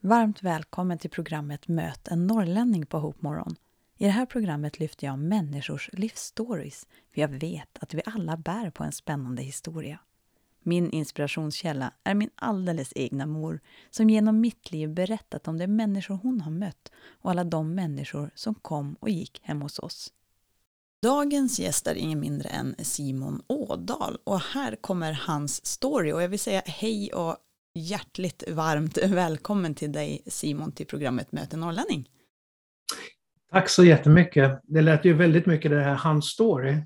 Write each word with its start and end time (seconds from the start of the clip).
Varmt 0.00 0.42
välkommen 0.42 0.98
till 0.98 1.10
programmet 1.10 1.68
Möt 1.68 2.08
en 2.08 2.26
norrlänning 2.26 2.86
på 2.86 2.98
Hopmorgon. 2.98 3.56
I 3.96 4.04
det 4.04 4.10
här 4.10 4.26
programmet 4.26 4.78
lyfter 4.78 5.06
jag 5.06 5.18
människors 5.18 5.90
livsstories, 5.92 6.86
för 7.14 7.20
jag 7.20 7.28
vet 7.28 7.78
att 7.80 7.94
vi 7.94 8.02
alla 8.06 8.36
bär 8.36 8.70
på 8.70 8.84
en 8.84 8.92
spännande 8.92 9.42
historia. 9.42 9.98
Min 10.68 10.90
inspirationskälla 10.90 11.92
är 12.04 12.14
min 12.14 12.30
alldeles 12.34 12.92
egna 12.96 13.26
mor 13.26 13.60
som 13.90 14.10
genom 14.10 14.40
mitt 14.40 14.70
liv 14.72 14.94
berättat 14.94 15.48
om 15.48 15.58
de 15.58 15.66
människor 15.66 16.14
hon 16.14 16.40
har 16.40 16.50
mött 16.50 16.92
och 17.22 17.30
alla 17.30 17.44
de 17.44 17.74
människor 17.74 18.30
som 18.34 18.54
kom 18.54 18.96
och 19.00 19.10
gick 19.10 19.40
hem 19.42 19.62
hos 19.62 19.78
oss. 19.78 20.12
Dagens 21.02 21.60
gäst 21.60 21.86
är 21.86 21.94
ingen 21.94 22.20
mindre 22.20 22.48
än 22.48 22.74
Simon 22.78 23.42
Ådal 23.46 24.18
och 24.24 24.40
här 24.40 24.76
kommer 24.76 25.12
hans 25.12 25.66
story 25.66 26.12
och 26.12 26.22
jag 26.22 26.28
vill 26.28 26.40
säga 26.40 26.62
hej 26.66 27.12
och 27.12 27.36
hjärtligt 27.74 28.50
varmt 28.50 28.98
välkommen 28.98 29.74
till 29.74 29.92
dig 29.92 30.22
Simon 30.26 30.72
till 30.72 30.86
programmet 30.86 31.32
Möte 31.32 31.56
norrlänning. 31.56 32.08
Tack 33.52 33.68
så 33.68 33.84
jättemycket. 33.84 34.60
Det 34.62 34.80
lät 34.80 35.04
ju 35.04 35.12
väldigt 35.12 35.46
mycket 35.46 35.70
det 35.70 35.82
här 35.82 35.94
hans 35.94 36.26
story. 36.26 36.76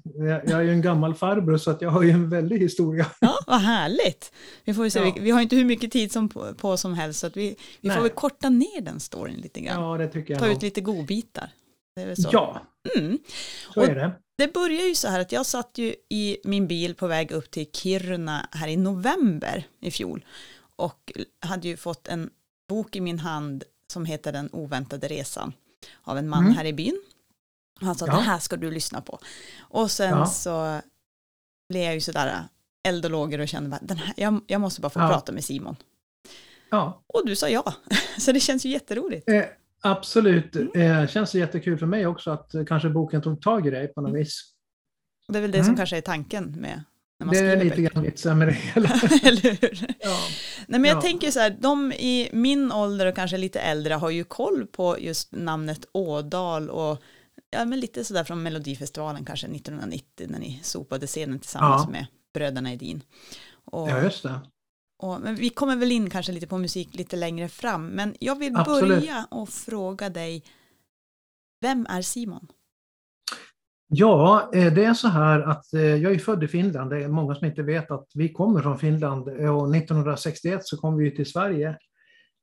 Jag 0.45 0.51
är 0.51 0.63
ju 0.63 0.71
en 0.71 0.83
gammal 0.83 1.15
farbror 1.15 1.59
så 1.59 1.71
att 1.71 1.83
jag 1.83 1.91
har 1.91 2.03
ju 2.03 2.11
en 2.11 2.31
väldig 2.31 2.59
historia. 2.59 3.07
Ja, 3.21 3.39
vad 3.47 3.61
härligt. 3.61 4.33
Vi, 4.65 4.75
får 4.75 4.89
se, 4.89 4.99
ja. 4.99 5.15
vi, 5.21 5.31
har 5.31 5.41
inte 5.41 5.57
hur 5.57 5.65
mycket 5.65 5.93
tid 5.93 6.13
som 6.13 6.29
på, 6.29 6.55
på 6.55 6.77
som 6.77 6.95
helst 6.95 7.21
så 7.21 7.27
att 7.27 7.37
vi, 7.37 7.57
vi 7.81 7.91
får 7.91 8.01
väl 8.01 8.11
korta 8.11 8.49
ner 8.49 8.81
den 8.81 9.01
storyn 9.01 9.37
lite 9.37 9.61
grann. 9.61 9.83
Ja, 9.83 9.99
det 9.99 10.09
tycker 10.09 10.35
jag. 10.35 10.41
Ta 10.41 10.49
ut 10.49 10.63
lite 10.63 10.81
godbitar. 10.81 11.51
Ja, 12.33 12.61
mm. 12.99 13.19
så 13.75 13.81
Och 13.81 13.87
är 13.87 13.95
det. 13.95 14.13
Det 14.39 14.53
börjar 14.53 14.89
ju 14.89 14.95
så 14.95 15.09
här 15.09 15.21
att 15.21 15.33
jag 15.33 15.47
satt 15.47 15.79
ju 15.79 15.95
i 16.09 16.37
min 16.45 16.67
bil 16.67 16.95
på 16.95 17.07
väg 17.07 17.31
upp 17.33 17.51
till 17.51 17.67
Kiruna 17.73 18.49
här 18.53 18.69
i 18.69 18.77
november 18.77 19.67
i 19.81 19.91
fjol 19.91 20.25
och 20.77 21.13
hade 21.41 21.69
ju 21.69 21.77
fått 21.77 22.09
en 22.09 22.31
bok 22.69 22.97
i 22.97 23.01
min 23.01 23.19
hand 23.19 23.65
som 23.93 24.05
heter 24.05 24.33
Den 24.33 24.49
oväntade 24.53 25.09
resan 25.09 25.53
av 26.03 26.19
en 26.19 26.29
man 26.29 26.45
mm. 26.45 26.57
här 26.57 26.65
i 26.65 26.73
byn. 26.73 27.03
Han 27.81 27.95
sa, 27.95 28.07
ja. 28.07 28.13
det 28.13 28.21
här 28.21 28.39
ska 28.39 28.57
du 28.57 28.71
lyssna 28.71 29.01
på. 29.01 29.19
Och 29.61 29.91
sen 29.91 30.19
ja. 30.19 30.27
så 30.27 30.81
blev 31.69 31.83
jag 31.83 31.95
ju 31.95 32.01
sådär 32.01 32.45
eld 32.89 33.05
och 33.05 33.11
och 33.41 33.49
kände 33.49 33.77
att 33.77 33.99
jag, 34.17 34.41
jag 34.47 34.61
måste 34.61 34.81
bara 34.81 34.91
få 34.91 35.01
ja. 35.01 35.09
prata 35.09 35.33
med 35.33 35.45
Simon. 35.45 35.77
Ja. 36.71 37.03
Och 37.07 37.27
du 37.27 37.37
sa 37.37 37.49
ja, 37.49 37.75
så 38.19 38.33
det 38.33 38.41
känns 38.41 38.67
ju 38.67 38.71
jätteroligt. 38.71 39.29
Eh, 39.29 39.45
absolut, 39.81 40.57
mm. 40.57 41.01
eh, 41.01 41.09
känns 41.09 41.35
jättekul 41.35 41.79
för 41.79 41.87
mig 41.87 42.07
också 42.07 42.31
att 42.31 42.55
eh, 42.55 42.65
kanske 42.65 42.89
boken 42.89 43.23
tog 43.23 43.43
tag 43.43 43.67
i 43.67 43.71
dig 43.71 43.89
på 43.89 44.01
något 44.01 44.09
mm. 44.09 44.19
vis. 44.19 44.53
Det 45.29 45.39
är 45.39 45.43
väl 45.43 45.51
det 45.51 45.59
mm. 45.59 45.67
som 45.67 45.77
kanske 45.77 45.97
är 45.97 46.01
tanken 46.01 46.61
med 46.61 46.83
det 47.31 47.39
är 47.39 47.65
lite 47.65 47.83
grann 47.83 48.03
vitsen 48.03 48.39
med 48.39 48.49
det 48.49 48.53
hela. 48.53 48.89
Eller 49.23 49.61
hur? 49.61 49.95
Ja. 50.01 50.19
Nej, 50.67 50.81
men 50.81 50.85
jag 50.85 50.97
ja. 50.97 51.03
tänker 51.03 51.31
så 51.31 51.41
här, 51.41 51.57
de 51.61 51.93
i 51.93 52.29
min 52.33 52.73
ålder 52.73 53.07
och 53.07 53.15
kanske 53.15 53.37
lite 53.37 53.61
äldre 53.61 53.95
har 53.95 54.11
ju 54.11 54.25
koll 54.25 54.67
på 54.67 54.97
just 55.01 55.33
namnet 55.33 55.87
Ådal 55.93 56.71
och 56.71 57.03
ja, 57.51 57.65
men 57.65 57.81
lite 57.81 58.05
sådär 58.05 58.25
från 58.25 58.43
Melodifestivalen 58.43 59.25
kanske 59.25 59.47
1990 59.47 60.27
när 60.31 60.39
ni 60.39 60.61
sopade 60.63 61.07
scenen 61.07 61.39
tillsammans 61.39 61.83
ja. 61.87 61.91
med 61.91 62.07
bröderna 62.35 62.73
Edin. 62.73 63.03
Och, 63.65 63.91
ja, 63.91 64.03
just 64.03 64.23
det. 64.23 64.41
Och, 64.99 65.21
men 65.21 65.35
vi 65.35 65.51
kommer 65.51 65.77
väl 65.77 65.93
in 65.93 66.11
kanske 66.11 66.33
lite 66.33 66.47
på 66.47 66.59
musik 66.59 66.95
lite 66.95 67.17
längre 67.17 67.49
fram, 67.49 67.87
men 67.87 68.15
jag 68.21 68.39
vill 68.39 68.57
Absolut. 68.57 69.01
börja 69.01 69.27
och 69.31 69.49
fråga 69.49 70.11
dig, 70.11 70.45
vem 71.61 71.87
är 71.91 72.03
Simon? 72.03 72.49
Ja, 73.95 74.51
eh, 74.55 74.73
det 74.73 74.85
är 74.85 74.95
så 74.95 75.09
här 75.09 75.41
att 75.41 75.75
eh, 75.75 75.97
jag 75.97 76.13
är 76.13 76.19
född 76.19 76.45
i 76.45 76.49
Finland. 76.49 76.91
Det 76.91 77.05
är 77.05 77.09
många 77.09 77.35
som 77.35 77.47
inte 77.47 77.63
vet 77.63 77.91
att 77.91 78.07
vi 78.15 78.29
kommer 78.29 78.63
från 78.63 78.79
Finland. 78.79 79.29
Eh, 79.29 79.57
och 79.57 79.77
1961 79.77 80.61
så 80.65 80.77
kom 80.77 80.97
vi 80.97 81.17
till 81.17 81.27
Sverige. 81.27 81.77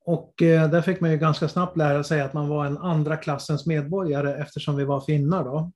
Och 0.06 0.34
där 0.38 0.82
fick 0.82 1.00
man 1.02 1.12
ju 1.12 1.18
ganska 1.18 1.48
snabbt 1.48 1.78
lära 1.78 2.04
sig 2.04 2.22
att 2.22 2.34
man 2.34 2.48
var 2.48 2.66
en 2.66 2.78
andra 2.78 3.18
klassens 3.18 3.66
medborgare 3.66 4.34
eftersom 4.42 4.76
vi 4.76 4.86
var 4.86 5.02
finnar. 5.02 5.44
Då. 5.44 5.72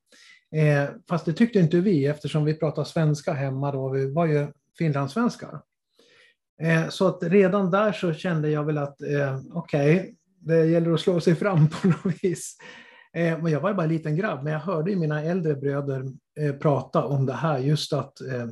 Fast 1.10 1.26
det 1.26 1.34
tyckte 1.34 1.60
inte 1.60 1.80
vi 1.80 2.06
eftersom 2.06 2.46
vi 2.46 2.54
pratade 2.54 2.88
svenska 2.88 3.34
hemma 3.34 3.72
då. 3.72 3.90
Vi 3.90 4.14
var 4.14 4.26
ju 4.26 4.48
finlandssvenskar. 4.78 5.60
Så 6.90 7.08
att 7.08 7.24
redan 7.24 7.72
där 7.72 7.92
så 7.92 8.14
kände 8.14 8.50
jag 8.50 8.64
väl 8.64 8.78
att 8.78 8.98
okej, 9.54 10.00
okay, 10.00 10.14
det 10.40 10.66
gäller 10.66 10.94
att 10.94 11.02
slå 11.02 11.20
sig 11.20 11.36
fram 11.36 11.70
på 11.82 11.88
något 11.88 12.24
vis. 12.24 12.58
Eh, 13.18 13.50
jag 13.50 13.60
var 13.60 13.74
bara 13.74 13.84
en 13.84 13.90
liten 13.90 14.16
grabb, 14.16 14.44
men 14.44 14.54
jag 14.54 14.60
hörde 14.60 14.92
ju 14.92 14.98
mina 14.98 15.24
äldre 15.24 15.56
bröder 15.56 16.04
eh, 16.40 16.56
prata 16.56 17.06
om 17.06 17.26
det 17.26 17.34
här, 17.34 17.60
just 17.60 17.94
att 17.94 18.22
eh, 18.22 18.48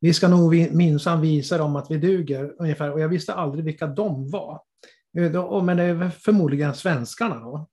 vi 0.00 0.12
ska 0.12 0.28
nog 0.28 0.72
minsann 0.72 1.20
visa 1.20 1.58
dem 1.58 1.76
att 1.76 1.90
vi 1.90 1.98
duger, 1.98 2.54
ungefär. 2.58 2.92
Och 2.92 3.00
jag 3.00 3.08
visste 3.08 3.34
aldrig 3.34 3.64
vilka 3.64 3.86
de 3.86 4.30
var. 4.30 4.60
Eh, 5.18 5.62
men 5.62 5.76
det 5.76 5.82
är 5.82 6.10
förmodligen 6.10 6.74
svenskarna 6.74 7.40
då. 7.40 7.68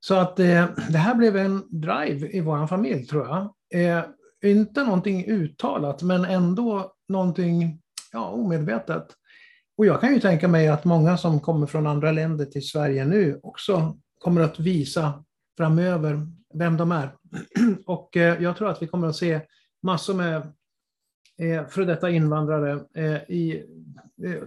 Så 0.00 0.14
att 0.14 0.38
eh, 0.38 0.66
det 0.88 0.98
här 0.98 1.14
blev 1.14 1.36
en 1.36 1.62
drive 1.70 2.28
i 2.30 2.40
vår 2.40 2.66
familj, 2.66 3.06
tror 3.06 3.26
jag. 3.26 3.50
Eh, 3.74 4.04
inte 4.44 4.84
någonting 4.84 5.24
uttalat, 5.26 6.02
men 6.02 6.24
ändå 6.24 6.92
någonting 7.08 7.80
ja, 8.12 8.28
omedvetet. 8.28 9.06
Och 9.78 9.86
jag 9.86 10.00
kan 10.00 10.14
ju 10.14 10.20
tänka 10.20 10.48
mig 10.48 10.68
att 10.68 10.84
många 10.84 11.16
som 11.16 11.40
kommer 11.40 11.66
från 11.66 11.86
andra 11.86 12.12
länder 12.12 12.44
till 12.44 12.68
Sverige 12.68 13.04
nu 13.04 13.40
också 13.42 13.96
kommer 14.18 14.40
att 14.40 14.60
visa 14.60 15.24
framöver, 15.60 16.26
vem 16.54 16.76
de 16.76 16.92
är. 16.92 17.16
Och 17.86 18.16
eh, 18.16 18.42
jag 18.42 18.56
tror 18.56 18.70
att 18.70 18.82
vi 18.82 18.86
kommer 18.86 19.08
att 19.08 19.16
se 19.16 19.40
massor 19.82 20.14
med 20.14 20.36
eh, 21.38 21.66
före 21.66 21.84
detta 21.84 22.10
invandrare 22.10 22.84
eh, 22.94 23.30
i 23.30 23.64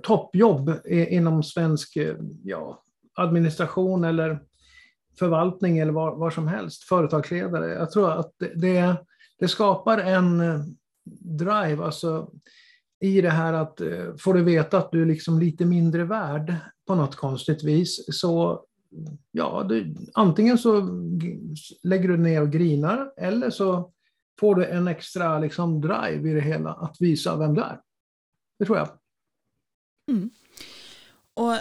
toppjobb 0.03 0.71
inom 0.85 1.43
svensk 1.43 1.97
ja, 2.43 2.83
administration 3.15 4.03
eller 4.03 4.39
förvaltning 5.19 5.77
eller 5.77 5.91
var, 5.91 6.15
var 6.15 6.29
som 6.29 6.47
helst, 6.47 6.83
företagsledare. 6.83 7.73
Jag 7.73 7.91
tror 7.91 8.11
att 8.11 8.33
det, 8.55 8.95
det 9.39 9.47
skapar 9.47 9.97
en 9.97 10.41
drive, 11.39 11.83
alltså 11.83 12.31
i 12.99 13.21
det 13.21 13.29
här 13.29 13.53
att 13.53 13.81
får 14.19 14.33
du 14.33 14.43
veta 14.43 14.77
att 14.77 14.91
du 14.91 15.01
är 15.01 15.05
liksom 15.05 15.39
lite 15.39 15.65
mindre 15.65 16.03
värd 16.03 16.55
på 16.87 16.95
något 16.95 17.15
konstigt 17.15 17.63
vis, 17.63 18.05
så 18.19 18.65
ja, 19.31 19.65
du, 19.69 19.95
antingen 20.13 20.57
så 20.57 20.89
lägger 21.83 22.09
du 22.09 22.17
ner 22.17 22.41
och 22.41 22.51
grinar 22.51 23.13
eller 23.17 23.49
så 23.49 23.93
får 24.39 24.55
du 24.55 24.65
en 24.65 24.87
extra 24.87 25.39
liksom, 25.39 25.81
drive 25.81 26.29
i 26.29 26.33
det 26.33 26.41
hela 26.41 26.73
att 26.73 26.95
visa 26.99 27.37
vem 27.37 27.53
du 27.53 27.61
är. 27.61 27.81
Det 28.59 28.65
tror 28.65 28.77
jag. 28.77 28.89
Mm. 30.11 30.29
Och 31.33 31.53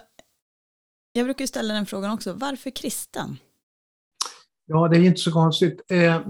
jag 1.13 1.25
brukar 1.25 1.47
ställa 1.47 1.75
den 1.75 1.87
frågan 1.87 2.15
också, 2.15 2.33
varför 2.33 2.71
kristen? 2.71 3.37
Ja, 4.67 4.89
det 4.89 4.97
är 4.97 5.03
inte 5.03 5.21
så 5.21 5.33
konstigt. 5.33 5.83
Eh, 5.91 6.21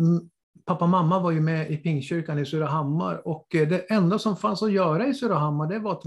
pappa 0.64 0.84
och 0.84 0.90
mamma 0.90 1.18
var 1.18 1.30
ju 1.30 1.40
med 1.40 1.70
i 1.70 1.76
Pingstkyrkan 1.76 2.38
i 2.38 2.46
Surahammar 2.46 3.28
och 3.28 3.54
eh, 3.54 3.68
det 3.68 3.78
enda 3.78 4.18
som 4.18 4.36
fanns 4.36 4.62
att 4.62 4.72
göra 4.72 5.06
i 5.06 5.14
Surahammar 5.14 5.66
det 5.66 5.78
var 5.78 5.92
att 5.92 6.02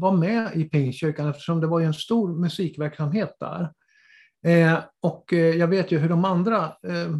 vara 0.00 0.16
med 0.16 0.56
i 0.56 0.64
Pingstkyrkan 0.64 1.28
eftersom 1.28 1.60
det 1.60 1.66
var 1.66 1.80
ju 1.80 1.86
en 1.86 1.94
stor 1.94 2.40
musikverksamhet 2.40 3.36
där. 3.40 3.72
Eh, 4.44 4.78
och 5.00 5.32
eh, 5.32 5.56
jag 5.56 5.68
vet 5.68 5.92
ju 5.92 5.98
hur 5.98 6.08
de 6.08 6.24
andra 6.24 6.64
eh, 6.64 7.10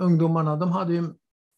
ungdomarna, 0.00 0.56
de 0.56 0.72
hade 0.72 0.94
ju 0.94 1.04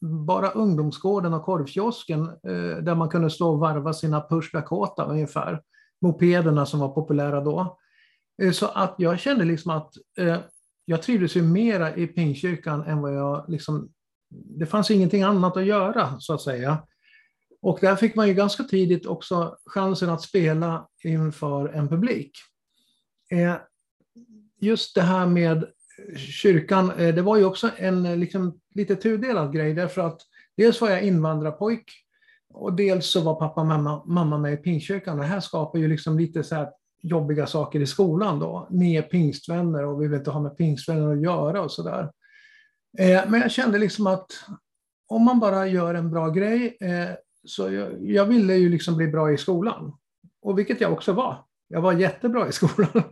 bara 0.01 0.51
ungdomsgården 0.51 1.35
och 1.35 1.45
korvkiosken 1.45 2.27
eh, 2.27 2.83
där 2.83 2.95
man 2.95 3.09
kunde 3.09 3.31
stå 3.31 3.51
och 3.51 3.59
varva 3.59 3.93
sina 3.93 4.21
Push 4.21 4.51
Dakota 4.53 5.05
ungefär, 5.05 5.63
mopederna 6.01 6.67
som 6.67 6.81
var 6.81 6.89
populära 6.89 7.41
då. 7.41 7.79
Eh, 8.43 8.53
så 8.53 8.67
att 8.67 8.95
jag 8.99 9.21
kände 9.21 9.45
liksom 9.45 9.71
att 9.71 9.93
eh, 10.19 10.39
jag 10.85 11.03
trivdes 11.03 11.37
ju 11.37 11.43
mera 11.43 11.97
i 11.97 12.07
Pingstkyrkan 12.07 12.83
än 12.83 13.03
vad 13.03 13.15
jag 13.15 13.45
liksom, 13.49 13.89
det 14.31 14.67
fanns 14.67 14.91
ingenting 14.91 15.23
annat 15.23 15.57
att 15.57 15.65
göra 15.65 16.21
så 16.21 16.35
att 16.35 16.43
säga. 16.43 16.79
Och 17.63 17.79
där 17.81 17.97
fick 17.97 18.15
man 18.15 18.29
ju 18.29 18.35
ganska 18.35 18.63
tidigt 18.63 19.07
också 19.07 19.57
chansen 19.67 20.11
att 20.11 20.23
spela 20.23 20.89
inför 21.05 21.69
en 21.69 21.89
publik 21.89 22.33
just 24.61 24.95
det 24.95 25.03
här 25.03 25.27
med 25.27 25.65
kyrkan, 26.17 26.91
eh, 26.91 27.15
det 27.15 27.23
var 27.23 27.37
ju 27.37 27.45
också 27.45 27.71
en 27.77 28.07
eh, 28.07 28.17
liksom, 28.17 28.61
lite 28.75 28.97
tudelad 28.97 29.53
grej 29.53 29.75
därför 29.75 30.03
att 30.03 30.21
dels 30.57 30.81
var 30.81 30.91
jag 30.91 31.03
invandrarpojk 31.03 31.85
och 32.55 32.73
dels 32.73 33.07
så 33.07 33.21
var 33.21 33.35
pappa 33.35 33.61
och 33.61 33.67
mamma, 33.67 34.05
mamma 34.07 34.39
med 34.39 34.53
i 34.53 34.57
pingstkyrkan. 34.57 35.19
Det 35.19 35.25
här 35.25 35.41
skapar 35.41 35.79
ju 35.79 35.89
liksom 35.89 36.19
lite 36.19 36.45
så 36.45 36.55
här 36.55 36.69
jobbiga 37.03 37.47
saker 37.47 37.81
i 37.81 37.87
skolan 37.87 38.39
då. 38.39 38.67
Ni 38.71 38.97
är 38.97 39.03
pingstvänner 39.03 39.85
och 39.85 40.03
vi 40.03 40.09
vill 40.09 40.19
inte 40.19 40.31
ha 40.31 40.41
med 40.41 40.57
pingstvänner 40.57 41.13
att 41.13 41.23
göra 41.23 41.63
och 41.63 41.73
sådär. 41.73 42.11
Eh, 42.99 43.23
men 43.29 43.41
jag 43.41 43.51
kände 43.51 43.79
liksom 43.79 44.07
att 44.07 44.27
om 45.09 45.25
man 45.25 45.41
bara 45.41 45.67
gör 45.67 45.95
en 45.95 46.11
bra 46.11 46.29
grej 46.29 46.77
eh, 46.81 47.15
så 47.45 47.73
jag, 47.73 47.89
jag, 48.01 48.25
ville 48.25 48.55
ju 48.55 48.69
liksom 48.69 48.97
bli 48.97 49.09
bra 49.09 49.33
i 49.33 49.39
skolan. 49.39 49.93
Och 50.43 50.59
vilket 50.59 50.81
jag 50.81 50.93
också 50.93 51.13
var. 51.13 51.45
Jag 51.69 51.81
var 51.81 51.93
jättebra 51.93 52.49
i 52.49 52.53
skolan. 52.53 52.89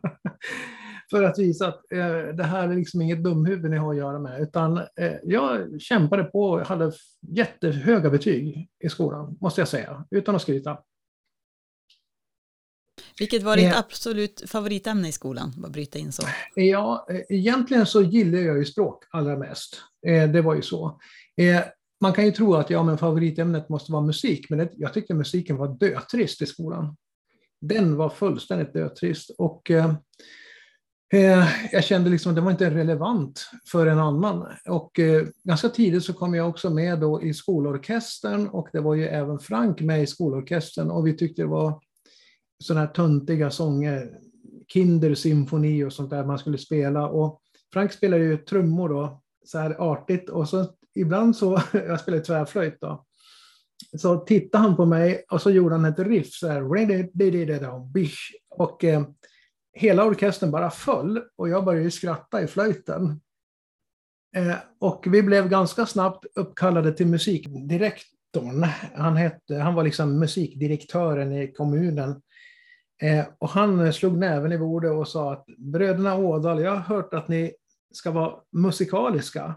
För 1.10 1.22
att 1.22 1.38
visa 1.38 1.68
att 1.68 1.92
eh, 1.92 2.34
det 2.36 2.44
här 2.44 2.68
är 2.68 2.76
liksom 2.76 3.02
inget 3.02 3.24
dumhuvud 3.24 3.70
ni 3.70 3.76
har 3.76 3.90
att 3.90 3.98
göra 3.98 4.18
med. 4.18 4.40
Utan 4.42 4.76
eh, 4.76 5.12
jag 5.22 5.80
kämpade 5.80 6.24
på 6.24 6.42
och 6.42 6.60
hade 6.60 6.92
jättehöga 7.20 8.10
betyg 8.10 8.68
i 8.84 8.88
skolan, 8.88 9.36
måste 9.40 9.60
jag 9.60 9.68
säga, 9.68 10.04
utan 10.10 10.36
att 10.36 10.42
skryta. 10.42 10.78
Vilket 13.18 13.42
var 13.42 13.56
ditt 13.56 13.72
eh, 13.72 13.78
absolut 13.78 14.42
favoritämne 14.46 15.08
i 15.08 15.12
skolan? 15.12 15.52
Bara 15.56 15.70
bryta 15.70 15.98
in 15.98 16.12
så. 16.12 16.22
Ja, 16.54 17.06
eh, 17.10 17.20
egentligen 17.28 17.86
så 17.86 18.02
gillar 18.02 18.38
jag 18.38 18.58
ju 18.58 18.64
språk 18.64 19.04
allra 19.10 19.38
mest. 19.38 19.80
Eh, 20.06 20.30
det 20.30 20.42
var 20.42 20.54
ju 20.54 20.62
så. 20.62 21.00
Man 22.00 22.12
kan 22.12 22.24
ju 22.24 22.32
tro 22.32 22.54
att 22.54 22.70
ja, 22.70 22.82
men 22.82 22.98
favoritämnet 22.98 23.68
måste 23.68 23.92
vara 23.92 24.02
musik, 24.02 24.50
men 24.50 24.68
jag 24.72 24.94
tyckte 24.94 25.14
musiken 25.14 25.56
var 25.56 25.68
dötrist 25.68 26.42
i 26.42 26.46
skolan. 26.46 26.96
Den 27.60 27.96
var 27.96 28.10
fullständigt 28.10 28.72
dötrist. 28.72 29.30
Och, 29.38 29.70
Eh, 31.12 31.48
jag 31.72 31.84
kände 31.84 32.10
liksom 32.10 32.30
att 32.30 32.36
det 32.36 32.42
var 32.42 32.50
inte 32.50 32.70
relevant 32.70 33.50
för 33.70 33.86
en 33.86 33.98
annan. 33.98 34.46
Och, 34.68 34.98
eh, 34.98 35.26
ganska 35.44 35.68
tidigt 35.68 36.04
så 36.04 36.12
kom 36.12 36.34
jag 36.34 36.48
också 36.48 36.70
med 36.70 37.00
då 37.00 37.22
i 37.22 37.34
skolorkestern 37.34 38.48
och 38.48 38.68
det 38.72 38.80
var 38.80 38.94
ju 38.94 39.06
även 39.06 39.38
Frank 39.38 39.80
med 39.80 40.02
i 40.02 40.06
skolorkestern 40.06 40.90
och 40.90 41.06
vi 41.06 41.16
tyckte 41.16 41.42
det 41.42 41.48
var 41.48 41.80
sådana 42.64 42.86
här 42.86 42.92
töntiga 42.92 43.50
sånger, 43.50 44.18
Kindersymfoni 44.72 45.84
och 45.84 45.92
sånt 45.92 46.10
där 46.10 46.24
man 46.24 46.38
skulle 46.38 46.58
spela. 46.58 47.08
Och 47.08 47.40
Frank 47.72 47.92
spelade 47.92 48.24
ju 48.24 48.36
trummor 48.36 48.88
då, 48.88 49.22
så 49.44 49.58
här 49.58 49.76
artigt 49.92 50.30
och 50.30 50.48
så 50.48 50.66
ibland 50.94 51.36
så, 51.36 51.62
jag 51.72 52.00
spelade 52.00 52.24
tvärflöjt 52.24 52.80
då, 52.80 53.04
så 53.98 54.16
tittade 54.16 54.64
han 54.64 54.76
på 54.76 54.86
mig 54.86 55.24
och 55.30 55.42
så 55.42 55.50
gjorde 55.50 55.74
han 55.74 55.84
ett 55.84 55.98
riff 55.98 56.32
så 56.32 56.48
här, 56.48 56.62
och 58.50 58.84
eh, 58.84 59.02
hela 59.72 60.04
orkestern 60.04 60.50
bara 60.50 60.70
föll 60.70 61.22
och 61.36 61.48
jag 61.48 61.64
började 61.64 61.90
skratta 61.90 62.42
i 62.42 62.46
flöjten. 62.46 63.20
Eh, 64.36 64.56
och 64.78 65.06
vi 65.08 65.22
blev 65.22 65.48
ganska 65.48 65.86
snabbt 65.86 66.26
uppkallade 66.34 66.92
till 66.92 67.06
musikdirektorn. 67.06 68.66
Han, 68.94 69.16
hette, 69.16 69.56
han 69.56 69.74
var 69.74 69.82
liksom 69.82 70.18
musikdirektören 70.18 71.32
i 71.32 71.52
kommunen. 71.52 72.22
Eh, 73.02 73.26
och 73.38 73.48
han 73.48 73.92
slog 73.92 74.18
näven 74.18 74.52
i 74.52 74.58
bordet 74.58 74.92
och 74.92 75.08
sa 75.08 75.32
att 75.32 75.46
bröderna 75.58 76.16
Ådal, 76.16 76.62
jag 76.62 76.70
har 76.70 76.96
hört 76.96 77.14
att 77.14 77.28
ni 77.28 77.52
ska 77.92 78.10
vara 78.10 78.34
musikaliska. 78.52 79.54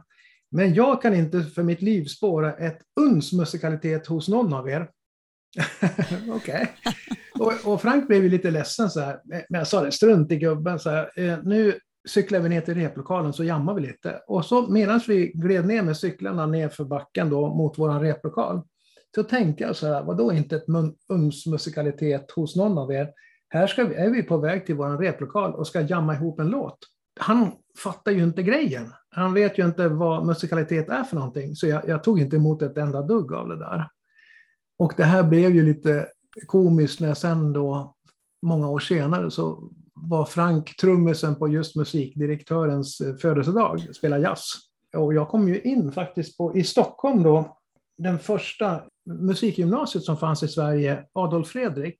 Men 0.51 0.73
jag 0.73 1.01
kan 1.01 1.13
inte 1.13 1.43
för 1.43 1.63
mitt 1.63 1.81
liv 1.81 2.05
spåra 2.05 2.53
ett 2.53 2.79
uns 2.99 3.33
musikalitet 3.33 4.07
hos 4.07 4.27
någon 4.27 4.53
av 4.53 4.69
er. 4.69 4.89
Okej. 6.30 6.36
Okay. 6.36 6.68
Och, 7.39 7.74
och, 7.74 7.81
Frank 7.81 8.07
blev 8.07 8.24
ju 8.24 8.30
lite 8.30 8.51
ledsen 8.51 8.89
så 8.89 9.00
här. 9.00 9.19
Men 9.24 9.59
jag 9.59 9.68
sa 9.68 9.81
det, 9.81 9.92
strunt 9.92 10.31
i 10.31 10.38
gubben. 10.38 10.80
Så 10.80 10.89
här, 10.89 11.12
eh, 11.15 11.38
nu 11.44 11.80
cyklar 12.09 12.39
vi 12.39 12.50
ner 12.50 12.62
till 12.62 12.74
replokalen 12.74 13.33
så 13.33 13.44
jammar 13.44 13.74
vi 13.74 13.81
lite. 13.81 14.21
Och 14.27 14.45
så 14.45 14.68
medan 14.68 15.01
vi 15.07 15.31
gled 15.36 15.65
ner 15.65 15.81
med 15.81 15.98
cyklarna 15.98 16.45
ner 16.45 16.69
för 16.69 16.83
backen 16.83 17.30
då 17.30 17.53
mot 17.53 17.80
vår 17.80 18.00
replokal. 18.00 18.62
Så 19.15 19.24
tänkte 19.24 19.63
jag 19.63 19.75
så 19.75 19.88
här, 19.88 20.03
vadå 20.03 20.33
inte 20.33 20.56
ett 20.56 20.65
uns 21.09 21.45
musikalitet 21.45 22.31
hos 22.31 22.56
någon 22.56 22.77
av 22.77 22.92
er? 22.92 23.09
Här 23.50 23.68
ska 23.68 23.83
vi, 23.83 23.95
är 23.95 24.09
vi 24.09 24.24
på 24.24 24.38
väg 24.38 24.65
till 24.65 24.75
vår 24.75 24.97
replokal 24.97 25.56
och 25.56 25.68
ska 25.68 25.81
jamma 25.81 26.13
ihop 26.13 26.39
en 26.39 26.47
låt. 26.47 26.77
Han 27.19 27.51
fattar 27.83 28.12
ju 28.12 28.24
inte 28.24 28.44
grejen. 28.44 28.94
Han 29.09 29.33
vet 29.33 29.57
ju 29.57 29.65
inte 29.65 29.88
vad 29.88 30.25
musikalitet 30.25 30.89
är 30.89 31.04
för 31.04 31.15
någonting, 31.15 31.56
så 31.56 31.68
jag, 31.68 31.88
jag, 31.88 32.04
tog 32.04 32.19
inte 32.19 32.36
emot 32.36 32.62
ett 32.62 32.77
enda 32.77 33.01
dugg 33.01 33.33
av 33.33 33.47
det 33.47 33.57
där. 33.57 33.88
Och 34.81 34.94
det 34.98 35.04
här 35.04 35.24
blev 35.24 35.56
ju 35.56 35.66
lite 35.66 36.07
komiskt 36.45 37.00
när 37.00 37.13
sen 37.13 37.54
då, 37.54 37.95
många 38.42 38.69
år 38.69 38.80
senare, 38.80 39.31
så 39.31 39.69
var 39.94 40.25
Frank 40.25 40.75
trummisen 40.78 41.36
på 41.36 41.48
just 41.48 41.75
musikdirektörens 41.75 43.01
eh, 43.01 43.16
födelsedag, 43.16 43.95
spela 43.95 44.19
jazz. 44.19 44.42
Och 44.98 45.13
jag 45.13 45.30
kom 45.30 45.48
ju 45.48 45.62
in 45.62 45.92
faktiskt 45.92 46.38
på, 46.38 46.57
i 46.57 46.63
Stockholm 46.63 47.24
då, 47.24 47.57
den 47.98 48.19
första 48.19 48.81
musikgymnasiet 49.06 50.04
som 50.04 50.18
fanns 50.18 50.44
i 50.44 50.48
Sverige, 50.48 51.06
Adolf 51.13 51.48
Fredrik. 51.48 51.98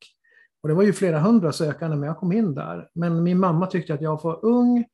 Och 0.64 0.70
det 0.70 0.76
var 0.76 0.84
ju 0.84 0.94
flera 0.94 1.20
hundra 1.20 1.52
sökande, 1.52 1.98
men 1.98 2.08
jag 2.08 2.18
kom 2.18 2.32
in 2.32 2.54
där. 2.54 2.90
Men 2.94 3.24
min 3.24 3.40
mamma 3.40 3.68
tyckte 3.68 3.94
att 3.94 4.02
jag 4.02 4.12
var 4.12 4.18
för 4.18 4.46
ung 4.46 4.86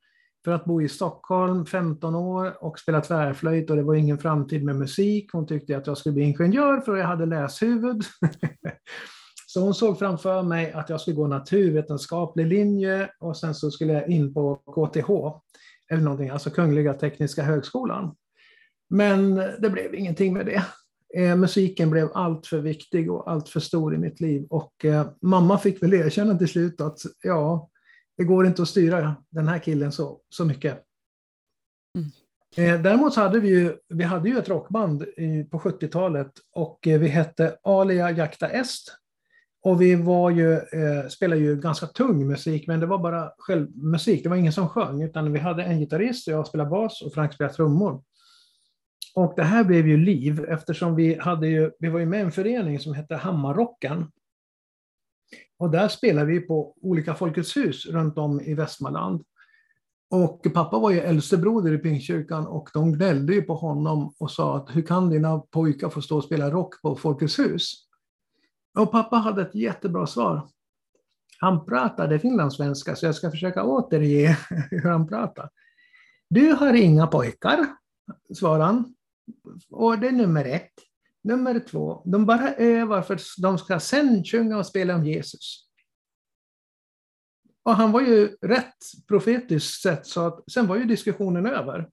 för 0.47 0.51
att 0.51 0.65
bo 0.65 0.81
i 0.81 0.89
Stockholm, 0.89 1.65
15 1.65 2.15
år, 2.15 2.63
och 2.63 2.79
spela 2.79 3.01
tvärflöjt 3.01 3.69
och 3.69 3.75
det 3.75 3.83
var 3.83 3.95
ingen 3.95 4.17
framtid 4.17 4.63
med 4.63 4.75
musik. 4.75 5.29
Hon 5.33 5.47
tyckte 5.47 5.77
att 5.77 5.87
jag 5.87 5.97
skulle 5.97 6.13
bli 6.13 6.23
ingenjör 6.23 6.81
för 6.81 6.95
jag 6.95 7.07
hade 7.07 7.25
läshuvud. 7.25 8.03
så 9.47 9.61
hon 9.61 9.73
såg 9.73 9.99
framför 9.99 10.43
mig 10.43 10.71
att 10.71 10.89
jag 10.89 11.01
skulle 11.01 11.15
gå 11.15 11.27
naturvetenskaplig 11.27 12.47
linje 12.47 13.09
och 13.19 13.37
sen 13.37 13.55
så 13.55 13.71
skulle 13.71 13.93
jag 13.93 14.09
in 14.09 14.33
på 14.33 14.55
KTH, 14.55 15.09
eller 15.91 16.03
någonting, 16.03 16.29
alltså 16.29 16.49
Kungliga 16.49 16.93
Tekniska 16.93 17.43
Högskolan. 17.43 18.15
Men 18.89 19.35
det 19.35 19.69
blev 19.69 19.95
ingenting 19.95 20.33
med 20.33 20.45
det. 20.45 20.63
Eh, 21.21 21.35
musiken 21.35 21.89
blev 21.89 22.09
allt 22.13 22.47
för 22.47 22.59
viktig 22.59 23.11
och 23.11 23.31
allt 23.31 23.49
för 23.49 23.59
stor 23.59 23.95
i 23.95 23.97
mitt 23.97 24.19
liv. 24.19 24.47
Och 24.49 24.85
eh, 24.85 25.07
mamma 25.21 25.57
fick 25.57 25.83
väl 25.83 25.93
erkänna 25.93 26.37
till 26.37 26.47
slut 26.47 26.81
att 26.81 26.99
ja, 27.23 27.69
det 28.17 28.23
går 28.23 28.47
inte 28.47 28.61
att 28.61 28.67
styra 28.67 29.15
den 29.29 29.47
här 29.47 29.59
killen 29.59 29.91
så, 29.91 30.19
så 30.29 30.45
mycket. 30.45 30.83
Mm. 31.95 32.09
Eh, 32.75 32.81
däremot 32.81 33.13
så 33.13 33.21
hade 33.21 33.39
vi 33.39 33.49
ju, 33.49 33.75
vi 33.89 34.03
hade 34.03 34.29
ju 34.29 34.37
ett 34.37 34.49
rockband 34.49 35.03
i, 35.03 35.43
på 35.51 35.59
70-talet 35.59 36.31
och 36.51 36.87
eh, 36.87 36.99
vi 36.99 37.07
hette 37.07 37.57
Alia 37.63 38.11
Jakta 38.11 38.49
Est. 38.49 38.97
Och 39.63 39.81
vi 39.81 39.95
var 39.95 40.29
ju, 40.29 40.53
eh, 40.53 41.07
spelade 41.09 41.41
ju 41.41 41.55
ganska 41.55 41.85
tung 41.85 42.27
musik, 42.27 42.67
men 42.67 42.79
det 42.79 42.85
var 42.85 42.97
bara 42.97 43.31
självmusik. 43.37 44.23
Det 44.23 44.29
var 44.29 44.35
ingen 44.35 44.53
som 44.53 44.69
sjöng, 44.69 45.01
utan 45.01 45.33
vi 45.33 45.39
hade 45.39 45.63
en 45.63 45.79
gitarrist, 45.79 46.27
jag 46.27 46.47
spelade 46.47 46.69
bas 46.69 47.01
och 47.01 47.13
Frank 47.13 47.33
spelade 47.33 47.53
trummor. 47.53 48.03
Och 49.15 49.33
det 49.35 49.43
här 49.43 49.63
blev 49.63 49.87
ju 49.87 49.97
liv 49.97 50.45
eftersom 50.49 50.95
vi, 50.95 51.19
hade 51.19 51.47
ju, 51.47 51.71
vi 51.79 51.89
var 51.89 51.99
ju 51.99 52.05
med 52.05 52.19
i 52.19 52.23
en 52.23 52.31
förening 52.31 52.79
som 52.79 52.93
hette 52.93 53.15
Hammarrocken. 53.15 54.11
Och 55.59 55.71
där 55.71 55.87
spelade 55.87 56.27
vi 56.27 56.39
på 56.39 56.75
olika 56.81 57.15
Folkets 57.15 57.57
hus 57.57 57.85
runt 57.85 58.17
om 58.17 58.41
i 58.41 58.53
Västmanland. 58.53 59.23
Och 60.09 60.47
pappa 60.53 60.79
var 60.79 60.91
ju 60.91 60.99
äldstebroder 60.99 61.73
i 61.73 61.77
Pingstkyrkan 61.77 62.47
och 62.47 62.69
de 62.73 62.93
gnällde 62.93 63.33
ju 63.33 63.41
på 63.41 63.55
honom 63.55 64.13
och 64.19 64.31
sa 64.31 64.57
att 64.57 64.75
hur 64.75 64.81
kan 64.81 65.09
dina 65.09 65.39
pojkar 65.39 65.89
få 65.89 66.01
stå 66.01 66.17
och 66.17 66.23
spela 66.23 66.51
rock 66.51 66.81
på 66.81 66.95
Folkets 66.95 67.39
hus? 67.39 67.73
Och 68.79 68.91
pappa 68.91 69.15
hade 69.15 69.41
ett 69.41 69.55
jättebra 69.55 70.07
svar. 70.07 70.47
Han 71.39 71.65
pratade 71.65 72.19
finlandssvenska 72.19 72.95
så 72.95 73.05
jag 73.05 73.15
ska 73.15 73.31
försöka 73.31 73.63
återge 73.63 74.37
hur 74.69 74.89
han 74.89 75.07
pratade. 75.07 75.49
Du 76.29 76.51
har 76.51 76.73
inga 76.73 77.07
pojkar, 77.07 77.67
svarade 78.35 78.63
han. 78.63 78.95
Och 79.69 79.99
det 79.99 80.07
är 80.07 80.11
nummer 80.11 80.45
ett. 80.45 80.73
Nummer 81.27 81.59
två, 81.59 82.01
de 82.05 82.25
bara 82.25 82.53
övar 82.53 83.01
för 83.01 83.19
de 83.41 83.57
ska 83.57 83.79
sen 83.79 84.23
sjunga 84.23 84.57
och 84.57 84.65
spela 84.65 84.95
om 84.95 85.05
Jesus. 85.05 85.67
Och 87.63 87.75
han 87.75 87.91
var 87.91 88.01
ju 88.01 88.37
rätt 88.41 88.75
profetiskt 89.07 89.81
sett, 89.81 90.05
så 90.05 90.21
att 90.21 90.51
sen 90.51 90.67
var 90.67 90.75
ju 90.75 90.85
diskussionen 90.85 91.45
över. 91.45 91.89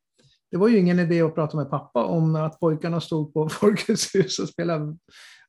Det 0.50 0.56
var 0.56 0.68
ju 0.68 0.78
ingen 0.78 0.98
idé 0.98 1.22
att 1.22 1.34
prata 1.34 1.56
med 1.56 1.70
pappa 1.70 2.04
om 2.04 2.36
att 2.36 2.60
pojkarna 2.60 3.00
stod 3.00 3.34
på 3.34 3.48
Folkets 3.60 4.14
hus 4.14 4.38
och 4.38 4.48
spelade 4.48 4.96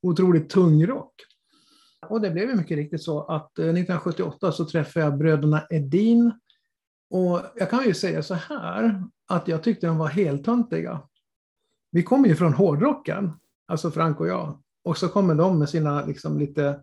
otroligt 0.02 0.50
tung 0.50 0.86
rock. 0.86 1.14
Och 2.10 2.22
det 2.22 2.32
blev 2.32 2.50
ju 2.50 2.56
mycket 2.56 2.78
riktigt 2.78 3.04
så 3.04 3.24
att 3.24 3.60
eh, 3.60 3.66
1978 3.66 4.52
så 4.52 4.66
träffade 4.66 5.06
jag 5.06 5.18
bröderna 5.18 5.68
Edin. 5.70 6.32
Och 7.10 7.42
jag 7.56 7.70
kan 7.70 7.86
ju 7.86 7.94
säga 7.94 8.24
så 8.24 8.34
här, 8.34 9.04
att 9.28 9.48
jag 9.48 9.64
tyckte 9.64 9.88
de 9.88 9.98
var 9.98 10.08
helt 10.08 10.46
töntiga. 10.46 11.02
Vi 11.92 12.04
kommer 12.04 12.28
ju 12.28 12.36
från 12.36 12.54
hårdrocken 12.54 13.32
alltså 13.68 13.92
Frank 13.92 14.20
och 14.20 14.28
jag. 14.28 14.60
Och 14.84 14.98
så 14.98 15.10
kommer 15.10 15.36
de 15.36 15.60
med 15.60 15.70
sina 15.70 16.06
liksom, 16.06 16.40
lite 16.40 16.82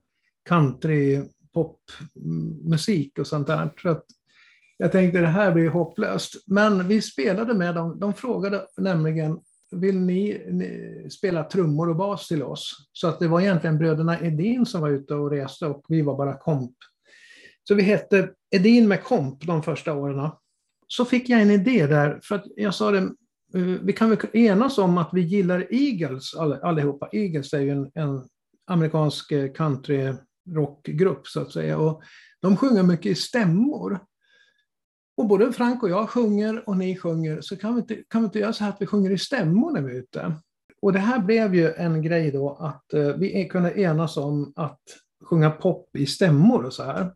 country 0.48 1.22
popmusik 1.52 3.18
och 3.18 3.26
sånt 3.26 3.46
där. 3.46 3.72
Så 3.82 3.88
att 3.88 4.04
jag 4.76 4.92
tänkte 4.92 5.20
det 5.20 5.26
här 5.26 5.52
blir 5.52 5.68
hopplöst. 5.68 6.34
Men 6.46 6.88
vi 6.88 7.02
spelade 7.02 7.54
med 7.54 7.74
dem. 7.74 8.00
De 8.00 8.14
frågade 8.14 8.66
nämligen, 8.76 9.38
vill 9.70 9.98
ni, 9.98 10.46
ni, 10.50 11.10
spela 11.10 11.44
trummor 11.44 11.88
och 11.88 11.96
bas 11.96 12.28
till 12.28 12.42
oss? 12.42 12.88
Så 12.92 13.08
att 13.08 13.18
det 13.18 13.28
var 13.28 13.40
egentligen 13.40 13.78
bröderna 13.78 14.20
Edin 14.20 14.66
som 14.66 14.80
var 14.80 14.90
ute 14.90 15.14
och 15.14 15.30
reste 15.30 15.66
och 15.66 15.84
vi 15.88 16.02
var 16.02 16.16
bara 16.16 16.38
komp. 16.38 16.76
Så 17.68 17.74
vi 17.74 17.82
hette 17.82 18.30
Edin 18.50 18.88
med 18.88 19.04
komp 19.04 19.46
de 19.46 19.62
första 19.62 19.92
åren. 19.92 20.30
Så 20.86 21.04
fick 21.04 21.28
jag 21.28 21.42
en 21.42 21.50
idé 21.50 21.86
där, 21.86 22.20
för 22.22 22.34
att 22.34 22.44
jag 22.56 22.74
sa 22.74 22.90
det, 22.90 23.10
Eh, 23.54 23.62
vi 23.62 23.92
kan 23.92 24.10
väl 24.10 24.18
enas 24.32 24.78
om 24.78 24.98
att 24.98 25.10
vi 25.12 25.20
gillar 25.20 25.66
Eagles 25.70 26.34
allihopa. 26.62 27.08
Eagles 27.12 27.52
är 27.52 27.60
ju 27.60 27.70
en, 27.70 27.90
en 27.94 28.28
amerikansk 28.66 29.32
eh, 29.32 29.52
countryrockgrupp 29.52 31.26
så 31.26 31.40
att 31.40 31.52
säga. 31.52 31.78
Och 31.78 32.02
de 32.40 32.56
sjunger 32.56 32.82
mycket 32.82 33.06
i 33.06 33.14
stämmor. 33.14 33.98
Och 35.16 35.26
både 35.26 35.52
Frank 35.52 35.82
och 35.82 35.90
jag 35.90 36.10
sjunger 36.10 36.68
och 36.68 36.76
ni 36.76 36.96
sjunger, 36.96 37.40
så 37.40 37.56
kan 37.56 37.74
vi 37.74 37.80
inte, 37.80 38.02
kan 38.08 38.20
vi 38.20 38.24
inte 38.24 38.38
göra 38.38 38.52
så 38.52 38.64
här 38.64 38.70
att 38.70 38.80
vi 38.82 38.86
sjunger 38.86 39.10
i 39.10 39.18
stämmor 39.18 39.72
när 39.72 39.82
vi 39.82 39.92
är 39.92 39.98
ute? 39.98 40.34
och 40.82 40.92
det 40.92 40.98
här 40.98 41.18
blev 41.18 41.54
ju 41.54 41.72
en 41.72 42.02
grej 42.02 42.30
då 42.30 42.50
att 42.50 42.94
eh, 42.94 43.16
vi 43.16 43.48
kunde 43.48 43.80
enas 43.80 44.16
om 44.16 44.52
att 44.56 44.80
sjunga 45.24 45.50
pop 45.50 45.96
i 45.96 46.06
stämmor 46.06 46.64
och 46.64 46.72
så 46.72 46.82
här. 46.82 47.12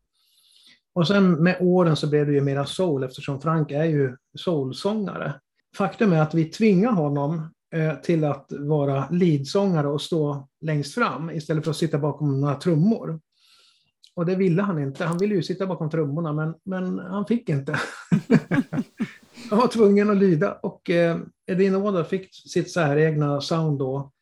Och 0.94 1.06
sen 1.06 1.32
med 1.32 1.56
åren 1.60 1.96
så 1.96 2.06
blev 2.06 2.26
det 2.26 2.32
ju 2.32 2.40
mera 2.40 2.66
soul 2.66 3.04
eftersom 3.04 3.40
Frank 3.40 3.70
är 3.70 3.84
ju 3.84 4.16
soulsångare. 4.38 5.40
Faktum 5.76 6.12
är 6.12 6.22
att 6.22 6.34
vi 6.34 6.44
tvingar 6.44 6.92
honom 6.92 7.48
eh, 7.74 7.94
till 7.94 8.24
att 8.24 8.46
vara 8.58 9.08
leadsångare 9.10 9.88
och 9.88 10.02
stå 10.02 10.48
längst 10.60 10.94
fram 10.94 11.30
istället 11.30 11.64
för 11.64 11.70
att 11.70 11.76
sitta 11.76 11.98
bakom 11.98 12.40
några 12.40 12.54
trummor. 12.54 13.20
Och 14.14 14.26
det 14.26 14.34
ville 14.34 14.62
han 14.62 14.82
inte. 14.82 15.04
Han 15.04 15.18
ville 15.18 15.34
ju 15.34 15.42
sitta 15.42 15.66
bakom 15.66 15.90
trummorna 15.90 16.32
men, 16.32 16.54
men 16.64 16.98
han 16.98 17.26
fick 17.26 17.48
inte. 17.48 17.72
han 19.50 19.58
var 19.58 19.66
tvungen 19.68 20.10
att 20.10 20.16
lyda 20.16 20.52
och 20.52 20.90
eh, 20.90 21.18
Edin 21.46 21.74
Oda 21.74 22.04
fick 22.04 22.34
sitt 22.34 22.70
säregna 22.70 23.40
sound 23.40 23.78
då. 23.78 24.12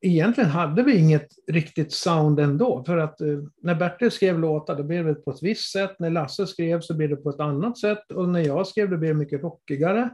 Egentligen 0.00 0.50
hade 0.50 0.82
vi 0.82 0.98
inget 0.98 1.28
riktigt 1.48 1.92
sound 1.92 2.40
ändå, 2.40 2.84
för 2.86 2.98
att 2.98 3.20
eh, 3.20 3.38
när 3.62 3.74
Bertil 3.74 4.10
skrev 4.10 4.38
låtar 4.38 4.76
då 4.76 4.82
blev 4.82 5.06
det 5.06 5.14
på 5.14 5.30
ett 5.30 5.42
visst 5.42 5.72
sätt, 5.72 5.96
när 5.98 6.10
Lasse 6.10 6.46
skrev 6.46 6.80
så 6.80 6.94
blev 6.94 7.10
det 7.10 7.16
på 7.16 7.30
ett 7.30 7.40
annat 7.40 7.78
sätt 7.78 8.12
och 8.12 8.28
när 8.28 8.40
jag 8.40 8.66
skrev 8.66 8.90
då 8.90 8.96
blev 8.96 9.14
det 9.14 9.18
mycket 9.18 9.42
rockigare. 9.42 10.10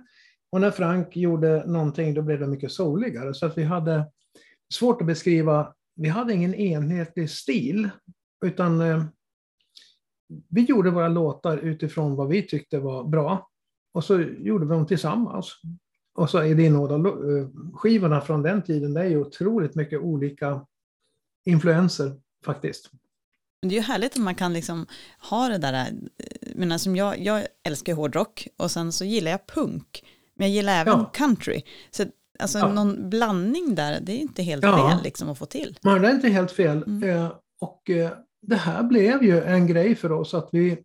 Och 0.53 0.61
när 0.61 0.71
Frank 0.71 1.17
gjorde 1.17 1.67
någonting 1.67 2.15
då 2.15 2.23
blev 2.23 2.41
det 2.41 2.47
mycket 2.47 2.73
souligare. 2.73 3.35
Så 3.35 3.47
att 3.47 3.59
vi 3.59 3.63
hade 3.63 4.11
svårt 4.75 5.01
att 5.01 5.07
beskriva, 5.07 5.75
vi 5.95 6.09
hade 6.09 6.35
ingen 6.35 6.55
enhetlig 6.55 7.31
stil, 7.31 7.91
utan 8.45 8.81
eh, 8.81 9.05
vi 10.49 10.63
gjorde 10.63 10.91
våra 10.91 11.09
låtar 11.09 11.59
utifrån 11.59 12.17
vad 12.17 12.29
vi 12.29 12.43
tyckte 12.43 12.79
var 12.79 13.05
bra. 13.05 13.49
Och 13.95 14.05
så 14.05 14.21
gjorde 14.21 14.67
vi 14.67 14.75
dem 14.75 14.87
tillsammans. 14.87 15.61
Och 16.15 16.31
så 16.31 16.39
är 16.39 16.55
det 16.55 16.63
inåda, 16.63 16.95
eh, 16.95 17.49
skivorna 17.75 18.21
från 18.21 18.43
den 18.43 18.63
tiden, 18.63 18.95
det 18.95 19.01
är 19.01 19.09
ju 19.09 19.21
otroligt 19.21 19.75
mycket 19.75 20.01
olika 20.01 20.67
influenser 21.45 22.21
faktiskt. 22.45 22.91
Det 23.63 23.69
är 23.69 23.73
ju 23.73 23.81
härligt 23.81 24.13
att 24.13 24.23
man 24.23 24.35
kan 24.35 24.53
liksom 24.53 24.87
ha 25.31 25.49
det 25.49 25.59
där, 25.59 25.87
eh, 26.19 26.53
men 26.55 26.79
som 26.79 26.97
jag, 26.97 27.21
jag 27.21 27.47
älskar 27.63 27.95
hårdrock 27.95 28.49
och 28.57 28.71
sen 28.71 28.93
så 28.93 29.05
gillar 29.05 29.31
jag 29.31 29.47
punk, 29.47 30.05
men 30.43 30.49
jag 30.49 30.57
gillar 30.57 30.81
även 30.81 30.99
ja. 30.99 31.11
country. 31.15 31.63
Så 31.91 32.05
alltså 32.39 32.59
ja. 32.59 32.73
någon 32.73 33.11
blandning 33.11 33.75
där, 33.75 34.01
det 34.01 34.13
är 34.13 34.19
inte 34.19 34.43
helt 34.43 34.65
ja. 34.65 34.91
fel 34.91 35.05
liksom 35.05 35.31
att 35.31 35.39
få 35.39 35.47
till. 35.47 35.79
Nej, 35.83 36.01
det 36.01 36.09
är 36.09 36.15
inte 36.15 36.29
helt 36.29 36.53
fel. 36.53 36.83
Mm. 36.83 37.29
och 37.61 37.91
det 38.43 38.57
här 38.57 38.83
blev 38.83 39.23
ju 39.23 39.43
en 39.43 39.67
grej 39.67 39.95
för 39.95 40.13
oss 40.13 40.35
att 40.35 40.49
vi 40.53 40.79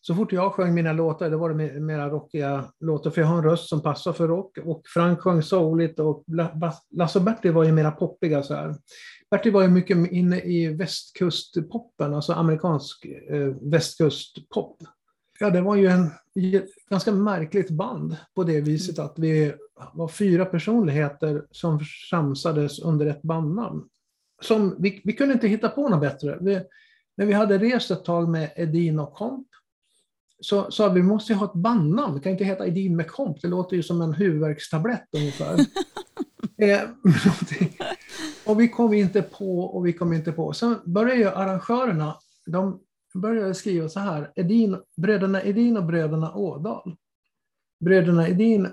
så 0.00 0.14
fort 0.14 0.32
jag 0.32 0.52
sjöng 0.52 0.74
mina 0.74 0.92
låtar, 0.92 1.30
det 1.30 1.36
var 1.36 1.54
det 1.54 1.80
mera 1.80 2.08
rockiga 2.08 2.64
låtar, 2.80 3.10
för 3.10 3.20
jag 3.20 3.28
har 3.28 3.38
en 3.38 3.44
röst 3.44 3.68
som 3.68 3.82
passar 3.82 4.12
för 4.12 4.28
rock. 4.28 4.58
Och 4.58 4.82
Frank 4.94 5.20
sjöng 5.20 5.42
souligt 5.42 6.00
och 6.00 6.24
Lasse 6.96 7.18
och 7.18 7.24
Bertil 7.24 7.52
var 7.52 7.64
ju 7.64 7.72
mera 7.72 7.90
poppiga. 7.90 8.42
Så 8.42 8.54
här. 8.54 8.74
Bertil 9.30 9.52
var 9.52 9.62
ju 9.62 9.68
mycket 9.68 10.12
inne 10.12 10.40
i 10.40 10.68
västkustpoppen, 10.68 12.14
alltså 12.14 12.32
amerikansk 12.32 13.04
eh, 13.04 13.70
västkustpop. 13.70 14.82
Ja, 15.40 15.50
det 15.50 15.60
var 15.60 15.76
ju 15.76 15.86
en 15.86 16.10
ganska 16.90 17.12
märkligt 17.12 17.70
band 17.70 18.16
på 18.34 18.44
det 18.44 18.60
viset 18.60 18.98
att 18.98 19.14
vi 19.18 19.52
var 19.92 20.08
fyra 20.08 20.44
personligheter 20.44 21.46
som 21.50 21.80
samsades 22.10 22.78
under 22.78 23.06
ett 23.06 23.22
bandnamn. 23.22 23.88
Som, 24.42 24.76
vi, 24.78 25.00
vi 25.04 25.12
kunde 25.12 25.34
inte 25.34 25.48
hitta 25.48 25.68
på 25.68 25.88
något 25.88 26.00
bättre. 26.00 26.38
Vi, 26.40 26.60
när 27.16 27.26
vi 27.26 27.32
hade 27.32 27.58
rest 27.58 27.90
ett 27.90 28.04
tag 28.04 28.28
med 28.28 28.50
Edin 28.56 28.98
och 28.98 29.14
Komp 29.14 29.48
så 30.40 30.70
sa 30.70 30.88
vi, 30.88 31.00
vi 31.00 31.06
måste 31.06 31.34
ha 31.34 31.46
ett 31.46 31.52
bandnamn. 31.52 32.14
Det 32.14 32.20
kan 32.20 32.32
inte 32.32 32.44
heta 32.44 32.66
Edin 32.66 32.96
med 32.96 33.08
komp. 33.08 33.42
Det 33.42 33.48
låter 33.48 33.76
ju 33.76 33.82
som 33.82 34.02
en 34.02 34.12
huvudvärkstablett 34.12 35.08
ungefär. 35.12 35.54
eh, 36.62 36.80
och 38.46 38.60
vi 38.60 38.68
kom 38.68 38.94
inte 38.94 39.22
på 39.22 39.60
och 39.60 39.86
vi 39.86 39.92
kom 39.92 40.12
inte 40.12 40.32
på. 40.32 40.52
Sen 40.52 40.76
började 40.84 41.20
ju 41.20 41.28
arrangörerna, 41.28 42.16
de 42.46 42.80
började 43.20 43.54
skriva 43.54 43.88
så 43.88 44.00
här, 44.00 44.32
Edin, 44.36 44.76
bröderna 44.96 45.42
Edin 45.42 45.76
och 45.76 45.84
bröderna 45.84 46.34
Ådal. 46.34 46.96
Bröderna 47.80 48.28
Edin, 48.28 48.68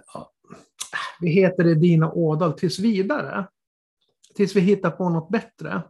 vi 1.22 1.30
heter 1.30 1.68
Edin 1.68 2.04
och 2.04 2.18
Ådal 2.18 2.54
tills 2.54 2.80
vidare. 2.80 3.48
Tills 4.36 4.56
vi 4.56 4.62
hittar 4.62 4.92
på 4.92 5.10
något 5.10 5.30
bättre. 5.30 5.82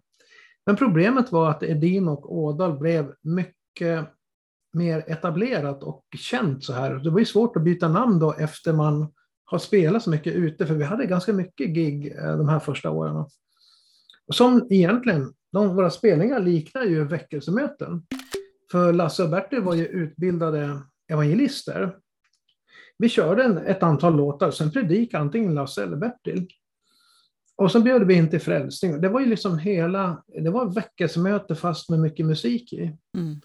Men 0.65 0.75
problemet 0.75 1.31
var 1.31 1.49
att 1.49 1.63
Edin 1.63 2.07
och 2.07 2.35
Ådal 2.35 2.79
blev 2.79 3.13
mycket 3.21 4.07
mer 4.73 5.03
etablerat 5.07 5.83
och 5.83 6.05
känt 6.17 6.63
så 6.63 6.73
här. 6.73 6.95
Det 6.95 7.09
var 7.09 7.19
ju 7.19 7.25
svårt 7.25 7.57
att 7.57 7.63
byta 7.63 7.87
namn 7.87 8.19
då 8.19 8.33
efter 8.33 8.73
man 8.73 9.13
har 9.45 9.59
spelat 9.59 10.03
så 10.03 10.09
mycket 10.09 10.33
ute, 10.33 10.67
för 10.67 10.73
vi 10.73 10.83
hade 10.83 11.05
ganska 11.05 11.33
mycket 11.33 11.67
gig 11.67 12.15
eh, 12.17 12.37
de 12.37 12.49
här 12.49 12.59
första 12.59 12.89
åren. 12.89 13.25
Som 14.33 14.67
egentligen, 14.69 15.33
de, 15.51 15.75
våra 15.75 15.89
spelningar 15.89 16.39
liknar 16.39 16.83
ju 16.83 17.03
väckelsemöten. 17.03 18.05
För 18.71 18.93
Lasse 18.93 19.23
och 19.23 19.29
Bertil 19.29 19.61
var 19.61 19.75
ju 19.75 19.85
utbildade 19.85 20.81
evangelister. 21.11 21.95
Vi 22.97 23.09
körde 23.09 23.43
en, 23.43 23.57
ett 23.57 23.83
antal 23.83 24.15
låtar, 24.15 24.51
sen 24.51 24.71
predikade 24.71 25.21
antingen 25.21 25.55
Lasse 25.55 25.83
eller 25.83 25.97
Bertil. 25.97 26.47
Och 27.57 27.71
så 27.71 27.79
bjöd 27.79 28.07
vi 28.07 28.13
in 28.13 28.29
till 28.29 28.41
frälsning. 28.41 29.01
Det 29.01 29.09
var 29.09 29.19
ju 29.19 29.25
liksom 29.25 29.59
hela, 29.59 30.23
det 30.43 30.49
var 30.49 30.73
väckelsemöte 30.73 31.55
fast 31.55 31.89
med 31.89 31.99
mycket 31.99 32.25
musik 32.25 32.73
i. 32.73 32.97
Mm. 33.17 33.41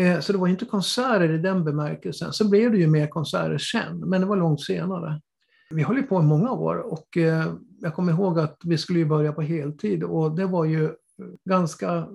Eh, 0.00 0.20
så 0.20 0.32
det 0.32 0.38
var 0.38 0.48
inte 0.48 0.64
konserter 0.64 1.32
i 1.32 1.38
den 1.38 1.64
bemärkelsen. 1.64 2.32
Så 2.32 2.48
blev 2.48 2.72
det 2.72 2.78
ju 2.78 2.86
mer 2.86 3.06
konserter 3.06 3.58
sen, 3.58 3.98
men 3.98 4.20
det 4.20 4.26
var 4.26 4.36
långt 4.36 4.60
senare. 4.60 5.20
Vi 5.70 5.82
höll 5.82 5.96
ju 5.96 6.02
på 6.02 6.20
i 6.20 6.22
många 6.22 6.52
år 6.52 6.76
och 6.76 7.16
eh, 7.16 7.54
jag 7.80 7.94
kommer 7.94 8.12
ihåg 8.12 8.38
att 8.38 8.60
vi 8.64 8.78
skulle 8.78 9.04
börja 9.04 9.32
på 9.32 9.42
heltid 9.42 10.04
och 10.04 10.36
det 10.36 10.46
var 10.46 10.64
ju 10.64 10.90
ganska 11.44 12.08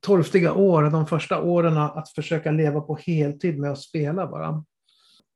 torftiga 0.00 0.52
år, 0.52 0.82
de 0.82 1.06
första 1.06 1.42
åren 1.42 1.76
att 1.76 2.08
försöka 2.08 2.50
leva 2.50 2.80
på 2.80 2.96
heltid 2.96 3.58
med 3.58 3.72
att 3.72 3.80
spela 3.80 4.26
bara. 4.26 4.64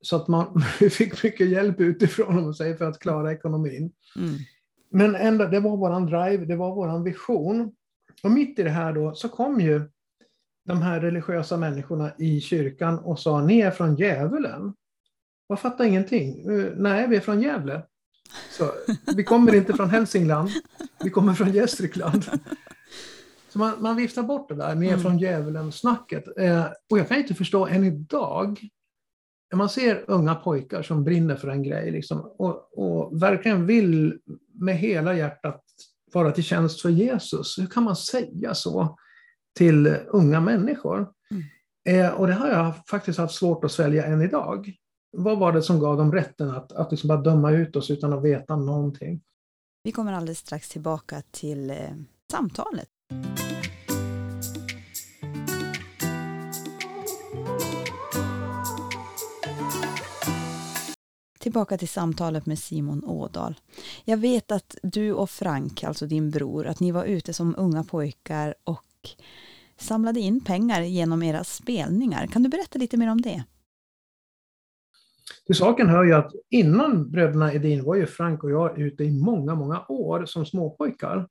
Så 0.01 0.17
att 0.17 0.29
man 0.29 0.63
fick 0.91 1.23
mycket 1.23 1.49
hjälp 1.49 1.81
utifrån 1.81 2.39
om 2.39 2.55
säger, 2.55 2.77
för 2.77 2.85
att 2.85 2.99
klara 2.99 3.33
ekonomin. 3.33 3.93
Mm. 4.17 4.35
Men 4.91 5.15
ändå, 5.15 5.45
det 5.45 5.61
var 5.61 5.77
vår 5.77 6.01
drive, 6.01 6.45
det 6.45 6.57
var 6.57 6.75
vår 6.75 7.05
vision. 7.05 7.73
Och 8.23 8.31
mitt 8.31 8.59
i 8.59 8.63
det 8.63 8.71
här 8.71 8.93
då 8.93 9.15
så 9.15 9.29
kom 9.29 9.61
ju 9.61 9.91
de 10.67 10.83
här 10.83 11.01
religiösa 11.01 11.57
människorna 11.57 12.13
i 12.19 12.41
kyrkan 12.41 12.99
och 12.99 13.19
sa 13.19 13.41
ni 13.41 13.61
är 13.61 13.71
från 13.71 13.97
djävulen. 13.97 14.75
Jag 15.49 15.61
fattar 15.61 15.85
ingenting. 15.85 16.51
Uh, 16.51 16.73
nej, 16.77 17.09
vi 17.09 17.17
är 17.17 17.21
från 17.21 17.43
Gävle. 17.43 17.83
Så, 18.51 18.73
vi 19.17 19.25
kommer 19.25 19.55
inte 19.55 19.73
från 19.73 19.91
Hälsingland, 19.91 20.51
vi 21.05 21.11
kommer 21.11 21.35
från 21.35 21.53
Gästrikland. 21.53 22.25
Så 23.57 23.61
man, 23.61 23.83
man 23.83 23.97
viftar 23.97 24.23
bort 24.23 24.49
det 24.49 24.55
där, 24.55 24.69
är 24.69 24.73
mm. 24.73 25.01
från 25.01 25.19
djävulen-snacket. 25.19 26.25
Eh, 26.39 26.67
och 26.91 26.99
jag 26.99 27.09
kan 27.09 27.19
inte 27.19 27.35
förstå 27.35 27.67
än 27.67 27.85
idag, 27.85 28.61
när 29.53 29.57
man 29.57 29.69
ser 29.69 30.05
unga 30.09 30.35
pojkar 30.35 30.83
som 30.83 31.05
brinner 31.05 31.37
för 31.37 31.49
en 31.49 31.63
grej 31.63 31.91
liksom, 31.91 32.21
och, 32.21 32.79
och 32.79 33.23
verkligen 33.23 33.67
vill 33.67 34.19
med 34.55 34.77
hela 34.77 35.15
hjärtat 35.15 35.63
vara 36.13 36.31
till 36.31 36.45
tjänst 36.45 36.81
för 36.81 36.89
Jesus, 36.89 37.59
hur 37.59 37.67
kan 37.67 37.83
man 37.83 37.97
säga 37.97 38.55
så? 38.55 38.97
till 39.57 39.97
unga 40.07 40.41
människor. 40.41 41.13
Mm. 41.31 42.05
Eh, 42.05 42.15
och 42.15 42.27
det 42.27 42.33
har 42.33 42.49
jag 42.49 42.87
faktiskt 42.87 43.19
haft 43.19 43.35
svårt 43.35 43.65
att 43.65 43.73
svälja 43.73 44.07
än 44.07 44.23
idag. 44.23 44.73
Vad 45.13 45.39
var 45.39 45.53
det 45.53 45.63
som 45.63 45.81
gav 45.81 45.97
dem 45.97 46.13
rätten 46.13 46.51
att, 46.51 46.73
att 46.73 46.91
liksom 46.91 47.09
bara 47.09 47.21
döma 47.21 47.51
ut 47.51 47.77
oss 47.77 47.91
utan 47.91 48.13
att 48.13 48.23
veta 48.23 48.57
någonting? 48.57 49.21
Vi 49.83 49.93
kommer 49.93 50.13
alldeles 50.13 50.39
strax 50.39 50.69
tillbaka 50.69 51.23
till 51.31 51.71
eh, 51.71 51.77
samtalet. 52.33 52.89
Tillbaka 61.47 61.79
till 61.79 61.89
samtalet 61.89 62.47
med 62.47 62.59
Simon 62.59 63.05
Ådal. 63.05 63.55
Jag 64.05 64.17
vet 64.17 64.53
att 64.53 64.77
du 64.83 65.13
och 65.13 65.31
Frank, 65.31 65.85
alltså 65.85 66.07
din 66.07 66.31
bror, 66.31 66.67
att 66.67 66.81
ni 66.81 66.93
var 66.93 67.05
ute 67.05 67.33
som 67.33 67.55
unga 67.59 67.85
pojkar 67.85 68.55
och 68.65 69.09
samlade 69.77 70.21
in 70.21 70.45
pengar 70.45 70.83
genom 70.83 71.23
era 71.23 71.45
spelningar. 71.45 72.27
Kan 72.27 72.43
du 72.43 72.49
berätta 72.49 72.79
lite 72.79 72.97
mer 72.97 73.11
om 73.11 73.21
det? 73.21 73.45
Till 75.47 75.55
saken 75.55 75.89
hör 75.89 76.05
ju 76.05 76.13
att 76.13 76.33
innan 76.51 77.11
bröderna 77.11 77.53
Edin 77.53 77.85
var 77.85 77.95
ju 77.95 78.07
Frank 78.07 78.45
och 78.45 78.51
jag 78.51 78.79
ute 78.79 79.05
i 79.05 79.11
många, 79.11 79.55
många 79.55 79.85
år 79.89 80.25
som 80.27 80.47
småpojkar. 80.47 81.29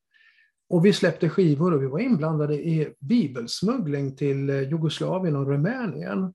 Och 0.75 0.86
vi 0.86 0.94
släppte 0.94 1.29
skivor 1.29 1.74
och 1.74 1.82
vi 1.82 1.88
var 1.88 2.00
inblandade 2.00 2.55
i 2.55 2.94
bibelsmuggling 3.00 4.15
till 4.15 4.50
eh, 4.50 4.62
Jugoslavien 4.62 5.36
och 5.36 5.48
Rumänien. 5.48 6.34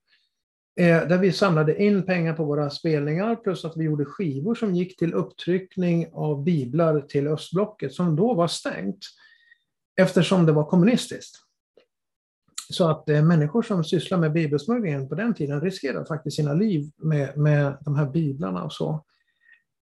Eh, 0.80 1.09
där 1.09 1.18
vi 1.18 1.32
samlade 1.32 1.82
in 1.82 2.06
pengar 2.06 2.35
på 2.35 2.44
våra 2.44 2.70
spelningar 2.70 3.37
plus 3.37 3.64
att 3.64 3.76
vi 3.76 3.85
gjorde 3.85 4.04
skivor 4.04 4.54
som 4.54 4.75
gick 4.75 4.99
till 4.99 5.14
upptryckning 5.14 6.06
av 6.12 6.44
biblar 6.44 7.00
till 7.00 7.26
östblocket 7.28 7.94
som 7.94 8.16
då 8.16 8.35
var 8.35 8.49
stängt 8.49 8.99
eftersom 10.00 10.47
det 10.47 10.52
var 10.52 10.64
kommunistiskt. 10.64 11.37
Så 12.70 12.88
att 12.88 13.09
eh, 13.09 13.25
människor 13.25 13.62
som 13.62 13.85
sysslar 13.85 14.18
med 14.18 14.32
bibelsmugglingen 14.32 15.09
på 15.09 15.14
den 15.14 15.35
tiden 15.35 15.61
riskerade 15.61 16.06
faktiskt 16.06 16.37
sina 16.37 16.54
liv 16.54 16.90
med, 16.97 17.38
med 17.38 17.76
de 17.80 17.97
här 17.97 18.06
biblarna 18.06 18.64
och 18.64 18.73
så. 18.73 19.04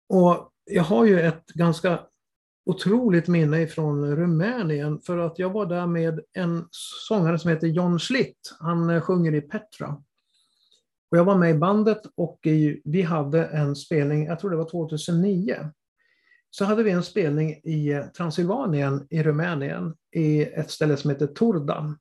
Och 0.10 0.52
jag 0.66 0.84
har 0.84 1.06
ju 1.06 1.22
ett 1.22 1.48
ganska 1.48 2.00
otroligt 2.66 3.28
minne 3.28 3.68
från 3.68 4.16
Rumänien 4.16 5.00
för 5.00 5.18
att 5.18 5.40
jag 5.40 5.50
var 5.50 5.66
där 5.66 5.88
med 5.88 6.20
en 6.34 6.68
sångare 7.08 7.40
som 7.40 7.50
heter 7.50 7.68
John 7.68 8.00
Schlitt. 8.00 8.56
Han 8.60 8.90
eh, 8.90 9.02
sjunger 9.02 9.34
i 9.34 9.42
Petra. 9.42 9.98
Och 11.12 11.18
jag 11.18 11.26
var 11.26 11.38
med 11.38 11.52
i 11.52 11.58
bandet 11.58 12.02
och 12.16 12.40
vi 12.84 13.02
hade 13.02 13.46
en 13.46 13.76
spelning, 13.76 14.26
jag 14.26 14.40
tror 14.40 14.50
det 14.50 14.58
var 14.58 14.70
2009. 14.70 15.56
Så 16.50 16.66
hade 16.66 16.84
vi 16.84 16.92
en 16.92 17.04
spelning 17.04 17.52
i 17.52 18.04
Transylvanien 18.18 19.08
i 19.10 19.24
Rumänien, 19.24 19.96
i 20.16 20.42
ett 20.42 20.72
ställe 20.72 20.98
som 20.98 21.10
heter 21.10 21.28
Torda. 21.28 21.96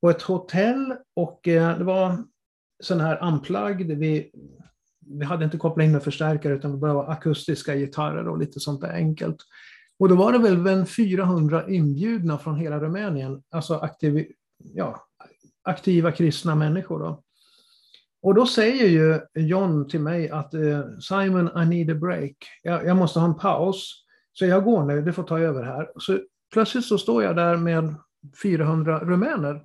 På 0.00 0.10
ett 0.10 0.22
hotell 0.22 0.94
och 1.16 1.48
eh, 1.48 1.78
det 1.78 1.84
var 1.84 2.24
sån 2.82 3.00
här 3.00 3.28
unplugged. 3.28 3.98
Vi, 3.98 4.30
vi 5.00 5.24
hade 5.24 5.44
inte 5.44 5.58
kopplat 5.58 5.84
in 5.84 5.92
några 5.92 6.04
förstärkare 6.04 6.54
utan 6.54 6.72
det 6.72 6.78
bara 6.78 7.06
akustiska 7.06 7.76
gitarrer 7.76 8.28
och 8.28 8.38
lite 8.38 8.60
sånt 8.60 8.80
där 8.80 8.92
enkelt. 8.92 9.36
Och 9.98 10.08
då 10.08 10.14
var 10.14 10.32
det 10.32 10.38
väl 10.38 10.86
400 10.86 11.68
inbjudna 11.68 12.38
från 12.38 12.56
hela 12.56 12.80
Rumänien, 12.80 13.42
alltså 13.50 13.74
aktiv, 13.74 14.26
ja, 14.58 15.06
aktiva 15.62 16.12
kristna 16.12 16.54
människor. 16.54 16.98
Då. 16.98 17.22
Och 18.22 18.34
då 18.34 18.46
säger 18.46 18.86
ju 18.86 19.20
John 19.42 19.88
till 19.88 20.00
mig 20.00 20.30
att 20.30 20.54
eh, 20.54 20.82
Simon, 21.00 21.62
I 21.62 21.66
need 21.66 21.96
a 21.96 21.98
break. 22.00 22.36
Jag, 22.62 22.86
jag, 22.86 22.96
måste 22.96 23.18
ha 23.18 23.26
en 23.26 23.38
paus. 23.38 24.04
Så 24.32 24.46
jag 24.46 24.64
går 24.64 24.84
nu, 24.84 25.02
du 25.02 25.12
får 25.12 25.22
ta 25.22 25.38
över 25.38 25.62
här. 25.62 25.90
Så 25.96 26.18
plötsligt 26.52 26.84
så 26.84 26.98
står 26.98 27.22
jag 27.22 27.36
där 27.36 27.56
med 27.56 27.94
400 28.42 28.98
rumäner. 28.98 29.64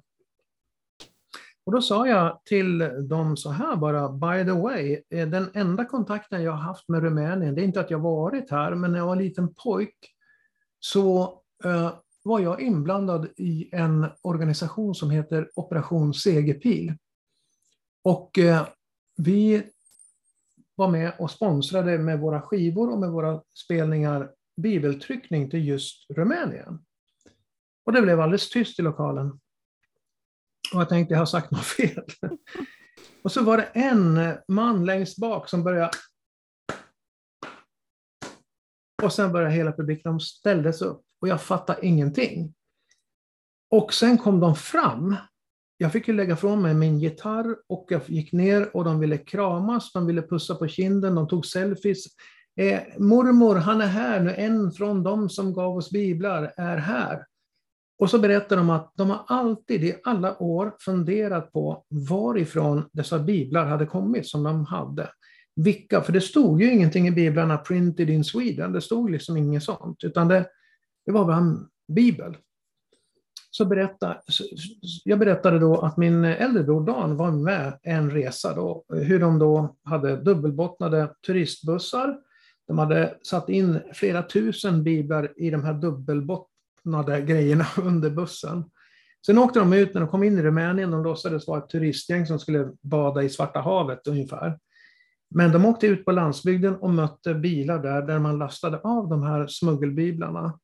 Och 1.65 1.71
då 1.71 1.81
sa 1.81 2.07
jag 2.07 2.41
till 2.45 2.77
dem 3.09 3.37
så 3.37 3.49
här 3.49 3.75
bara, 3.75 4.09
by 4.09 4.45
the 4.51 4.59
way, 4.59 5.01
eh, 5.09 5.27
den 5.27 5.49
enda 5.53 5.85
kontakten 5.85 6.43
jag 6.43 6.51
har 6.51 6.59
haft 6.59 6.89
med 6.89 7.03
Rumänien, 7.03 7.55
det 7.55 7.61
är 7.61 7.65
inte 7.65 7.79
att 7.79 7.91
jag 7.91 7.99
varit 7.99 8.51
här, 8.51 8.75
men 8.75 8.91
när 8.91 8.99
jag 8.99 9.05
var 9.05 9.15
liten 9.15 9.53
pojk 9.53 10.12
så 10.85 11.23
eh, 11.63 11.93
var 12.23 12.39
jag 12.39 12.61
inblandad 12.61 13.27
i 13.37 13.69
en 13.71 14.07
organisation 14.21 14.95
som 14.95 15.09
heter 15.09 15.49
Operation 15.55 16.13
Segerpil. 16.13 16.93
Och 18.03 18.39
eh, 18.39 18.67
vi 19.17 19.63
var 20.75 20.87
med 20.87 21.13
och 21.19 21.31
sponsrade 21.31 21.97
med 21.97 22.19
våra 22.19 22.41
skivor 22.41 22.91
och 22.91 22.99
med 22.99 23.11
våra 23.11 23.41
spelningar 23.53 24.31
bibeltryckning 24.61 25.49
till 25.49 25.67
just 25.67 26.09
Rumänien. 26.09 26.85
Och 27.85 27.93
det 27.93 28.01
blev 28.01 28.19
alldeles 28.19 28.49
tyst 28.49 28.79
i 28.79 28.81
lokalen. 28.81 29.29
Och 30.73 30.81
jag 30.81 30.89
tänkte, 30.89 31.13
jag 31.13 31.19
har 31.19 31.25
sagt 31.25 31.51
något 31.51 31.65
fel. 31.65 32.05
Och 33.23 33.31
så 33.31 33.43
var 33.43 33.57
det 33.57 33.63
en 33.63 34.37
man 34.47 34.85
längst 34.85 35.17
bak 35.17 35.49
som 35.49 35.63
började 35.63 35.91
och 39.03 39.13
sen 39.13 39.31
började 39.31 39.53
hela 39.53 39.71
publiken, 39.71 40.11
de 40.11 40.19
ställdes 40.19 40.81
upp 40.81 41.01
och 41.21 41.27
jag 41.27 41.41
fattade 41.41 41.85
ingenting. 41.85 42.53
Och 43.71 43.93
sen 43.93 44.17
kom 44.17 44.39
de 44.39 44.55
fram. 44.55 45.15
Jag 45.77 45.91
fick 45.91 46.07
ju 46.07 46.13
lägga 46.13 46.35
från 46.35 46.61
mig 46.61 46.73
min 46.73 46.99
gitarr 46.99 47.55
och 47.69 47.85
jag 47.89 48.01
gick 48.07 48.31
ner 48.31 48.75
och 48.75 48.83
de 48.83 48.99
ville 48.99 49.17
kramas, 49.17 49.91
de 49.93 50.07
ville 50.07 50.21
pussa 50.21 50.55
på 50.55 50.67
kinden, 50.67 51.15
de 51.15 51.27
tog 51.27 51.45
selfies. 51.45 52.05
Eh, 52.59 52.81
mormor, 52.97 53.55
han 53.55 53.81
är 53.81 53.87
här 53.87 54.19
nu, 54.19 54.33
en 54.33 54.71
från 54.71 55.03
dem 55.03 55.29
som 55.29 55.53
gav 55.53 55.77
oss 55.77 55.89
biblar 55.89 56.53
är 56.57 56.77
här. 56.77 57.25
Och 57.99 58.09
så 58.09 58.19
berättar 58.19 58.57
de 58.57 58.69
att 58.69 58.91
de 58.95 59.09
har 59.09 59.23
alltid 59.27 59.83
i 59.83 59.95
alla 60.03 60.41
år 60.41 60.75
funderat 60.79 61.51
på 61.51 61.85
varifrån 62.09 62.89
dessa 62.91 63.19
biblar 63.19 63.65
hade 63.65 63.85
kommit 63.85 64.27
som 64.27 64.43
de 64.43 64.65
hade 64.65 65.09
vilka, 65.55 66.01
för 66.01 66.13
det 66.13 66.21
stod 66.21 66.61
ju 66.61 66.71
ingenting 66.71 67.07
i 67.07 67.11
biblarna 67.11 67.57
printed 67.57 68.09
in 68.09 68.23
Sweden, 68.23 68.73
det 68.73 68.81
stod 68.81 69.11
liksom 69.11 69.37
inget 69.37 69.63
sånt, 69.63 70.03
utan 70.03 70.27
det, 70.27 70.45
det 71.05 71.11
var 71.11 71.25
bara 71.25 71.37
en 71.37 71.67
bibel. 71.87 72.37
Så 73.51 73.65
berätta, 73.65 74.17
jag 75.03 75.19
berättade 75.19 75.59
då 75.59 75.81
att 75.81 75.97
min 75.97 76.25
äldre 76.25 76.63
bror 76.63 76.85
Dan 76.85 77.17
var 77.17 77.31
med 77.31 77.79
en 77.83 78.11
resa 78.11 78.55
då, 78.55 78.83
hur 78.89 79.19
de 79.19 79.39
då 79.39 79.75
hade 79.83 80.15
dubbelbottnade 80.15 81.13
turistbussar. 81.25 82.17
De 82.67 82.77
hade 82.77 83.17
satt 83.23 83.49
in 83.49 83.79
flera 83.93 84.23
tusen 84.23 84.83
biblar 84.83 85.33
i 85.37 85.49
de 85.49 85.63
här 85.63 85.73
dubbelbottnade 85.73 87.21
grejerna 87.21 87.65
under 87.77 88.09
bussen. 88.09 88.63
Sen 89.25 89.37
åkte 89.37 89.59
de 89.59 89.73
ut 89.73 89.93
när 89.93 90.01
de 90.01 90.09
kom 90.09 90.23
in 90.23 90.39
i 90.39 90.41
Rumänien, 90.41 90.91
de 90.91 91.03
låtsades 91.03 91.47
vara 91.47 91.59
ett 91.59 91.69
turistgäng 91.69 92.25
som 92.25 92.39
skulle 92.39 92.71
bada 92.81 93.23
i 93.23 93.29
Svarta 93.29 93.59
havet 93.59 94.07
ungefär. 94.07 94.59
Men 95.35 95.51
de 95.51 95.65
åkte 95.65 95.87
ut 95.87 96.05
på 96.05 96.11
landsbygden 96.11 96.75
och 96.75 96.89
mötte 96.89 97.33
bilar 97.33 97.83
där, 97.83 98.01
där 98.01 98.19
man 98.19 98.39
lastade 98.39 98.79
av 98.79 99.09
de 99.09 99.23
här 99.23 99.47
smuggelbiblarna. 99.47 100.59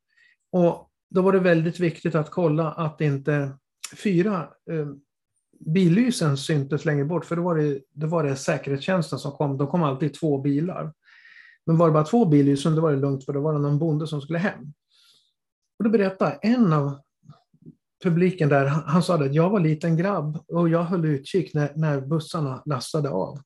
Och 0.51 0.89
då 1.09 1.21
var 1.21 1.33
det 1.33 1.39
väldigt 1.39 1.79
viktigt 1.79 2.15
att 2.15 2.31
kolla 2.31 2.71
att 2.71 3.01
inte 3.01 3.51
fyra 4.03 4.49
eh, 4.71 4.87
billysen 5.65 6.37
syntes 6.37 6.85
längre 6.85 7.05
bort, 7.05 7.25
för 7.25 7.35
då 7.35 7.41
var, 7.41 7.55
det, 7.55 7.81
då 7.93 8.07
var 8.07 8.23
det 8.23 8.35
säkerhetstjänsten 8.35 9.19
som 9.19 9.31
kom. 9.31 9.57
De 9.57 9.67
kom 9.67 9.83
alltid 9.83 10.13
två 10.13 10.41
bilar. 10.41 10.93
Men 11.65 11.77
var 11.77 11.87
det 11.87 11.93
bara 11.93 12.03
två 12.03 12.25
billysen, 12.25 12.75
då 12.75 12.81
var 12.81 12.91
det 12.91 12.97
lugnt, 12.97 13.25
för 13.25 13.33
då 13.33 13.41
var 13.41 13.53
det 13.53 13.59
någon 13.59 13.79
bonde 13.79 14.07
som 14.07 14.21
skulle 14.21 14.39
hem. 14.39 14.73
Och 15.77 15.83
då 15.83 15.89
berättade 15.89 16.31
en 16.41 16.73
av 16.73 16.99
publiken 18.03 18.49
där, 18.49 18.65
han 18.65 19.03
sa 19.03 19.15
att 19.15 19.33
jag 19.33 19.49
var 19.49 19.59
liten 19.59 19.97
grabb 19.97 20.43
och 20.47 20.69
jag 20.69 20.83
höll 20.83 21.05
utkik 21.05 21.53
när, 21.53 21.71
när 21.75 22.01
bussarna 22.01 22.63
lastade 22.65 23.09
av. 23.09 23.39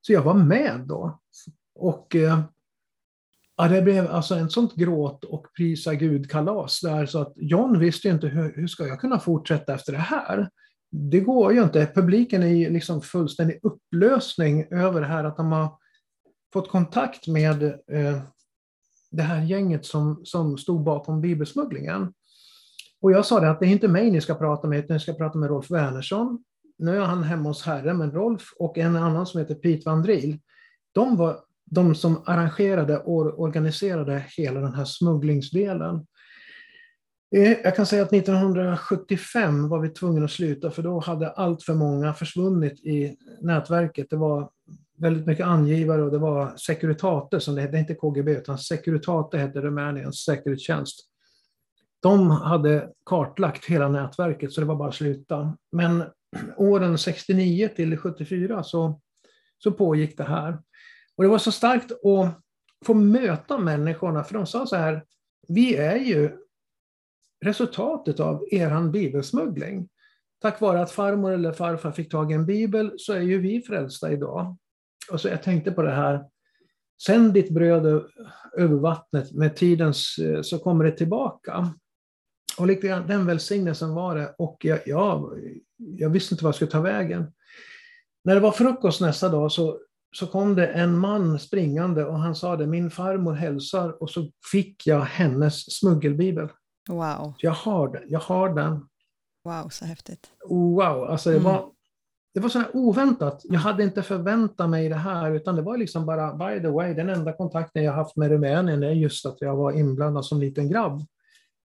Så 0.00 0.12
jag 0.12 0.22
var 0.22 0.34
med 0.34 0.80
då. 0.86 1.20
Och 1.74 2.16
eh, 2.16 2.40
ja, 3.56 3.68
det 3.68 3.82
blev 3.82 4.10
alltså 4.10 4.34
en 4.34 4.50
sånt 4.50 4.74
gråt 4.74 5.24
och 5.24 5.46
prisa 5.56 5.94
Gud-kalas 5.94 6.80
där 6.80 7.06
så 7.06 7.18
att 7.18 7.32
John 7.36 7.78
visste 7.78 8.08
inte 8.08 8.26
hur, 8.26 8.52
hur 8.56 8.66
ska 8.66 8.86
jag 8.86 9.00
kunna 9.00 9.18
fortsätta 9.18 9.74
efter 9.74 9.92
det 9.92 9.98
här. 9.98 10.50
Det 10.90 11.20
går 11.20 11.52
ju 11.52 11.62
inte. 11.62 11.92
Publiken 11.94 12.42
är 12.42 12.46
i 12.46 12.70
liksom 12.70 13.02
fullständig 13.02 13.60
upplösning 13.62 14.66
över 14.70 15.00
det 15.00 15.06
här 15.06 15.24
att 15.24 15.36
de 15.36 15.52
har 15.52 15.78
fått 16.52 16.70
kontakt 16.70 17.26
med 17.26 17.62
eh, 17.62 18.22
det 19.10 19.22
här 19.22 19.42
gänget 19.42 19.86
som, 19.86 20.20
som 20.24 20.58
stod 20.58 20.84
bakom 20.84 21.20
bibelsmugglingen. 21.20 22.12
Och 23.00 23.12
jag 23.12 23.26
sa 23.26 23.40
det 23.40 23.50
att 23.50 23.60
det 23.60 23.66
är 23.66 23.70
inte 23.70 23.88
mig 23.88 24.10
ni 24.10 24.20
ska 24.20 24.34
prata 24.34 24.68
med, 24.68 24.78
utan 24.78 24.94
ni 24.94 25.00
ska 25.00 25.12
prata 25.12 25.38
med 25.38 25.48
Rolf 25.48 25.70
Wernersson 25.70 26.44
nu 26.80 26.96
är 26.96 27.00
han 27.00 27.22
hemma 27.22 27.48
hos 27.48 27.62
Herren, 27.62 27.98
men 27.98 28.10
Rolf 28.10 28.42
och 28.58 28.78
en 28.78 28.96
annan 28.96 29.26
som 29.26 29.40
heter 29.40 29.54
Pete 29.54 29.82
Vandril, 29.84 30.38
de 30.92 31.16
var 31.16 31.36
de 31.70 31.94
som 31.94 32.22
arrangerade 32.26 32.98
och 32.98 33.40
organiserade 33.40 34.24
hela 34.36 34.60
den 34.60 34.74
här 34.74 34.84
smugglingsdelen. 34.84 36.06
Eh, 37.36 37.52
jag 37.52 37.76
kan 37.76 37.86
säga 37.86 38.02
att 38.02 38.12
1975 38.12 39.68
var 39.68 39.80
vi 39.80 39.88
tvungna 39.88 40.24
att 40.24 40.30
sluta 40.30 40.70
för 40.70 40.82
då 40.82 40.98
hade 40.98 41.30
allt 41.30 41.62
för 41.62 41.74
många 41.74 42.14
försvunnit 42.14 42.80
i 42.80 43.16
nätverket. 43.40 44.10
Det 44.10 44.16
var 44.16 44.50
väldigt 44.98 45.26
mycket 45.26 45.46
angivare 45.46 46.02
och 46.02 46.10
det 46.10 46.18
var 46.18 46.56
Securitate 46.56 47.40
som 47.40 47.54
det 47.54 47.62
hette, 47.62 47.76
inte 47.76 47.94
KGB 47.94 48.32
utan 48.32 48.58
Securitate 48.58 49.38
hette 49.38 49.60
Rumäniens 49.60 50.24
säkerhetstjänst. 50.24 51.06
De 52.02 52.30
hade 52.30 52.88
kartlagt 53.04 53.64
hela 53.64 53.88
nätverket 53.88 54.52
så 54.52 54.60
det 54.60 54.66
var 54.66 54.76
bara 54.76 54.88
att 54.88 54.94
sluta. 54.94 55.56
Men 55.72 56.04
åren 56.56 56.98
69 56.98 57.68
till 57.76 57.96
74 57.96 58.62
så, 58.62 59.00
så 59.58 59.72
pågick 59.72 60.16
det 60.16 60.24
här. 60.24 60.58
Och 61.16 61.24
det 61.24 61.30
var 61.30 61.38
så 61.38 61.52
starkt 61.52 61.92
att 61.92 62.42
få 62.84 62.94
möta 62.94 63.58
människorna, 63.58 64.24
för 64.24 64.34
de 64.34 64.46
sa 64.46 64.66
så 64.66 64.76
här, 64.76 65.04
vi 65.48 65.76
är 65.76 65.96
ju 65.96 66.36
resultatet 67.44 68.20
av 68.20 68.44
er 68.50 68.90
bibelsmuggling. 68.90 69.88
Tack 70.40 70.60
vare 70.60 70.82
att 70.82 70.90
farmor 70.90 71.32
eller 71.32 71.52
farfar 71.52 71.92
fick 71.92 72.10
tag 72.10 72.32
i 72.32 72.34
en 72.34 72.46
bibel 72.46 72.92
så 72.96 73.12
är 73.12 73.20
ju 73.20 73.38
vi 73.40 73.62
frälsta 73.62 74.12
idag. 74.12 74.56
Och 75.12 75.20
så 75.20 75.28
jag 75.28 75.42
tänkte 75.42 75.72
på 75.72 75.82
det 75.82 75.94
här, 75.94 76.24
sänd 77.06 77.34
ditt 77.34 77.50
bröd 77.50 77.86
över 78.56 78.76
vattnet, 78.76 79.32
med 79.32 79.56
tiden 79.56 79.92
eh, 80.22 80.42
så 80.42 80.58
kommer 80.58 80.84
det 80.84 80.92
tillbaka. 80.92 81.74
Och 82.58 82.66
lite 82.66 83.00
den 83.00 83.26
välsignelsen 83.26 83.94
var 83.94 84.16
det. 84.16 84.34
Och 84.38 84.56
jag, 84.60 84.80
jag 84.86 85.38
jag 85.80 86.10
visste 86.10 86.34
inte 86.34 86.44
vad 86.44 86.48
jag 86.48 86.54
skulle 86.54 86.70
ta 86.70 86.80
vägen. 86.80 87.32
När 88.24 88.34
det 88.34 88.40
var 88.40 88.52
frukost 88.52 89.00
nästa 89.00 89.28
dag 89.28 89.52
så, 89.52 89.78
så 90.16 90.26
kom 90.26 90.54
det 90.54 90.66
en 90.66 90.98
man 90.98 91.38
springande 91.38 92.04
och 92.04 92.18
han 92.18 92.34
sa 92.34 92.56
det, 92.56 92.66
min 92.66 92.90
farmor 92.90 93.32
hälsar 93.32 94.02
och 94.02 94.10
så 94.10 94.30
fick 94.52 94.86
jag 94.86 95.00
hennes 95.00 95.78
smuggelbibel. 95.78 96.48
Wow. 96.88 97.34
Jag 97.38 97.52
har 97.52 97.88
den. 97.88 98.02
Jag 98.06 98.20
har 98.20 98.54
den. 98.54 98.86
Wow, 99.44 99.68
så 99.68 99.84
häftigt. 99.84 100.30
Wow, 100.48 101.04
alltså 101.04 101.30
det 101.30 101.36
mm. 101.36 101.52
var, 101.52 101.72
det 102.34 102.40
var 102.40 102.48
så 102.48 102.62
oväntat. 102.72 103.40
Jag 103.44 103.60
hade 103.60 103.82
inte 103.82 104.02
förväntat 104.02 104.70
mig 104.70 104.88
det 104.88 104.94
här, 104.94 105.30
utan 105.30 105.56
det 105.56 105.62
var 105.62 105.76
liksom 105.76 106.06
bara, 106.06 106.34
by 106.34 106.62
the 106.62 106.68
way, 106.68 106.94
den 106.94 107.08
enda 107.08 107.32
kontakten 107.32 107.84
jag 107.84 107.92
haft 107.92 108.16
med 108.16 108.30
Rumänien 108.30 108.82
är 108.82 108.90
just 108.90 109.26
att 109.26 109.40
jag 109.40 109.56
var 109.56 109.72
inblandad 109.72 110.24
som 110.24 110.40
liten 110.40 110.68
grabb 110.68 111.02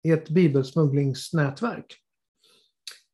i 0.04 0.12
ett 0.12 0.30
bibelsmugglingsnätverk. 0.30 1.86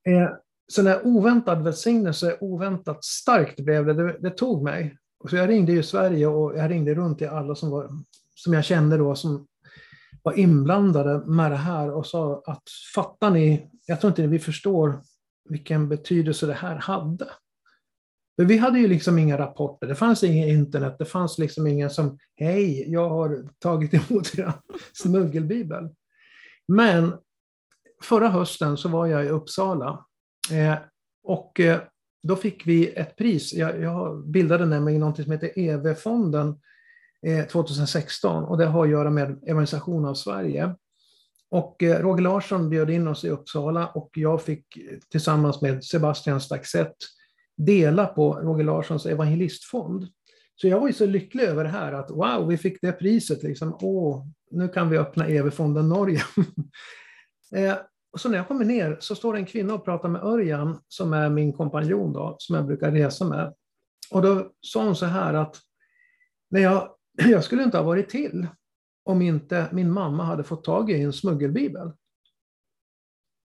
Eh, 0.08 0.30
så 0.72 0.84
när 0.84 1.08
oväntad 1.08 1.64
välsignelse, 1.64 2.38
oväntat 2.42 3.04
starkt 3.04 3.60
blev 3.60 3.86
det, 3.86 3.94
det, 3.94 4.18
det 4.20 4.30
tog 4.30 4.64
mig. 4.64 4.98
Så 5.30 5.36
jag 5.36 5.50
ringde 5.50 5.72
ju 5.72 5.84
Sverige 5.84 6.28
och 6.28 6.58
jag 6.58 6.72
ringde 6.72 6.96
runt 6.96 7.18
till 7.18 7.28
alla 7.28 7.56
som, 7.56 7.70
var, 7.70 7.90
som 8.36 8.54
jag 8.54 8.66
kände 8.66 8.98
då 8.98 9.16
som 9.16 9.48
var 10.24 10.40
inblandade 10.40 11.26
med 11.26 11.52
det 11.52 11.58
här 11.58 11.92
och 11.92 12.08
sa 12.08 12.44
att 12.46 12.64
fattar 12.96 13.30
ni, 13.30 13.70
jag 13.86 14.02
tror 14.02 14.12
inte 14.12 14.28
vi 14.28 14.40
förstår 14.40 15.02
vilken 15.50 15.90
betydelse 15.90 16.46
det 16.46 16.54
här 16.54 16.76
hade. 16.76 17.28
För 18.36 18.46
vi 18.46 18.58
hade 18.58 18.80
ju 18.80 18.88
liksom 18.88 19.20
inga 19.20 19.38
rapporter, 19.38 19.88
det 19.88 19.96
fanns 19.96 20.24
inget 20.24 20.50
internet, 20.50 20.96
det 21.00 21.06
fanns 21.06 21.38
liksom 21.38 21.68
ingen 21.68 21.90
som 21.90 22.18
hej, 22.36 22.92
jag 22.92 23.10
har 23.10 23.48
tagit 23.60 23.94
emot 23.94 24.40
er 24.40 24.54
smuggelbibel. 24.94 25.90
Men 26.68 27.14
förra 28.04 28.30
hösten 28.30 28.78
så 28.78 28.90
var 28.90 29.08
jag 29.08 29.26
i 29.26 29.30
Uppsala 29.30 30.06
Eh, 30.52 30.76
och 31.24 31.60
eh, 31.60 31.80
då 32.24 32.36
fick 32.36 32.68
vi 32.68 32.88
ett 32.88 33.16
pris. 33.16 33.54
Jag, 33.54 33.82
jag 33.82 34.28
bildade 34.28 34.66
nämligen 34.66 35.02
något 35.02 35.24
som 35.24 35.32
heter 35.32 35.60
EV-fonden 35.60 36.60
2016 37.52 38.44
eh, 38.44 38.50
och 38.50 38.58
det 38.58 38.66
har 38.66 38.86
att 38.86 38.92
göra 38.92 39.10
med 39.10 39.40
evangelisation 39.48 40.06
av 40.06 40.14
Sverige. 40.14 40.76
Och 41.50 41.76
Roger 41.80 42.22
Larsson 42.22 42.70
bjöd 42.70 42.90
in 42.90 43.08
oss 43.08 43.24
i 43.24 43.30
Uppsala 43.30 43.88
och 43.88 44.10
jag 44.14 44.42
fick 44.42 44.66
tillsammans 45.10 45.62
med 45.62 45.84
Sebastian 45.84 46.42
Staxett 46.42 46.96
dela 47.58 48.06
på 48.06 48.34
Roger 48.34 48.64
Larssons 48.64 49.06
evangelistfond. 49.06 50.08
Så 50.56 50.68
jag 50.68 50.80
var 50.80 50.88
ju 50.88 50.94
så 50.94 51.06
lycklig 51.06 51.44
över 51.44 51.64
det 51.64 51.70
här 51.70 51.94
att 51.94 52.12
wow, 52.12 52.48
vi 52.48 52.58
fick 52.58 52.82
det 52.82 52.92
priset. 52.92 53.44
Liksom. 53.44 53.78
Åh, 53.82 54.26
nu 54.52 54.68
kan 54.68 54.90
vi 54.90 54.98
öppna 54.98 55.28
EV-fonden 55.28 55.90
Norge. 55.90 56.22
och 58.12 58.20
så 58.20 58.30
när 58.30 58.38
jag 58.38 58.48
kommer 58.48 58.66
ner 58.66 58.98
så 59.00 59.16
står 59.16 59.36
en 59.36 59.46
kvinna 59.46 59.74
och 59.74 59.86
pratar 59.86 60.10
med 60.10 60.24
Örjan, 60.24 60.80
som 60.88 61.14
är 61.14 61.30
min 61.30 61.54
kompanjon 61.54 62.14
då, 62.14 62.36
som 62.40 62.56
jag 62.56 62.66
brukar 62.66 62.92
resa 62.92 63.26
med. 63.26 63.54
Och 64.12 64.22
då 64.22 64.52
sa 64.62 64.84
hon 64.84 64.96
så 64.96 65.06
här 65.06 65.34
att 65.34 65.58
när 66.50 66.62
jag, 66.62 66.90
jag 67.30 67.44
skulle 67.44 67.64
inte 67.64 67.78
ha 67.78 67.86
varit 67.86 68.10
till 68.10 68.48
om 69.04 69.22
inte 69.22 69.68
min 69.72 69.92
mamma 69.92 70.24
hade 70.24 70.44
fått 70.44 70.64
tag 70.64 70.92
i 70.92 71.02
en 71.02 71.14
smuggelbibel. 71.14 71.92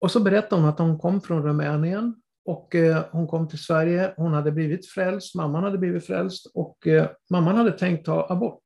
Och 0.01 0.11
så 0.11 0.21
berättade 0.21 0.63
hon 0.63 0.71
att 0.71 0.79
hon 0.79 0.99
kom 0.99 1.21
från 1.21 1.43
Rumänien 1.43 2.23
och 2.45 2.75
eh, 2.75 3.05
hon 3.11 3.27
kom 3.27 3.49
till 3.49 3.59
Sverige. 3.59 4.15
Hon 4.17 4.33
hade 4.33 4.53
blivit 4.53 4.87
frälst, 4.87 5.35
mamman 5.35 5.65
hade 5.65 5.79
blivit 5.79 6.07
frälst 6.07 6.47
och 6.55 6.87
eh, 6.87 7.11
mamman 7.31 7.57
hade 7.57 7.73
tänkt 7.73 8.07
ta 8.07 8.27
abort. 8.31 8.63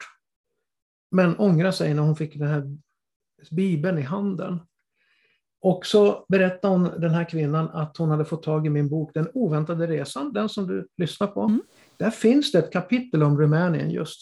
Men 1.10 1.38
ångrade 1.38 1.72
sig 1.72 1.94
när 1.94 2.02
hon 2.02 2.16
fick 2.16 2.38
den 2.38 2.48
här 2.48 2.78
bibeln 3.50 3.98
i 3.98 4.02
handen. 4.02 4.60
Och 5.64 5.86
så 5.86 6.24
berättade 6.28 6.74
hon, 6.74 7.00
den 7.00 7.10
här 7.10 7.24
kvinnan, 7.24 7.68
att 7.68 7.96
hon 7.96 8.10
hade 8.10 8.24
fått 8.24 8.42
tag 8.42 8.66
i 8.66 8.70
min 8.70 8.88
bok 8.88 9.10
Den 9.14 9.28
oväntade 9.34 9.86
resan, 9.86 10.32
den 10.32 10.48
som 10.48 10.66
du 10.66 10.88
lyssnar 10.96 11.26
på. 11.26 11.40
Mm. 11.40 11.62
Där 11.96 12.10
finns 12.10 12.52
det 12.52 12.58
ett 12.58 12.72
kapitel 12.72 13.22
om 13.22 13.40
Rumänien 13.40 13.90
just. 13.90 14.20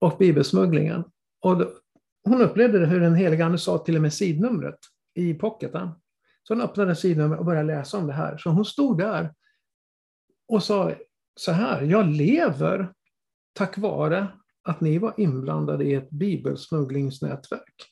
Och 0.00 0.18
bibelsmugglingen. 0.18 1.04
Och 1.40 1.58
då, 1.58 1.70
hon 2.24 2.42
upplevde 2.42 2.78
det 2.78 2.86
hur 2.86 3.00
den 3.00 3.14
helige 3.14 3.44
Ande 3.44 3.58
sa 3.58 3.78
till 3.78 3.96
och 3.96 4.02
med 4.02 4.12
sidnumret 4.12 4.78
i 5.14 5.34
pocketen. 5.34 5.88
Så 6.42 6.54
hon 6.54 6.62
öppnade 6.62 6.96
sidnumret 6.96 7.38
och 7.38 7.46
började 7.46 7.66
läsa 7.66 7.98
om 7.98 8.06
det 8.06 8.12
här. 8.12 8.38
Så 8.38 8.50
hon 8.50 8.64
stod 8.64 8.98
där 8.98 9.34
och 10.48 10.62
sa 10.62 10.92
så 11.40 11.52
här, 11.52 11.82
jag 11.82 12.06
lever 12.06 12.92
tack 13.52 13.78
vare 13.78 14.26
att 14.62 14.80
ni 14.80 14.98
var 14.98 15.14
inblandade 15.16 15.84
i 15.84 15.94
ett 15.94 16.10
bibelsmugglingsnätverk. 16.10 17.90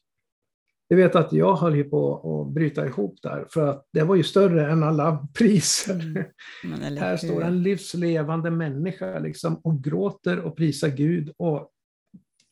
Jag 0.91 0.97
vet 0.97 1.17
att 1.17 1.33
jag 1.33 1.57
höll 1.57 1.77
ju 1.77 1.85
på 1.85 2.15
att 2.15 2.55
bryta 2.55 2.87
ihop 2.87 3.19
där, 3.23 3.47
för 3.51 3.67
att 3.69 3.87
det 3.93 4.03
var 4.03 4.17
ju 4.17 4.23
större 4.23 4.71
än 4.71 4.83
alla 4.83 5.29
priser. 5.39 6.27
Mm. 6.65 6.97
Här 6.97 7.17
står 7.17 7.43
en 7.43 7.63
livslevande 7.63 8.51
människa 8.51 9.19
liksom, 9.19 9.61
och 9.65 9.85
gråter 9.85 10.41
och 10.41 10.57
prisar 10.57 10.89
Gud. 10.89 11.33
Och 11.37 11.71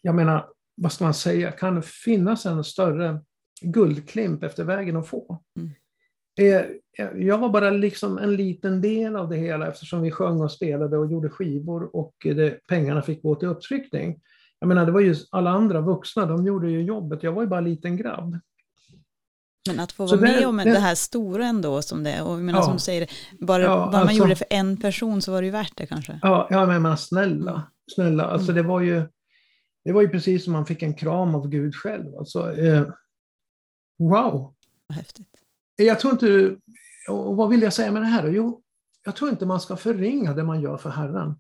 jag 0.03 0.15
menar, 0.15 0.49
vad 0.77 0.93
ska 0.93 1.05
man 1.05 1.15
säga, 1.15 1.51
kan 1.51 1.75
det 1.75 1.83
finnas 1.85 2.47
en 2.47 2.65
större 2.65 3.21
guldklimp 3.61 4.43
efter 4.43 4.65
vägen 4.65 4.97
att 4.97 5.09
få? 5.09 5.43
Mm. 5.59 5.71
Jag 7.15 7.39
var 7.39 7.49
bara 7.49 7.71
liksom 7.71 8.19
en 8.19 8.37
liten 8.37 8.81
del 8.81 9.17
av 9.17 9.29
det 9.29 9.37
hela 9.37 9.69
eftersom 9.69 10.03
vi 10.03 10.11
sjöng 10.11 10.41
och 10.41 10.53
spelade 10.53 10.99
och 10.99 11.13
gjorde 11.13 11.29
skivor 11.29 11.97
och 11.97 12.15
det, 12.23 12.67
pengarna 12.69 13.03
fick 13.03 13.23
gå 13.23 13.35
till 13.35 13.49
upptryckning. 13.49 14.21
Jag 14.61 14.69
menar, 14.69 14.87
det 14.87 14.93
var 14.93 15.01
ju 15.01 15.15
alla 15.31 15.51
andra 15.51 15.81
vuxna, 15.81 16.27
de 16.27 16.47
gjorde 16.47 16.71
ju 16.71 16.83
jobbet. 16.83 17.23
Jag 17.23 17.33
var 17.33 17.43
ju 17.43 17.49
bara 17.49 17.59
en 17.59 17.65
liten 17.65 17.97
grabb. 17.97 18.39
Men 19.69 19.81
att 19.81 19.93
få 19.93 20.07
vara 20.07 20.17
det, 20.17 20.23
med 20.23 20.47
om 20.47 20.57
det, 20.57 20.65
det, 20.65 20.79
här 20.79 20.95
stora 20.95 21.47
ändå 21.47 21.83
som 21.83 22.03
det 22.03 22.23
och 22.23 22.33
jag 22.33 22.41
menar, 22.41 22.59
ja, 22.59 22.65
som 22.65 22.73
du 22.73 22.79
säger, 22.79 23.11
bara, 23.41 23.63
ja, 23.63 23.69
bara 23.69 23.91
man 23.91 23.95
alltså, 23.95 24.17
gjorde 24.17 24.31
det 24.31 24.37
för 24.37 24.47
en 24.51 24.77
person 24.77 25.23
så 25.23 25.33
var 25.33 25.43
det 25.43 25.47
ju 25.47 25.53
värt 25.53 25.77
det 25.77 25.87
kanske. 25.87 26.19
Ja, 26.23 26.47
ja 26.51 26.79
men 26.79 26.97
snälla, 26.97 27.63
snälla, 27.95 28.25
alltså 28.25 28.53
mm. 28.53 28.63
det 28.63 28.69
var 28.69 28.81
ju 28.81 29.03
det 29.87 29.93
var 29.93 30.03
ju 30.03 30.09
precis 30.09 30.45
som 30.45 30.53
man 30.53 30.67
fick 30.67 30.83
en 30.83 30.95
kram 30.95 31.35
av 31.35 31.49
Gud 31.49 31.75
själv. 31.75 32.17
Alltså, 32.19 32.57
eh, 32.57 32.87
wow! 33.99 34.55
Häftigt. 34.95 35.29
Jag 35.77 36.01
tror 36.01 36.13
inte, 36.13 36.57
och 37.09 37.37
vad 37.37 37.49
vill 37.49 37.63
jag 37.63 37.73
säga 37.73 37.93
med 37.93 38.03
det 38.03 38.07
här? 38.07 38.29
Jo, 38.29 38.63
jag 39.05 39.17
tror 39.17 39.31
inte 39.31 39.47
man 39.47 39.61
ska 39.61 39.77
förringa 39.77 40.35
det 40.35 40.45
man 40.45 40.61
gör 40.61 40.77
för 40.77 40.91
Herren. 40.91 41.35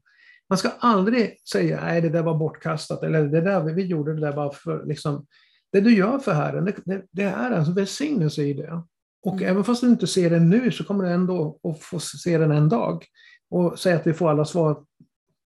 Man 0.48 0.59
ska 0.59 0.70
aldrig 0.78 1.48
säga 1.48 1.80
nej 1.80 2.00
det 2.00 2.09
där 2.09 2.22
var 2.22 2.35
bortkastat 2.35 3.02
eller 3.02 3.22
det 3.22 3.40
där, 3.40 3.61
vi 3.61 3.87
gjorde 3.87 4.14
det 4.14 4.20
där 4.20 4.32
bara 4.32 4.52
för 4.52 4.87
liksom, 4.87 5.26
det 5.72 5.80
du 5.80 5.96
gör 5.96 6.18
för 6.18 6.32
Herren, 6.32 6.64
det, 6.64 6.74
det, 6.85 7.02
det 7.11 7.22
är 7.22 7.50
en 7.50 7.74
välsignelse 7.74 8.42
i 8.42 8.54
det. 8.54 8.82
Och 9.22 9.35
mm. 9.35 9.48
även 9.48 9.64
fast 9.64 9.80
du 9.80 9.88
inte 9.88 10.06
ser 10.06 10.30
den 10.30 10.50
nu 10.50 10.70
så 10.70 10.85
kommer 10.85 11.04
du 11.04 11.11
ändå 11.11 11.59
att 11.62 11.82
få 11.82 12.00
se 12.00 12.38
den 12.38 12.50
en 12.50 12.68
dag. 12.68 13.04
Och 13.50 13.78
säga 13.78 13.96
att 13.96 14.06
vi 14.06 14.14
får 14.14 14.30
alla 14.30 14.44
svar 14.44 14.85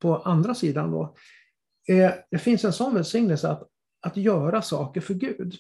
på 0.02 0.18
andra 0.18 0.56
sidan 0.56 0.92
då. 0.92 1.16
Eh, 1.90 2.12
det 2.32 2.38
finns 2.38 2.66
en 2.66 2.74
sån 2.74 2.94
välsignelse 2.94 3.50
att, 3.50 3.68
att 4.02 4.18
göra 4.18 4.62
saker 4.62 5.02
för 5.02 5.14
Gud. 5.14 5.54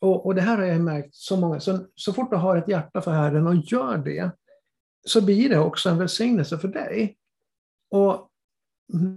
Och, 0.00 0.26
och 0.26 0.34
det 0.34 0.40
här 0.40 0.56
har 0.56 0.64
jag 0.64 0.80
märkt 0.80 1.14
så 1.14 1.36
många, 1.36 1.60
så, 1.60 1.86
så 1.94 2.12
fort 2.12 2.30
du 2.30 2.36
har 2.36 2.56
ett 2.56 2.68
hjärta 2.68 3.00
för 3.00 3.10
Herren 3.10 3.46
och 3.46 3.54
gör 3.54 3.98
det, 3.98 4.30
så 5.06 5.20
blir 5.20 5.48
det 5.48 5.58
också 5.58 5.88
en 5.88 5.98
välsignelse 5.98 6.58
för 6.58 6.68
dig. 6.68 7.16
Och 7.94 8.30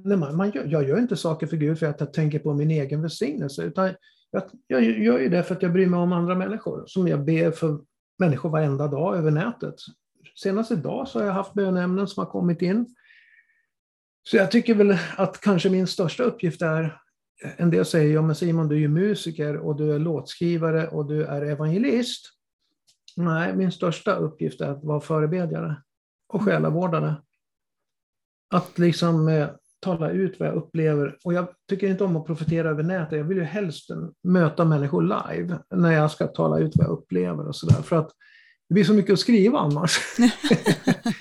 när 0.06 0.18
man, 0.18 0.36
man 0.38 0.52
gör, 0.52 0.66
jag 0.66 0.88
gör 0.88 1.00
inte 1.00 1.18
saker 1.18 1.48
för 1.48 1.58
Gud 1.58 1.80
för 1.80 1.86
att 1.86 2.00
jag 2.00 2.13
tänker 2.13 2.40
på 2.40 2.54
min 2.54 2.72
egen 2.72 3.02
välsignelse, 3.02 3.63
utan 3.63 3.94
jag, 4.32 4.44
jag 4.68 4.84
gör 4.84 5.20
ju 5.20 5.30
det 5.30 5.44
för 5.44 5.56
att 5.56 5.62
jag 5.62 5.74
bryr 5.74 5.88
mig 5.88 6.00
om 6.00 6.13
andra 6.13 6.36
människor, 6.36 6.84
som 6.88 7.08
jag 7.08 7.26
ber 7.26 7.52
för 7.52 7.80
människor 8.20 8.50
varenda 8.50 8.88
dag 8.88 9.18
över 9.18 9.32
nätet. 9.32 9.76
Senast 10.36 10.72
idag 10.72 11.08
så 11.08 11.20
har 11.20 11.26
jag 11.26 11.34
haft 11.34 11.54
bönämnen 11.54 12.08
som 12.08 12.24
har 12.24 12.32
kommit 12.32 12.62
in. 12.62 12.96
Så 14.30 14.38
jag 14.38 14.52
tycker 14.52 14.76
väl 14.76 14.98
att 15.18 15.42
kanske 15.42 15.70
min 15.70 15.88
största 15.88 16.24
uppgift 16.24 16.62
är, 16.62 17.02
en 17.58 17.70
del 17.70 17.86
säger 17.86 18.13
ja 18.13 18.22
men 18.22 18.36
Simon 18.36 18.68
du 18.68 18.76
är 18.76 18.80
ju 18.80 18.88
musiker 18.88 19.58
och 19.58 19.76
du 19.76 19.94
är 19.94 20.00
låtskrivare 20.00 20.88
och 20.88 21.06
du 21.06 21.26
är 21.26 21.42
evangelist. 21.42 22.26
Nej, 23.16 23.56
min 23.56 23.72
största 23.72 24.16
uppgift 24.16 24.62
är 24.62 24.70
att 24.70 24.84
vara 24.84 25.02
förebedjare 25.02 25.82
och 26.28 26.42
själavårdare. 26.42 27.16
Att 28.49 28.79
liksom 28.79 29.27
eh, 29.27 29.47
tala 29.79 30.12
ut 30.12 30.39
vad 30.39 30.49
jag 30.49 30.55
upplever. 30.55 31.17
Och 31.23 31.33
jag 31.33 31.47
tycker 31.69 31.88
inte 31.88 32.03
om 32.03 32.15
att 32.15 32.25
profetera 32.25 32.69
över 32.69 32.83
nätet. 32.83 33.17
Jag 33.17 33.25
vill 33.25 33.38
ju 33.38 33.43
helst 33.43 33.89
möta 34.23 34.65
människor 34.65 35.01
live 35.01 35.60
när 35.75 35.91
jag 35.91 36.12
ska 36.12 36.27
tala 36.27 36.60
ut 36.60 36.71
vad 36.75 36.88
jag 36.88 36.93
upplever 36.93 37.47
och 37.47 37.55
sådär. 37.55 37.81
För 37.81 37.95
att 37.95 38.12
det 38.69 38.73
blir 38.73 38.83
så 38.83 38.93
mycket 38.93 39.13
att 39.13 39.19
skriva 39.19 39.60
annars. 39.60 39.99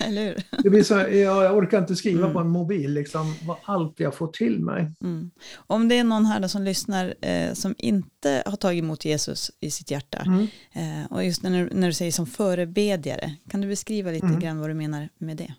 Det 0.63 0.71
blir 0.71 0.83
så, 0.83 0.95
jag 0.95 1.57
orkar 1.57 1.79
inte 1.79 1.97
skriva 1.97 2.21
mm. 2.21 2.33
på 2.33 2.39
en 2.39 2.49
mobil, 2.49 2.93
liksom, 2.93 3.35
allt 3.65 4.01
jag 4.01 4.15
får 4.15 4.27
till 4.27 4.61
mig. 4.61 4.93
Mm. 5.01 5.31
Om 5.57 5.89
det 5.89 5.99
är 5.99 6.05
någon 6.05 6.27
här 6.27 6.49
som 6.49 6.63
lyssnar 6.63 7.15
eh, 7.21 7.53
som 7.53 7.75
inte 7.79 8.43
har 8.47 8.57
tagit 8.57 8.83
emot 8.83 9.05
Jesus 9.05 9.51
i 9.61 9.71
sitt 9.71 9.91
hjärta, 9.91 10.19
mm. 10.27 10.47
eh, 10.73 11.13
och 11.13 11.25
just 11.25 11.43
när, 11.43 11.71
när 11.73 11.87
du 11.87 11.93
säger 11.93 12.13
som 12.13 12.27
förebedjare, 12.27 13.35
kan 13.51 13.61
du 13.61 13.69
beskriva 13.69 14.11
lite 14.11 14.27
mm. 14.27 14.41
grann 14.41 14.61
vad 14.61 14.71
du 14.71 14.75
menar 14.75 15.09
med 15.19 15.37
det? 15.37 15.55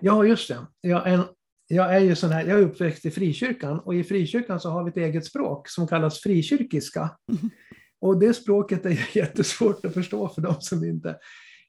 Ja, 0.00 0.24
just 0.24 0.48
det. 0.48 0.66
Jag 0.80 1.08
är, 1.08 1.24
jag 1.68 1.94
är 1.94 2.00
ju 2.00 2.16
sån 2.16 2.30
här, 2.30 2.46
jag 2.46 2.58
är 2.58 2.62
uppväxt 2.62 3.06
i 3.06 3.10
frikyrkan 3.10 3.78
och 3.78 3.94
i 3.94 4.04
frikyrkan 4.04 4.60
så 4.60 4.70
har 4.70 4.84
vi 4.84 4.90
ett 4.90 4.96
eget 4.96 5.24
språk 5.24 5.68
som 5.68 5.88
kallas 5.88 6.20
frikyrkiska. 6.20 7.10
Mm. 7.32 7.50
Och 8.00 8.18
det 8.18 8.34
språket 8.34 8.86
är 8.86 9.08
jättesvårt 9.16 9.84
att 9.84 9.94
förstå 9.94 10.28
för 10.28 10.42
de 10.42 10.60
som 10.60 10.84
inte... 10.84 11.16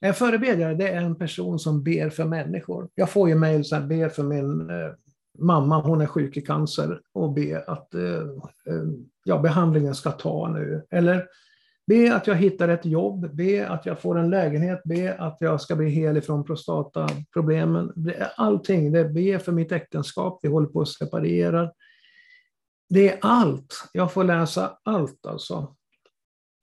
En 0.02 0.14
förebedjare 0.14 0.76
det 0.76 0.88
är 0.88 1.02
en 1.02 1.16
person 1.16 1.60
som 1.60 1.84
ber 1.84 2.10
för 2.10 2.26
människor. 2.26 2.90
Jag 2.96 3.10
får 3.10 3.30
ju 3.30 3.36
mejl 3.36 3.66
som 3.66 3.88
ber 3.88 4.10
för 4.10 4.24
min 4.24 4.70
eh, 4.70 4.92
mamma, 5.40 5.82
hon 5.82 6.02
är 6.02 6.06
sjuk 6.06 6.38
i 6.38 6.42
cancer, 6.42 7.02
och 7.14 7.34
ber 7.34 7.70
att 7.70 7.94
eh, 7.94 8.22
eh, 8.66 8.84
ja, 9.24 9.40
behandlingen 9.40 9.96
ska 9.96 10.12
ta 10.12 10.50
nu. 10.50 10.86
Eller 10.92 11.26
be 11.90 12.16
att 12.16 12.28
jag 12.28 12.36
hittar 12.36 12.68
ett 12.70 12.86
jobb, 12.86 13.36
be 13.36 13.70
att 13.70 13.86
jag 13.86 14.02
får 14.02 14.20
en 14.20 14.30
lägenhet, 14.30 14.82
be 14.84 15.16
att 15.18 15.38
jag 15.40 15.62
ska 15.62 15.76
bli 15.76 15.90
hel 15.90 16.18
ifrån 16.18 16.44
prostataproblemen. 16.44 18.14
Allting, 18.36 18.92
det 18.92 19.00
är 19.00 19.10
be 19.10 19.40
för 19.40 19.52
mitt 19.52 19.72
äktenskap, 19.72 20.40
vi 20.42 20.50
håller 20.50 20.68
på 20.68 20.82
att 20.82 20.88
separera. 20.88 21.72
Det 22.90 23.12
är 23.12 23.20
allt. 23.22 23.90
Jag 23.94 24.14
får 24.14 24.24
läsa 24.24 24.78
allt 24.84 25.26
alltså. 25.26 25.76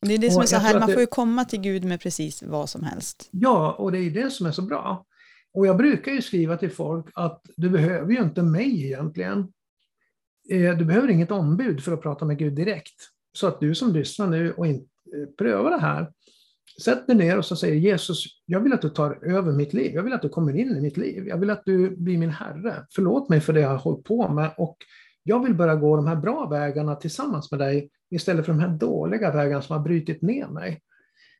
Det 0.00 0.14
är 0.14 0.18
det 0.18 0.30
som 0.30 0.42
är 0.42 0.46
så 0.46 0.56
här, 0.56 0.80
man 0.80 0.88
får 0.88 1.00
ju 1.00 1.06
komma 1.06 1.44
till 1.44 1.60
Gud 1.60 1.84
med 1.84 2.00
precis 2.00 2.42
vad 2.42 2.68
som 2.68 2.82
helst. 2.82 3.28
Ja, 3.30 3.72
och 3.72 3.92
det 3.92 3.98
är 3.98 4.10
det 4.10 4.30
som 4.30 4.46
är 4.46 4.52
så 4.52 4.62
bra. 4.62 5.04
Och 5.52 5.66
jag 5.66 5.76
brukar 5.76 6.12
ju 6.12 6.22
skriva 6.22 6.56
till 6.56 6.70
folk 6.70 7.06
att 7.14 7.42
du 7.56 7.70
behöver 7.70 8.12
ju 8.12 8.22
inte 8.22 8.42
mig 8.42 8.84
egentligen. 8.84 9.38
Eh, 10.50 10.76
du 10.76 10.84
behöver 10.84 11.08
inget 11.08 11.30
ombud 11.30 11.84
för 11.84 11.92
att 11.92 12.02
prata 12.02 12.24
med 12.24 12.38
Gud 12.38 12.54
direkt. 12.54 13.10
Så 13.32 13.46
att 13.46 13.60
du 13.60 13.74
som 13.74 13.92
lyssnar 13.92 14.26
nu 14.26 14.52
och 14.52 14.66
inte 14.66 14.95
prövar 15.38 15.70
det 15.70 15.80
här, 15.80 16.12
sätt 16.82 17.06
dig 17.06 17.16
ner 17.16 17.38
och 17.38 17.44
så 17.44 17.56
säger 17.56 17.74
Jesus, 17.74 18.24
jag 18.46 18.60
vill 18.60 18.72
att 18.72 18.82
du 18.82 18.88
tar 18.88 19.24
över 19.24 19.52
mitt 19.52 19.72
liv. 19.72 19.94
Jag 19.94 20.02
vill 20.02 20.12
att 20.12 20.22
du 20.22 20.28
kommer 20.28 20.56
in 20.56 20.76
i 20.76 20.80
mitt 20.80 20.96
liv. 20.96 21.28
Jag 21.28 21.38
vill 21.38 21.50
att 21.50 21.62
du 21.64 21.96
blir 21.96 22.18
min 22.18 22.30
Herre. 22.30 22.86
Förlåt 22.94 23.28
mig 23.28 23.40
för 23.40 23.52
det 23.52 23.60
jag 23.60 23.68
har 23.68 23.76
hållit 23.76 24.04
på 24.04 24.28
med 24.28 24.50
och 24.56 24.76
jag 25.22 25.44
vill 25.44 25.54
börja 25.54 25.76
gå 25.76 25.96
de 25.96 26.06
här 26.06 26.16
bra 26.16 26.48
vägarna 26.48 26.94
tillsammans 26.94 27.50
med 27.50 27.60
dig 27.60 27.90
istället 28.10 28.46
för 28.46 28.52
de 28.52 28.60
här 28.60 28.68
dåliga 28.68 29.32
vägarna 29.32 29.62
som 29.62 29.76
har 29.76 29.84
brutit 29.84 30.22
ner 30.22 30.46
mig. 30.46 30.82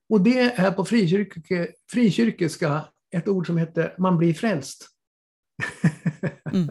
Och 0.09 0.21
det 0.21 0.41
är 0.41 0.71
på 0.71 0.85
frikyrke, 0.85 1.69
frikyrkiska 1.93 2.85
ett 3.11 3.29
ord 3.29 3.47
som 3.47 3.59
heter 3.59 3.95
man 3.99 4.19
blir 4.19 4.35
frälst. 4.35 4.89
Mm. 6.53 6.69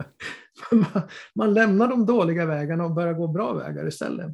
man, 0.70 1.02
man, 1.34 1.54
lämnar 1.54 1.88
de 1.88 2.06
dåliga 2.06 2.46
vägarna 2.46 2.84
och 2.84 2.94
börjar 2.94 3.12
gå 3.12 3.28
bra 3.28 3.52
vägar 3.52 3.88
istället. 3.88 4.32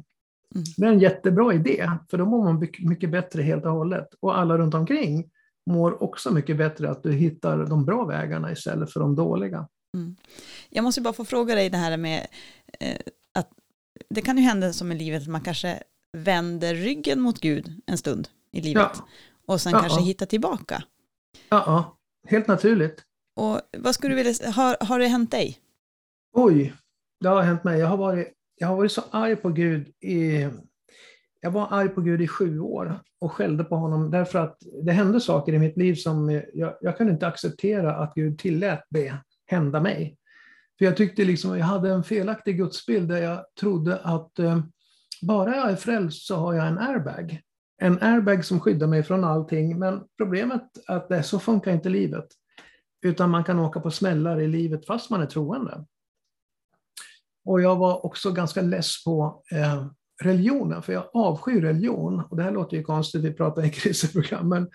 Mm. 0.55 0.89
Är 0.89 0.93
en 0.93 0.99
jättebra 0.99 1.53
idé, 1.53 1.91
för 2.09 2.17
då 2.17 2.25
mår 2.25 2.43
man 2.43 2.67
mycket 2.79 3.11
bättre 3.11 3.41
helt 3.41 3.65
och 3.65 3.71
hållet. 3.71 4.07
Och 4.19 4.37
alla 4.37 4.57
runt 4.57 4.73
omkring 4.73 5.29
mår 5.69 6.03
också 6.03 6.33
mycket 6.33 6.57
bättre 6.57 6.89
att 6.89 7.03
du 7.03 7.11
hittar 7.11 7.57
de 7.57 7.85
bra 7.85 8.05
vägarna 8.05 8.51
istället 8.51 8.93
för 8.93 8.99
de 8.99 9.15
dåliga. 9.15 9.67
Mm. 9.97 10.15
Jag 10.69 10.83
måste 10.83 11.01
bara 11.01 11.13
få 11.13 11.25
fråga 11.25 11.55
dig 11.55 11.69
det 11.69 11.77
här 11.77 11.97
med 11.97 12.27
eh, 12.79 12.97
att 13.33 13.49
det 14.09 14.21
kan 14.21 14.37
ju 14.37 14.43
hända 14.43 14.73
som 14.73 14.91
i 14.91 14.95
livet 14.95 15.21
att 15.21 15.27
man 15.27 15.41
kanske 15.41 15.83
vänder 16.17 16.75
ryggen 16.75 17.21
mot 17.21 17.39
Gud 17.39 17.81
en 17.85 17.97
stund 17.97 18.27
i 18.51 18.61
livet 18.61 18.91
ja. 18.95 19.07
och 19.45 19.61
sen 19.61 19.71
ja, 19.71 19.79
kanske 19.79 19.99
ja. 19.99 20.05
hittar 20.05 20.25
tillbaka. 20.25 20.83
Ja, 21.49 21.97
helt 22.27 22.47
naturligt. 22.47 23.03
Och 23.35 23.61
vad 23.77 23.95
skulle 23.95 24.15
du 24.15 24.23
vilja, 24.23 24.51
har, 24.51 24.77
har 24.79 24.99
det 24.99 25.07
hänt 25.07 25.31
dig? 25.31 25.57
Oj, 26.33 26.73
det 27.19 27.29
har 27.29 27.41
hänt 27.41 27.63
mig. 27.63 27.79
Jag 27.79 27.87
har 27.87 27.97
varit, 27.97 28.33
jag 28.55 28.67
har 28.67 28.75
varit 28.75 28.91
så 28.91 29.01
arg 29.11 29.35
på 29.35 29.49
Gud 29.49 29.87
i 29.99 30.47
jag 31.41 31.51
var 31.51 31.67
arg 31.71 31.89
på 31.89 32.01
Gud 32.01 32.21
i 32.21 32.27
sju 32.27 32.59
år 32.59 32.99
och 33.19 33.31
skällde 33.31 33.63
på 33.63 33.75
honom 33.75 34.11
därför 34.11 34.39
att 34.39 34.57
det 34.83 34.91
hände 34.91 35.21
saker 35.21 35.53
i 35.53 35.59
mitt 35.59 35.77
liv 35.77 35.95
som 35.95 36.41
jag, 36.53 36.73
jag 36.81 36.97
kunde 36.97 37.13
inte 37.13 37.27
acceptera 37.27 37.95
att 37.95 38.13
Gud 38.13 38.39
tillät 38.39 38.83
det 38.89 39.13
hända 39.45 39.79
mig. 39.79 40.17
För 40.77 40.85
jag 40.85 40.97
tyckte 40.97 41.25
liksom 41.25 41.57
jag 41.57 41.65
hade 41.65 41.89
en 41.89 42.03
felaktig 42.03 42.57
gudsbild 42.57 43.09
där 43.09 43.21
jag 43.21 43.45
trodde 43.59 43.97
att 43.97 44.39
eh, 44.39 44.59
bara 45.21 45.55
jag 45.55 45.71
är 45.71 45.75
frälst 45.75 46.27
så 46.27 46.35
har 46.35 46.53
jag 46.53 46.67
en 46.67 46.77
airbag. 46.77 47.41
En 47.81 48.01
airbag 48.01 48.45
som 48.45 48.59
skyddar 48.59 48.87
mig 48.87 49.03
från 49.03 49.23
allting, 49.23 49.79
men 49.79 50.01
problemet 50.17 50.63
är 50.87 50.95
att 50.95 51.09
det, 51.09 51.23
så 51.23 51.39
funkar 51.39 51.71
inte 51.71 51.89
livet. 51.89 52.27
Utan 53.05 53.29
man 53.29 53.43
kan 53.43 53.59
åka 53.59 53.79
på 53.79 53.91
smällar 53.91 54.41
i 54.41 54.47
livet 54.47 54.85
fast 54.85 55.09
man 55.09 55.21
är 55.21 55.25
troende. 55.25 55.85
Och 57.45 57.61
jag 57.61 57.75
var 57.75 58.05
också 58.05 58.31
ganska 58.31 58.61
less 58.61 59.03
på 59.03 59.43
eh, 59.51 59.85
religionen, 60.23 60.81
för 60.81 60.93
jag 60.93 61.09
avskyr 61.13 61.61
religion. 61.61 62.23
Och 62.29 62.37
det 62.37 62.43
här 62.43 62.51
låter 62.51 62.77
ju 62.77 62.83
konstigt, 62.83 63.21
vi 63.23 63.33
pratar 63.33 63.65
i 63.65 63.69
kriseprogram, 63.69 64.49
men 64.49 64.69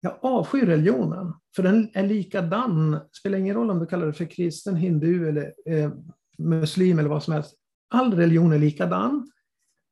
jag 0.00 0.18
avskyr 0.22 0.66
religionen, 0.66 1.32
för 1.56 1.62
den 1.62 1.90
är 1.94 2.06
likadan. 2.06 2.90
Det 2.90 3.08
spelar 3.12 3.38
ingen 3.38 3.56
roll 3.56 3.70
om 3.70 3.78
du 3.78 3.86
kallar 3.86 4.06
det 4.06 4.12
för 4.12 4.24
kristen, 4.24 4.76
hindu 4.76 5.28
eller 5.28 5.54
eh, 5.66 5.90
muslim 6.38 6.98
eller 6.98 7.08
vad 7.08 7.22
som 7.22 7.34
helst. 7.34 7.54
All 7.90 8.14
religion 8.14 8.52
är 8.52 8.58
likadan. 8.58 9.30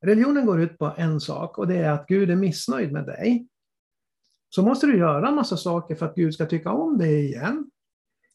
Religionen 0.05 0.46
går 0.46 0.61
ut 0.61 0.79
på 0.79 0.94
en 0.96 1.20
sak 1.20 1.59
och 1.59 1.68
det 1.68 1.77
är 1.77 1.90
att 1.90 2.07
Gud 2.07 2.31
är 2.31 2.37
missnöjd 2.37 2.92
med 2.92 3.07
dig. 3.07 3.46
Så 4.48 4.62
måste 4.62 4.87
du 4.87 4.98
göra 4.98 5.29
en 5.29 5.35
massa 5.35 5.57
saker 5.57 5.94
för 5.94 6.07
att 6.07 6.14
Gud 6.14 6.35
ska 6.35 6.46
tycka 6.46 6.70
om 6.70 6.98
dig 6.98 7.25
igen. 7.25 7.70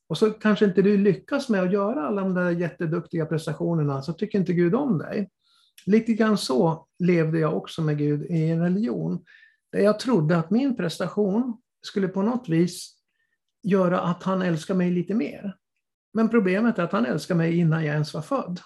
Och 0.09 0.17
så 0.17 0.31
kanske 0.31 0.65
inte 0.65 0.81
du 0.81 0.97
lyckas 0.97 1.49
med 1.49 1.61
att 1.61 1.71
göra 1.71 2.07
alla 2.07 2.21
de 2.21 2.33
där 2.33 2.51
jätteduktiga 2.51 3.25
prestationerna, 3.25 4.01
så 4.01 4.13
tycker 4.13 4.39
inte 4.39 4.53
Gud 4.53 4.75
om 4.75 4.97
dig. 4.97 5.29
Lite 5.85 6.13
grann 6.13 6.37
så 6.37 6.87
levde 6.99 7.39
jag 7.39 7.57
också 7.57 7.81
med 7.81 7.97
Gud 7.97 8.25
i 8.25 8.49
en 8.49 8.61
religion, 8.61 9.25
där 9.71 9.79
jag 9.79 9.99
trodde 9.99 10.37
att 10.37 10.49
min 10.49 10.75
prestation 10.75 11.57
skulle 11.81 12.07
på 12.07 12.21
något 12.21 12.49
vis 12.49 12.93
göra 13.63 13.99
att 14.01 14.23
han 14.23 14.41
älskar 14.41 14.75
mig 14.75 14.91
lite 14.91 15.13
mer. 15.13 15.55
Men 16.13 16.29
problemet 16.29 16.79
är 16.79 16.83
att 16.83 16.91
han 16.91 17.05
älskar 17.05 17.35
mig 17.35 17.57
innan 17.57 17.85
jag 17.85 17.93
ens 17.93 18.13
var 18.13 18.21
född. 18.21 18.59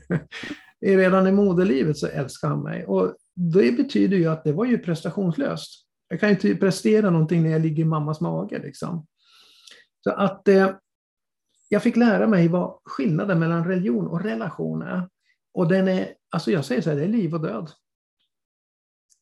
Redan 0.80 1.26
i 1.26 1.32
moderlivet 1.32 1.96
så 1.96 2.06
älskar 2.06 2.48
han 2.48 2.62
mig. 2.62 2.84
Och 2.86 3.16
det 3.36 3.72
betyder 3.76 4.16
ju 4.16 4.26
att 4.26 4.44
det 4.44 4.52
var 4.52 4.64
ju 4.64 4.78
prestationslöst. 4.78 5.86
Jag 6.08 6.20
kan 6.20 6.30
inte 6.30 6.54
prestera 6.54 7.10
någonting 7.10 7.42
när 7.42 7.50
jag 7.50 7.62
ligger 7.62 7.82
i 7.82 7.86
mammas 7.86 8.20
mage. 8.20 8.58
Liksom. 8.58 9.06
Så 10.04 10.10
att 10.10 10.48
eh, 10.48 10.70
jag 11.68 11.82
fick 11.82 11.96
lära 11.96 12.26
mig 12.26 12.48
vad 12.48 12.78
skillnaden 12.84 13.38
mellan 13.38 13.64
religion 13.64 14.06
och 14.06 14.22
relation 14.22 14.82
är. 14.82 15.08
Och 15.54 15.68
den 15.68 15.88
är, 15.88 16.14
alltså 16.30 16.50
jag 16.50 16.64
säger 16.64 16.82
så 16.82 16.90
här, 16.90 16.96
det 16.96 17.04
är 17.04 17.08
liv 17.08 17.34
och 17.34 17.42
död. 17.42 17.70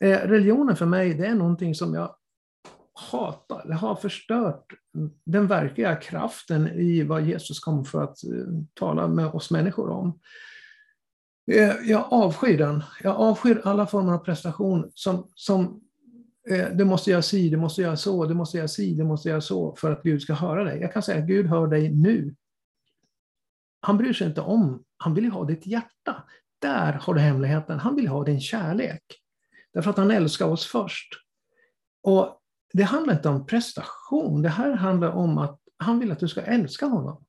Eh, 0.00 0.18
religionen 0.18 0.76
för 0.76 0.86
mig, 0.86 1.14
det 1.14 1.26
är 1.26 1.34
någonting 1.34 1.74
som 1.74 1.94
jag 1.94 2.16
hatar, 3.10 3.64
det 3.66 3.74
har 3.74 3.94
förstört 3.94 4.66
den 5.24 5.46
verkliga 5.46 5.96
kraften 5.96 6.68
i 6.68 7.02
vad 7.02 7.22
Jesus 7.22 7.60
kom 7.60 7.84
för 7.84 8.02
att 8.02 8.24
eh, 8.24 8.46
tala 8.74 9.08
med 9.08 9.26
oss 9.26 9.50
människor 9.50 9.90
om. 9.90 10.20
Eh, 11.52 11.74
jag 11.82 12.06
avskyr 12.10 12.58
den. 12.58 12.82
Jag 13.02 13.16
avskyr 13.16 13.60
alla 13.64 13.86
former 13.86 14.12
av 14.12 14.18
prestation 14.18 14.90
som, 14.94 15.30
som 15.34 15.80
Eh, 16.50 16.68
du 16.68 16.84
måste 16.84 17.10
göra 17.10 17.22
si, 17.22 17.48
du 17.48 17.56
måste 17.56 17.82
göra 17.82 17.96
så, 17.96 18.26
du 18.26 18.34
måste 18.34 18.56
göra 18.56 18.68
si, 18.68 18.94
du 18.94 19.04
måste 19.04 19.28
göra 19.28 19.40
så 19.40 19.76
för 19.76 19.90
att 19.90 20.02
Gud 20.02 20.22
ska 20.22 20.34
höra 20.34 20.64
dig. 20.64 20.80
Jag 20.80 20.92
kan 20.92 21.02
säga 21.02 21.18
att 21.18 21.28
Gud 21.28 21.46
hör 21.46 21.66
dig 21.66 21.90
nu. 21.94 22.34
Han 23.80 23.96
bryr 23.98 24.12
sig 24.12 24.26
inte 24.26 24.40
om, 24.40 24.84
han 24.96 25.14
vill 25.14 25.30
ha 25.30 25.44
ditt 25.44 25.66
hjärta. 25.66 26.24
Där 26.58 26.92
har 26.92 27.14
du 27.14 27.20
hemligheten. 27.20 27.78
Han 27.78 27.96
vill 27.96 28.08
ha 28.08 28.24
din 28.24 28.40
kärlek. 28.40 29.02
Därför 29.72 29.90
att 29.90 29.96
han 29.96 30.10
älskar 30.10 30.46
oss 30.46 30.66
först. 30.66 31.14
Och 32.02 32.38
det 32.72 32.82
handlar 32.82 33.14
inte 33.14 33.28
om 33.28 33.46
prestation, 33.46 34.42
det 34.42 34.48
här 34.48 34.72
handlar 34.72 35.10
om 35.10 35.38
att 35.38 35.60
han 35.76 35.98
vill 35.98 36.12
att 36.12 36.18
du 36.18 36.28
ska 36.28 36.40
älska 36.40 36.86
honom. 36.86 37.24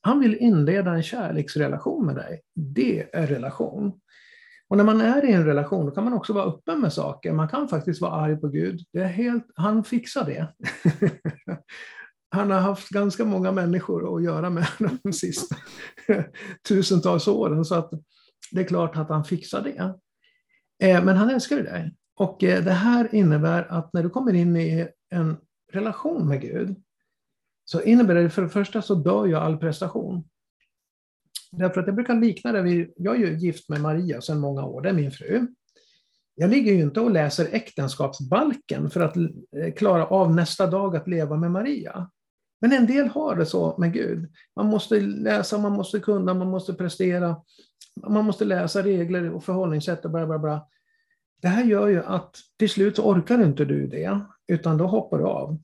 Han 0.00 0.20
vill 0.20 0.36
inleda 0.36 0.90
en 0.90 1.02
kärleksrelation 1.02 2.06
med 2.06 2.14
dig. 2.16 2.40
Det 2.54 3.14
är 3.16 3.26
relation. 3.26 4.00
Och 4.68 4.76
när 4.76 4.84
man 4.84 5.00
är 5.00 5.24
i 5.24 5.32
en 5.32 5.44
relation 5.44 5.92
kan 5.92 6.04
man 6.04 6.12
också 6.12 6.32
vara 6.32 6.44
öppen 6.44 6.80
med 6.80 6.92
saker. 6.92 7.32
Man 7.32 7.48
kan 7.48 7.68
faktiskt 7.68 8.00
vara 8.00 8.12
arg 8.12 8.36
på 8.36 8.48
Gud. 8.48 8.80
Det 8.92 8.98
är 8.98 9.08
helt, 9.08 9.46
han 9.54 9.84
fixar 9.84 10.24
det. 10.24 10.54
han 12.30 12.50
har 12.50 12.60
haft 12.60 12.88
ganska 12.88 13.24
många 13.24 13.52
människor 13.52 14.16
att 14.16 14.24
göra 14.24 14.50
med 14.50 14.66
de 15.02 15.12
sista 15.12 15.56
tusentals 16.68 17.28
åren. 17.28 17.64
Så 17.64 17.74
att 17.74 17.90
det 18.52 18.60
är 18.60 18.64
klart 18.64 18.96
att 18.96 19.08
han 19.08 19.24
fixar 19.24 19.62
det. 19.62 19.94
Eh, 20.88 21.04
men 21.04 21.16
han 21.16 21.30
älskar 21.30 21.56
dig. 21.56 21.94
Och 22.16 22.44
eh, 22.44 22.64
det 22.64 22.72
här 22.72 23.14
innebär 23.14 23.62
att 23.62 23.92
när 23.92 24.02
du 24.02 24.10
kommer 24.10 24.34
in 24.34 24.56
i 24.56 24.88
en 25.10 25.36
relation 25.72 26.28
med 26.28 26.40
Gud 26.40 26.82
så 27.64 27.82
innebär 27.82 28.14
det 28.14 28.30
för 28.30 28.42
det 28.42 28.48
första 28.48 28.82
så 28.82 28.94
dör 28.94 29.26
ju 29.26 29.34
all 29.34 29.56
prestation. 29.56 30.24
Därför 31.58 31.80
att 31.80 31.86
jag 31.86 31.96
brukar 31.96 32.20
likna 32.20 32.52
det 32.52 32.62
vid, 32.62 32.92
jag 32.96 33.16
är 33.16 33.20
ju 33.20 33.36
gift 33.36 33.68
med 33.68 33.80
Maria 33.80 34.20
sedan 34.20 34.40
många 34.40 34.64
år, 34.64 34.82
det 34.82 34.88
är 34.88 34.92
min 34.92 35.10
fru. 35.10 35.46
Jag 36.34 36.50
ligger 36.50 36.72
ju 36.72 36.82
inte 36.82 37.00
och 37.00 37.10
läser 37.10 37.48
äktenskapsbalken 37.52 38.90
för 38.90 39.00
att 39.00 39.16
eh, 39.16 39.72
klara 39.76 40.06
av 40.06 40.34
nästa 40.34 40.66
dag 40.66 40.96
att 40.96 41.08
leva 41.08 41.36
med 41.36 41.50
Maria. 41.50 42.10
Men 42.60 42.72
en 42.72 42.86
del 42.86 43.08
har 43.08 43.36
det 43.36 43.46
så 43.46 43.78
med 43.78 43.92
Gud. 43.92 44.32
Man 44.56 44.66
måste 44.66 45.00
läsa, 45.00 45.58
man 45.58 45.72
måste 45.72 46.00
kunna, 46.00 46.34
man 46.34 46.50
måste 46.50 46.74
prestera. 46.74 47.36
Man 48.06 48.24
måste 48.24 48.44
läsa 48.44 48.82
regler 48.82 49.30
och 49.30 49.44
förhållningssätt 49.44 50.04
och 50.04 50.10
bla 50.10 50.26
bla 50.26 50.38
bla. 50.38 50.66
Det 51.42 51.48
här 51.48 51.64
gör 51.64 51.86
ju 51.86 52.04
att 52.04 52.36
till 52.58 52.70
slut 52.70 52.96
så 52.96 53.02
orkar 53.02 53.44
inte 53.44 53.64
du 53.64 53.86
det, 53.86 54.20
utan 54.48 54.78
då 54.78 54.86
hoppar 54.86 55.18
du 55.18 55.24
av. 55.24 55.58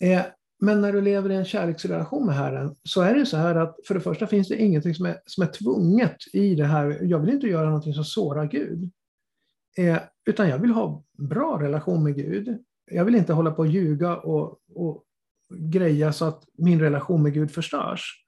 Eh, 0.00 0.22
men 0.58 0.80
när 0.80 0.92
du 0.92 1.00
lever 1.00 1.30
i 1.30 1.34
en 1.34 1.44
kärleksrelation 1.44 2.26
med 2.26 2.34
Herren 2.34 2.74
så 2.82 3.00
är 3.00 3.14
det 3.14 3.26
så 3.26 3.36
här 3.36 3.54
att 3.54 3.76
för 3.86 3.94
det 3.94 4.00
första 4.00 4.26
finns 4.26 4.48
det 4.48 4.62
ingenting 4.62 4.94
som 4.94 5.06
är, 5.06 5.18
som 5.26 5.42
är 5.42 5.48
tvunget 5.48 6.16
i 6.32 6.54
det 6.54 6.64
här. 6.64 6.98
Jag 7.02 7.18
vill 7.18 7.34
inte 7.34 7.46
göra 7.46 7.66
någonting 7.66 7.94
som 7.94 8.04
sårar 8.04 8.46
Gud. 8.46 8.90
Eh, 9.76 9.98
utan 10.26 10.48
jag 10.48 10.58
vill 10.58 10.70
ha 10.70 11.04
bra 11.18 11.60
relation 11.62 12.02
med 12.02 12.14
Gud. 12.16 12.58
Jag 12.90 13.04
vill 13.04 13.14
inte 13.14 13.32
hålla 13.32 13.50
på 13.50 13.58
och 13.58 13.66
ljuga 13.66 14.16
och, 14.16 14.58
och 14.74 15.04
greja 15.54 16.12
så 16.12 16.24
att 16.24 16.44
min 16.58 16.80
relation 16.80 17.22
med 17.22 17.34
Gud 17.34 17.50
förstörs. 17.50 18.26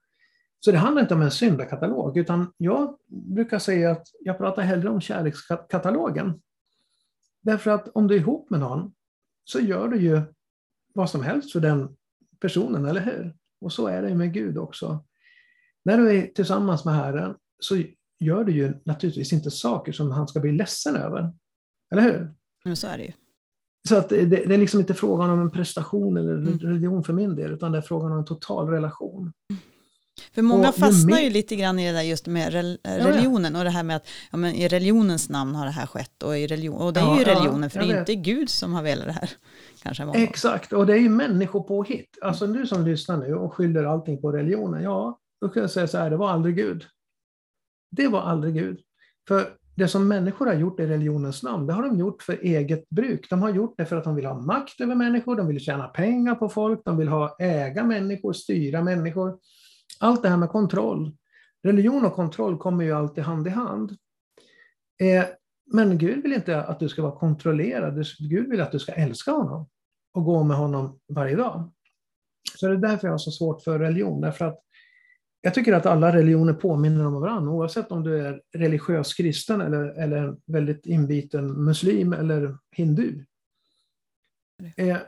Så 0.60 0.72
det 0.72 0.78
handlar 0.78 1.02
inte 1.02 1.14
om 1.14 1.22
en 1.22 1.30
syndakatalog, 1.30 2.18
utan 2.18 2.52
jag 2.56 2.96
brukar 3.06 3.58
säga 3.58 3.90
att 3.90 4.06
jag 4.20 4.38
pratar 4.38 4.62
hellre 4.62 4.88
om 4.88 5.00
kärlekskatalogen. 5.00 6.40
Därför 7.42 7.70
att 7.70 7.88
om 7.88 8.08
du 8.08 8.14
är 8.14 8.18
ihop 8.18 8.50
med 8.50 8.60
någon 8.60 8.92
så 9.44 9.60
gör 9.60 9.88
du 9.88 10.00
ju 10.00 10.22
vad 10.94 11.10
som 11.10 11.22
helst 11.22 11.52
för 11.52 11.60
den 11.60 11.96
personen, 12.40 12.84
eller 12.84 13.00
hur? 13.00 13.34
Och 13.60 13.72
så 13.72 13.86
är 13.86 14.02
det 14.02 14.14
med 14.14 14.32
Gud 14.32 14.58
också. 14.58 15.04
När 15.84 15.98
du 15.98 16.18
är 16.18 16.26
tillsammans 16.26 16.84
med 16.84 16.94
Herren 16.94 17.34
så 17.58 17.82
gör 18.20 18.44
du 18.44 18.52
ju 18.52 18.74
naturligtvis 18.84 19.32
inte 19.32 19.50
saker 19.50 19.92
som 19.92 20.10
han 20.10 20.28
ska 20.28 20.40
bli 20.40 20.52
ledsen 20.52 20.96
över. 20.96 21.32
Eller 21.92 22.02
hur? 22.02 22.34
Men 22.64 22.76
så 22.76 22.86
är 22.86 22.98
det 22.98 23.04
ju. 23.04 23.12
Så 23.88 23.96
att 23.96 24.08
det, 24.08 24.24
det 24.24 24.54
är 24.54 24.58
liksom 24.58 24.80
inte 24.80 24.94
frågan 24.94 25.30
om 25.30 25.40
en 25.40 25.50
prestation 25.50 26.16
eller 26.16 26.34
mm. 26.34 26.58
religion 26.58 27.04
för 27.04 27.12
min 27.12 27.36
del, 27.36 27.52
utan 27.52 27.72
det 27.72 27.78
är 27.78 27.82
frågan 27.82 28.12
om 28.12 28.18
en 28.18 28.24
total 28.24 28.68
relation. 28.68 29.32
För 30.34 30.42
många 30.42 30.72
fastnar 30.72 31.18
ju 31.18 31.30
lite 31.30 31.56
grann 31.56 31.78
i 31.78 31.86
det 31.86 31.92
där 31.92 32.02
just 32.02 32.26
med 32.26 32.52
religionen 32.84 33.56
och 33.56 33.64
det 33.64 33.70
här 33.70 33.82
med 33.82 33.96
att 33.96 34.08
ja, 34.30 34.38
men 34.38 34.54
i 34.54 34.68
religionens 34.68 35.28
namn 35.28 35.54
har 35.54 35.64
det 35.64 35.72
här 35.72 35.86
skett 35.86 36.22
och, 36.22 36.38
i 36.38 36.46
religion, 36.46 36.76
och 36.80 36.92
det 36.92 37.00
är 37.00 37.04
ja, 37.04 37.18
ju 37.18 37.24
religionen 37.24 37.70
för 37.70 37.80
det 37.80 37.86
är 37.86 37.98
inte 37.98 38.14
Gud 38.14 38.50
som 38.50 38.74
har 38.74 38.82
velat 38.82 39.06
det 39.06 39.12
här. 39.12 39.30
Kanske 39.82 40.04
Exakt, 40.14 40.72
och 40.72 40.86
det 40.86 40.92
är 40.92 40.98
ju 40.98 41.08
människopåhitt. 41.08 42.18
Alltså 42.22 42.46
du 42.46 42.66
som 42.66 42.84
lyssnar 42.84 43.16
nu 43.16 43.34
och 43.34 43.54
skyller 43.54 43.84
allting 43.84 44.20
på 44.20 44.32
religionen, 44.32 44.82
ja, 44.82 45.18
då 45.40 45.48
kan 45.48 45.60
jag 45.60 45.70
säga 45.70 45.86
så 45.86 45.98
här, 45.98 46.10
det 46.10 46.16
var 46.16 46.30
aldrig 46.30 46.56
Gud. 46.56 46.84
Det 47.90 48.08
var 48.08 48.20
aldrig 48.20 48.54
Gud. 48.54 48.80
För 49.28 49.58
det 49.78 49.88
som 49.88 50.08
människor 50.08 50.46
har 50.46 50.54
gjort 50.54 50.80
i 50.80 50.86
religionens 50.86 51.42
namn, 51.42 51.66
det 51.66 51.72
har 51.72 51.82
de 51.82 51.98
gjort 51.98 52.22
för 52.22 52.38
eget 52.42 52.88
bruk. 52.88 53.30
De 53.30 53.42
har 53.42 53.50
gjort 53.50 53.74
det 53.76 53.86
för 53.86 53.96
att 53.96 54.04
de 54.04 54.14
vill 54.14 54.26
ha 54.26 54.40
makt 54.40 54.80
över 54.80 54.94
människor, 54.94 55.36
de 55.36 55.46
vill 55.46 55.60
tjäna 55.60 55.88
pengar 55.88 56.34
på 56.34 56.48
folk, 56.48 56.80
de 56.84 56.96
vill 56.96 57.08
ha 57.08 57.36
äga 57.38 57.84
människor, 57.84 58.32
styra 58.32 58.82
människor. 58.82 59.38
Allt 60.00 60.22
det 60.22 60.28
här 60.28 60.36
med 60.36 60.48
kontroll. 60.48 61.16
Religion 61.62 62.04
och 62.04 62.14
kontroll 62.14 62.58
kommer 62.58 62.84
ju 62.84 62.92
alltid 62.92 63.24
hand 63.24 63.46
i 63.46 63.50
hand. 63.50 63.96
Eh, 65.00 65.24
men 65.72 65.98
Gud 65.98 66.22
vill 66.22 66.32
inte 66.32 66.62
att 66.62 66.80
du 66.80 66.88
ska 66.88 67.02
vara 67.02 67.18
kontrollerad. 67.18 68.04
Gud 68.18 68.50
vill 68.50 68.60
att 68.60 68.72
du 68.72 68.78
ska 68.78 68.92
älska 68.92 69.30
honom 69.30 69.68
och 70.14 70.24
gå 70.24 70.42
med 70.42 70.56
honom 70.56 71.00
varje 71.08 71.36
dag. 71.36 71.72
Så 72.58 72.68
det 72.68 72.74
är 72.74 72.76
därför 72.76 73.06
jag 73.06 73.12
har 73.12 73.18
så 73.18 73.30
svårt 73.30 73.62
för 73.62 73.78
religion. 73.78 74.20
Därför 74.20 74.44
att 74.44 74.60
jag 75.40 75.54
tycker 75.54 75.72
att 75.72 75.86
alla 75.86 76.16
religioner 76.16 76.52
påminner 76.52 77.06
om 77.06 77.20
varandra, 77.20 77.52
oavsett 77.52 77.92
om 77.92 78.02
du 78.02 78.26
är 78.26 78.42
religiös 78.52 79.14
kristen 79.14 79.60
eller, 79.60 79.84
eller 79.84 80.36
väldigt 80.46 80.86
inbiten 80.86 81.64
muslim 81.64 82.12
eller 82.12 82.58
hindu. 82.72 83.24
Eh, 84.76 84.98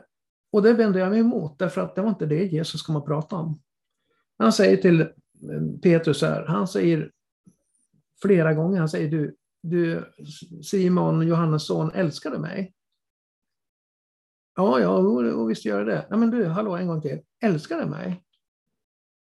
och 0.51 0.61
det 0.61 0.73
vänder 0.73 0.99
jag 0.99 1.09
mig 1.09 1.19
emot, 1.19 1.59
därför 1.59 1.81
att 1.81 1.95
det 1.95 2.01
var 2.01 2.09
inte 2.09 2.25
det 2.25 2.45
Jesus 2.45 2.81
kom 2.81 2.95
att 2.95 3.05
prata 3.05 3.35
om. 3.35 3.61
Han 4.41 4.53
säger 4.53 4.77
till 4.77 5.01
eh, 5.01 5.07
Petrus 5.81 6.21
här, 6.21 6.45
han 6.45 6.67
säger 6.67 7.11
flera 8.21 8.53
gånger, 8.53 8.79
han 8.79 8.89
säger 8.89 9.09
du, 9.09 9.35
du 9.63 10.13
Simon, 10.63 11.27
Johannes 11.27 11.65
son, 11.65 11.91
älskar 11.91 12.31
du 12.31 12.37
mig? 12.37 12.73
Ja, 14.55 14.79
ja, 14.79 14.97
och 15.33 15.49
visst 15.49 15.65
gör 15.65 15.77
jag 15.77 15.87
det. 15.87 16.07
Ja, 16.09 16.17
men 16.17 16.31
du, 16.31 16.45
hallå, 16.45 16.75
en 16.75 16.87
gång 16.87 17.01
till. 17.01 17.19
Älskar 17.43 17.79
du 17.79 17.85
mig? 17.85 18.23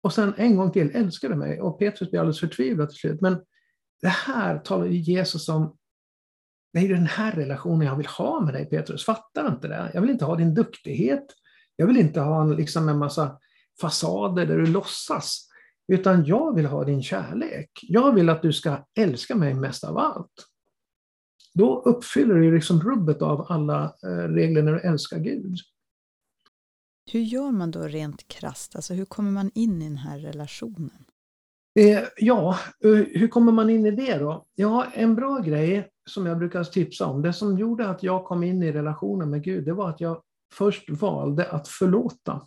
Och 0.03 0.13
sen 0.13 0.35
en 0.37 0.57
gång 0.57 0.73
till, 0.73 0.91
älskar 0.95 1.29
du 1.29 1.35
mig? 1.35 1.61
Och 1.61 1.79
Petrus 1.79 2.11
blir 2.11 2.21
alldeles 2.21 2.41
förtvivlad 2.41 2.89
till 2.89 2.99
slut. 2.99 3.21
Men 3.21 3.41
det 4.03 4.09
här 4.09 4.59
talar 4.59 4.87
ju 4.87 4.97
Jesus 4.97 5.49
om, 5.49 5.77
det 6.73 6.79
är 6.79 6.83
ju 6.83 6.95
den 6.95 7.07
här 7.07 7.33
relationen 7.33 7.87
jag 7.87 7.97
vill 7.97 8.07
ha 8.07 8.41
med 8.41 8.55
dig 8.55 8.67
Petrus. 8.67 9.05
Fattar 9.05 9.43
du 9.43 9.49
inte 9.49 9.69
det? 9.69 9.91
Jag 9.95 10.01
vill 10.01 10.11
inte 10.11 10.25
ha 10.25 10.37
din 10.37 10.55
duktighet. 10.55 11.27
Jag 11.77 11.87
vill 11.87 11.97
inte 11.97 12.21
ha 12.21 12.45
liksom 12.45 12.89
en 12.89 12.99
massa 12.99 13.39
fasader 13.81 14.47
där 14.47 14.59
du 14.59 14.67
låtsas. 14.67 15.47
Utan 15.93 16.25
jag 16.25 16.55
vill 16.55 16.67
ha 16.67 16.85
din 16.85 17.03
kärlek. 17.03 17.71
Jag 17.83 18.15
vill 18.15 18.29
att 18.29 18.43
du 18.43 18.53
ska 18.53 18.85
älska 18.99 19.35
mig 19.35 19.55
mest 19.55 19.85
av 19.85 19.99
allt. 19.99 20.47
Då 21.55 21.83
uppfyller 21.83 22.35
du 22.35 22.55
liksom 22.55 22.81
rubbet 22.81 23.23
av 23.23 23.47
alla 23.49 23.85
eh, 23.85 24.09
regler 24.09 24.63
när 24.63 24.73
du 24.73 24.81
älskar 24.81 25.19
Gud. 25.19 25.57
Hur 27.13 27.21
gör 27.21 27.51
man 27.51 27.71
då 27.71 27.83
rent 27.83 28.29
krast? 28.29 28.77
Alltså 28.77 28.95
hur 28.95 29.05
kommer 29.05 29.31
man 29.31 29.51
in 29.55 29.83
i 29.83 29.85
den 29.85 29.97
här 29.97 30.19
relationen? 30.19 31.05
Eh, 31.79 32.03
ja, 32.17 32.59
eh, 32.85 32.91
hur 32.91 33.29
kommer 33.29 33.53
man 33.53 33.71
in 33.71 33.87
i 33.87 33.91
det 33.91 34.19
då? 34.19 34.47
Ja, 34.55 34.87
en 34.95 35.15
bra 35.15 35.39
grej 35.39 35.89
som 36.11 36.27
jag 36.27 36.39
brukar 36.39 36.65
tipsa 36.65 37.07
om, 37.07 37.23
det 37.23 37.33
som 37.33 37.59
gjorde 37.59 37.89
att 37.89 38.03
jag 38.03 38.25
kom 38.25 38.43
in 38.43 38.63
i 38.63 38.73
relationen 38.73 39.31
med 39.31 39.45
Gud, 39.45 39.65
det 39.65 39.73
var 39.73 39.91
att 39.91 40.01
jag 40.01 40.23
först 40.55 40.91
valde 40.91 41.51
att 41.51 41.69
förlåta. 41.69 42.47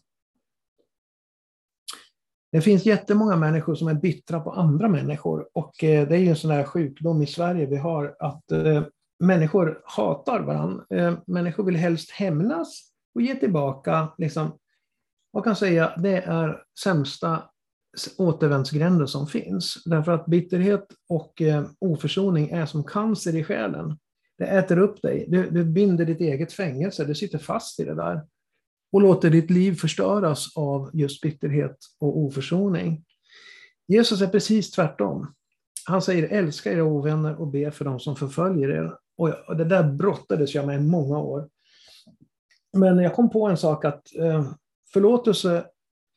Det 2.54 2.62
finns 2.62 2.86
jättemånga 2.86 3.36
människor 3.36 3.76
som 3.76 3.88
är 3.88 3.94
bittra 3.94 4.40
på 4.40 4.52
andra 4.52 4.90
människor 4.90 5.48
och 5.54 5.84
eh, 5.84 6.08
det 6.08 6.16
är 6.16 6.20
ju 6.20 6.28
en 6.28 6.36
sån 6.36 6.52
här 6.52 6.64
sjukdom 6.64 7.22
i 7.22 7.28
Sverige 7.28 7.66
vi 7.66 7.78
har 7.78 8.16
att 8.20 8.52
eh, 8.52 8.84
människor 9.20 9.82
hatar 9.86 10.40
varandra. 10.40 10.84
Eh, 10.90 11.14
människor 11.28 11.64
vill 11.64 11.76
helst 11.76 12.12
hämnas 12.12 12.82
och 13.16 13.22
ge 13.22 13.36
tillbaka. 13.36 14.08
Liksom, 14.18 14.58
man 15.34 15.44
kan 15.44 15.56
säga 15.56 15.94
det 15.98 16.18
är 16.18 16.64
sämsta 16.84 17.44
återvändsgränden 18.18 19.08
som 19.08 19.28
finns. 19.28 19.84
Därför 19.86 20.12
att 20.12 20.26
bitterhet 20.26 20.88
och 21.10 21.42
oförsoning 21.80 22.50
är 22.50 22.66
som 22.66 22.84
cancer 22.84 23.36
i 23.36 23.44
själen. 23.44 23.98
Det 24.38 24.46
äter 24.46 24.80
upp 24.80 25.02
dig, 25.02 25.26
du, 25.28 25.50
du 25.50 25.64
binder 25.64 26.06
ditt 26.06 26.22
eget 26.22 26.54
fängelse, 26.54 27.06
du 27.06 27.16
sitter 27.16 27.38
fast 27.38 27.80
i 27.80 27.84
det 27.84 27.96
där 27.96 28.22
och 28.94 29.02
låter 29.02 29.30
ditt 29.30 29.50
liv 29.50 29.76
förstöras 29.76 30.58
av 30.58 30.90
just 30.94 31.22
bitterhet 31.22 31.78
och 32.00 32.18
oförsoning. 32.18 33.06
Jesus 33.88 34.22
är 34.22 34.28
precis 34.28 34.72
tvärtom. 34.72 35.34
Han 35.86 36.02
säger 36.02 36.28
älska 36.28 36.74
era 36.74 36.84
ovänner 36.84 37.42
och 37.42 37.48
be 37.48 37.72
för 37.72 37.86
dem 37.86 38.00
som 38.00 38.16
förföljer 38.16 38.70
er. 38.70 38.98
Och 39.18 39.58
det 39.58 39.66
där 39.66 39.84
brottades 39.84 40.56
jag 40.56 40.68
med 40.68 40.76
i 40.76 40.84
många 40.84 41.18
år. 41.20 41.50
Men 42.78 42.98
jag 42.98 43.16
kom 43.16 43.30
på 43.30 43.48
en 43.48 43.58
sak 43.58 43.86
att 43.86 44.16
eh, 44.16 44.52
förlåtelse 44.94 45.66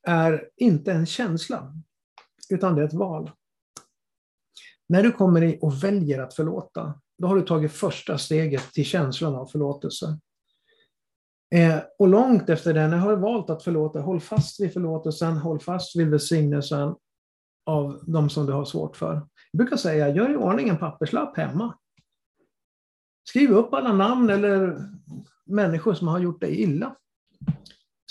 är 0.07 0.49
inte 0.57 0.93
en 0.93 1.07
känsla, 1.07 1.75
utan 2.51 2.75
det 2.75 2.83
är 2.83 2.87
ett 2.87 2.95
val. 2.95 3.31
När 4.89 5.03
du 5.03 5.13
kommer 5.13 5.43
i 5.43 5.59
och 5.63 5.85
väljer 5.85 6.23
att 6.23 6.35
förlåta, 6.35 7.01
då 7.19 7.29
har 7.29 7.37
du 7.37 7.43
tagit 7.43 7.73
första 7.73 8.19
steget 8.19 8.73
till 8.73 8.85
känslan 8.85 9.35
av 9.35 9.47
förlåtelse. 9.47 10.19
Eh, 11.55 11.79
och 11.99 12.09
långt 12.09 12.49
efter 12.51 12.75
det, 12.75 12.89
när 12.89 12.97
jag 12.97 13.05
har 13.05 13.17
valt 13.17 13.51
att 13.51 13.63
förlåta, 13.63 14.01
håll 14.01 14.21
fast 14.21 14.61
vid 14.61 14.73
förlåtelsen, 14.73 15.37
håll 15.37 15.61
fast 15.61 15.97
vid 15.97 16.11
välsignelsen 16.11 16.95
av 17.67 18.01
de 18.07 18.31
som 18.31 18.47
du 18.47 18.53
har 18.53 18.65
svårt 18.65 18.97
för. 18.97 19.15
Jag 19.53 19.59
brukar 19.59 19.77
säga, 19.77 20.09
gör 20.09 20.33
i 20.33 20.37
ordning 20.37 20.69
en 20.69 20.79
papperslapp 20.79 21.37
hemma. 21.37 21.75
Skriv 23.29 23.51
upp 23.51 23.75
alla 23.75 23.93
namn 23.93 24.31
eller 24.31 24.79
människor 25.47 25.95
som 25.95 26.09
har 26.09 26.19
gjort 26.19 26.41
dig 26.41 26.61
illa. 26.63 26.97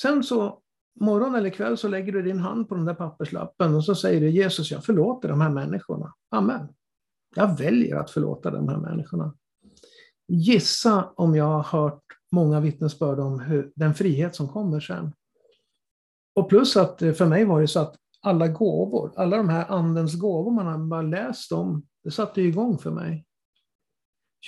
Sen 0.01 0.23
så 0.23 0.61
morgon 0.99 1.35
eller 1.35 1.49
kväll 1.49 1.77
så 1.77 1.87
lägger 1.87 2.11
du 2.11 2.21
din 2.21 2.39
hand 2.39 2.69
på 2.69 2.75
den 2.75 2.85
där 2.85 2.93
papperslappen 2.93 3.75
och 3.75 3.85
så 3.85 3.95
säger 3.95 4.21
du 4.21 4.29
Jesus, 4.29 4.71
jag 4.71 4.85
förlåter 4.85 5.29
de 5.29 5.41
här 5.41 5.49
människorna. 5.49 6.13
Amen. 6.29 6.67
Jag 7.35 7.57
väljer 7.57 7.95
att 7.95 8.11
förlåta 8.11 8.51
de 8.51 8.69
här 8.69 8.77
människorna. 8.77 9.33
Gissa 10.27 11.09
om 11.15 11.35
jag 11.35 11.45
har 11.45 11.63
hört 11.63 12.04
många 12.31 12.59
vittnesbörd 12.59 13.19
om 13.19 13.39
hur, 13.39 13.71
den 13.75 13.93
frihet 13.93 14.35
som 14.35 14.47
kommer 14.47 14.79
sen. 14.79 15.13
Och 16.35 16.49
plus 16.49 16.77
att 16.77 17.01
eh, 17.01 17.13
för 17.13 17.25
mig 17.25 17.45
var 17.45 17.61
det 17.61 17.67
så 17.67 17.79
att 17.79 17.95
alla 18.21 18.47
gåvor, 18.47 19.13
alla 19.15 19.37
de 19.37 19.49
här 19.49 19.65
andens 19.71 20.19
gåvor 20.19 20.51
man 20.51 20.65
har 20.65 20.77
bara 20.77 21.01
läst 21.01 21.51
om, 21.51 21.85
det 22.03 22.11
satte 22.11 22.41
igång 22.41 22.77
för 22.77 22.91
mig. 22.91 23.25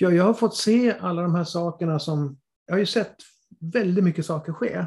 Jag, 0.00 0.14
jag 0.14 0.24
har 0.24 0.34
fått 0.34 0.56
se 0.56 0.96
alla 1.00 1.22
de 1.22 1.34
här 1.34 1.44
sakerna 1.44 1.98
som, 1.98 2.38
jag 2.66 2.74
har 2.74 2.78
ju 2.78 2.86
sett 2.86 3.16
väldigt 3.60 4.04
mycket 4.04 4.26
saker 4.26 4.52
ske. 4.52 4.86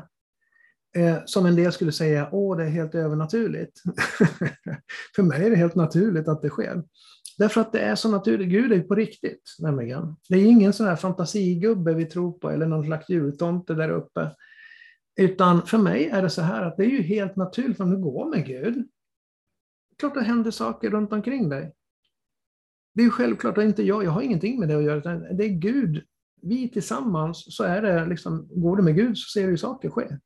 Eh, 0.95 1.17
som 1.25 1.45
en 1.45 1.55
del 1.55 1.71
skulle 1.71 1.91
säga, 1.91 2.29
åh 2.31 2.57
det 2.57 2.63
är 2.63 2.69
helt 2.69 2.95
övernaturligt. 2.95 3.81
för 5.15 5.23
mig 5.23 5.45
är 5.45 5.49
det 5.49 5.55
helt 5.55 5.75
naturligt 5.75 6.27
att 6.27 6.41
det 6.41 6.49
sker. 6.49 6.83
Därför 7.41 7.61
att 7.61 7.71
det 7.71 7.79
är 7.79 7.95
så 7.95 8.11
naturligt. 8.11 8.49
Gud 8.49 8.71
är 8.71 8.75
ju 8.75 8.83
på 8.83 8.95
riktigt, 8.95 9.55
nämligen. 9.59 10.15
Det 10.29 10.35
är 10.35 10.45
ingen 10.45 10.73
sån 10.73 10.87
här 10.87 10.95
fantasigubbe 10.95 11.93
vi 11.93 12.05
tror 12.05 12.31
på 12.31 12.49
eller 12.49 12.65
någon 12.65 12.85
slags 12.85 13.09
jultomte 13.09 13.73
där 13.73 13.89
uppe. 13.89 14.35
Utan 15.19 15.65
för 15.65 15.77
mig 15.77 16.05
är 16.05 16.21
det 16.21 16.29
så 16.29 16.41
här 16.41 16.65
att 16.65 16.77
det 16.77 16.83
är 16.83 16.89
ju 16.89 17.01
helt 17.01 17.35
naturligt 17.35 17.79
om 17.79 17.89
du 17.89 17.97
går 17.97 18.29
med 18.29 18.45
Gud. 18.45 18.87
Klart 19.97 20.13
det 20.13 20.21
händer 20.21 20.51
saker 20.51 20.89
runt 20.89 21.13
omkring 21.13 21.49
dig. 21.49 21.73
Det 22.93 23.01
är 23.01 23.05
ju 23.05 23.11
självklart 23.11 23.57
att 23.57 23.63
inte 23.63 23.83
jag, 23.83 24.03
jag 24.03 24.11
har 24.11 24.21
ingenting 24.21 24.59
med 24.59 24.69
det 24.69 24.77
att 24.77 24.83
göra, 24.83 24.97
utan 24.97 25.37
det 25.37 25.43
är 25.43 25.59
Gud. 25.59 26.03
Vi 26.41 26.69
tillsammans, 26.69 27.55
så 27.55 27.63
är 27.63 27.81
det 27.81 28.05
liksom, 28.05 28.47
går 28.51 28.77
du 28.77 28.83
med 28.83 28.95
Gud 28.95 29.17
så 29.17 29.39
ser 29.39 29.47
du 29.47 29.57
saker 29.57 29.89
ske. 29.89 30.17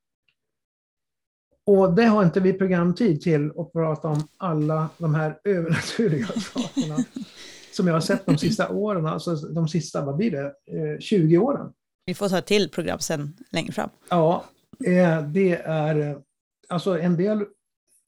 Och 1.66 1.94
det 1.94 2.06
har 2.06 2.24
inte 2.24 2.40
vi 2.40 2.54
programtid 2.54 3.22
till 3.22 3.52
att 3.58 3.74
prata 3.74 4.08
om 4.08 4.28
alla 4.38 4.90
de 4.98 5.16
här 5.16 5.40
övernaturliga 5.44 6.28
sakerna 6.28 6.98
som 7.72 7.88
jag 7.88 7.94
har 7.94 8.02
sett 8.02 8.26
de 8.26 8.38
sista 8.38 8.70
åren, 8.70 9.06
alltså 9.06 9.36
de 9.36 9.68
sista, 9.68 10.06
vad 10.06 10.16
blir 10.16 10.32
det, 10.32 11.02
20 11.02 11.36
eh, 11.36 11.44
åren. 11.44 11.74
Vi 12.06 12.14
får 12.14 12.30
ta 12.30 12.38
ett 12.38 12.46
till 12.46 12.70
program 12.70 13.00
sen 13.00 13.34
längre 13.52 13.72
fram. 13.72 13.90
Ja, 14.10 14.46
eh, 14.86 15.22
det 15.22 15.56
är, 15.56 16.10
eh, 16.10 16.18
alltså 16.70 17.00
en 17.00 17.18
del, 17.18 17.46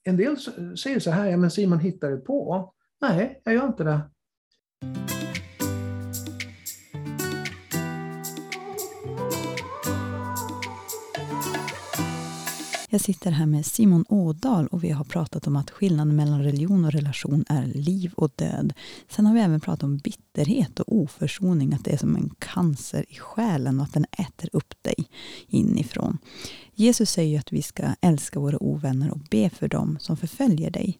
en 0.03 0.17
del 0.17 0.37
säger 0.77 0.99
så 0.99 1.11
här, 1.11 1.29
ja 1.29 1.37
men 1.37 1.51
Simon 1.51 1.79
hittar 1.79 2.09
du 2.09 2.17
på? 2.17 2.73
Nej, 3.01 3.41
jag 3.43 3.53
gör 3.53 3.65
inte 3.65 3.83
det. 3.83 4.01
Jag 12.89 13.01
sitter 13.01 13.31
här 13.31 13.45
med 13.45 13.65
Simon 13.65 14.05
Ådal 14.09 14.67
och 14.67 14.83
vi 14.83 14.89
har 14.89 15.03
pratat 15.03 15.47
om 15.47 15.55
att 15.55 15.71
skillnaden 15.71 16.15
mellan 16.15 16.43
religion 16.43 16.85
och 16.85 16.91
relation 16.91 17.45
är 17.49 17.65
liv 17.65 18.13
och 18.15 18.31
död. 18.35 18.73
Sen 19.09 19.25
har 19.25 19.33
vi 19.33 19.39
även 19.39 19.59
pratat 19.59 19.83
om 19.83 19.97
bitterhet 19.97 20.79
och 20.79 20.95
oförsoning, 20.95 21.73
att 21.73 21.85
det 21.85 21.93
är 21.93 21.97
som 21.97 22.15
en 22.15 22.29
cancer 22.39 23.05
i 23.09 23.15
själen 23.15 23.79
och 23.79 23.85
att 23.85 23.93
den 23.93 24.05
äter 24.11 24.49
upp 24.53 24.73
dig 24.81 24.95
inifrån. 25.47 26.17
Jesus 26.75 27.11
säger 27.11 27.39
att 27.39 27.51
vi 27.51 27.61
ska 27.61 27.83
älska 28.01 28.39
våra 28.39 28.63
ovänner 28.63 29.11
och 29.11 29.19
be 29.31 29.49
för 29.49 29.67
dem 29.67 29.97
som 30.01 30.17
förföljer 30.17 30.71
dig. 30.71 30.99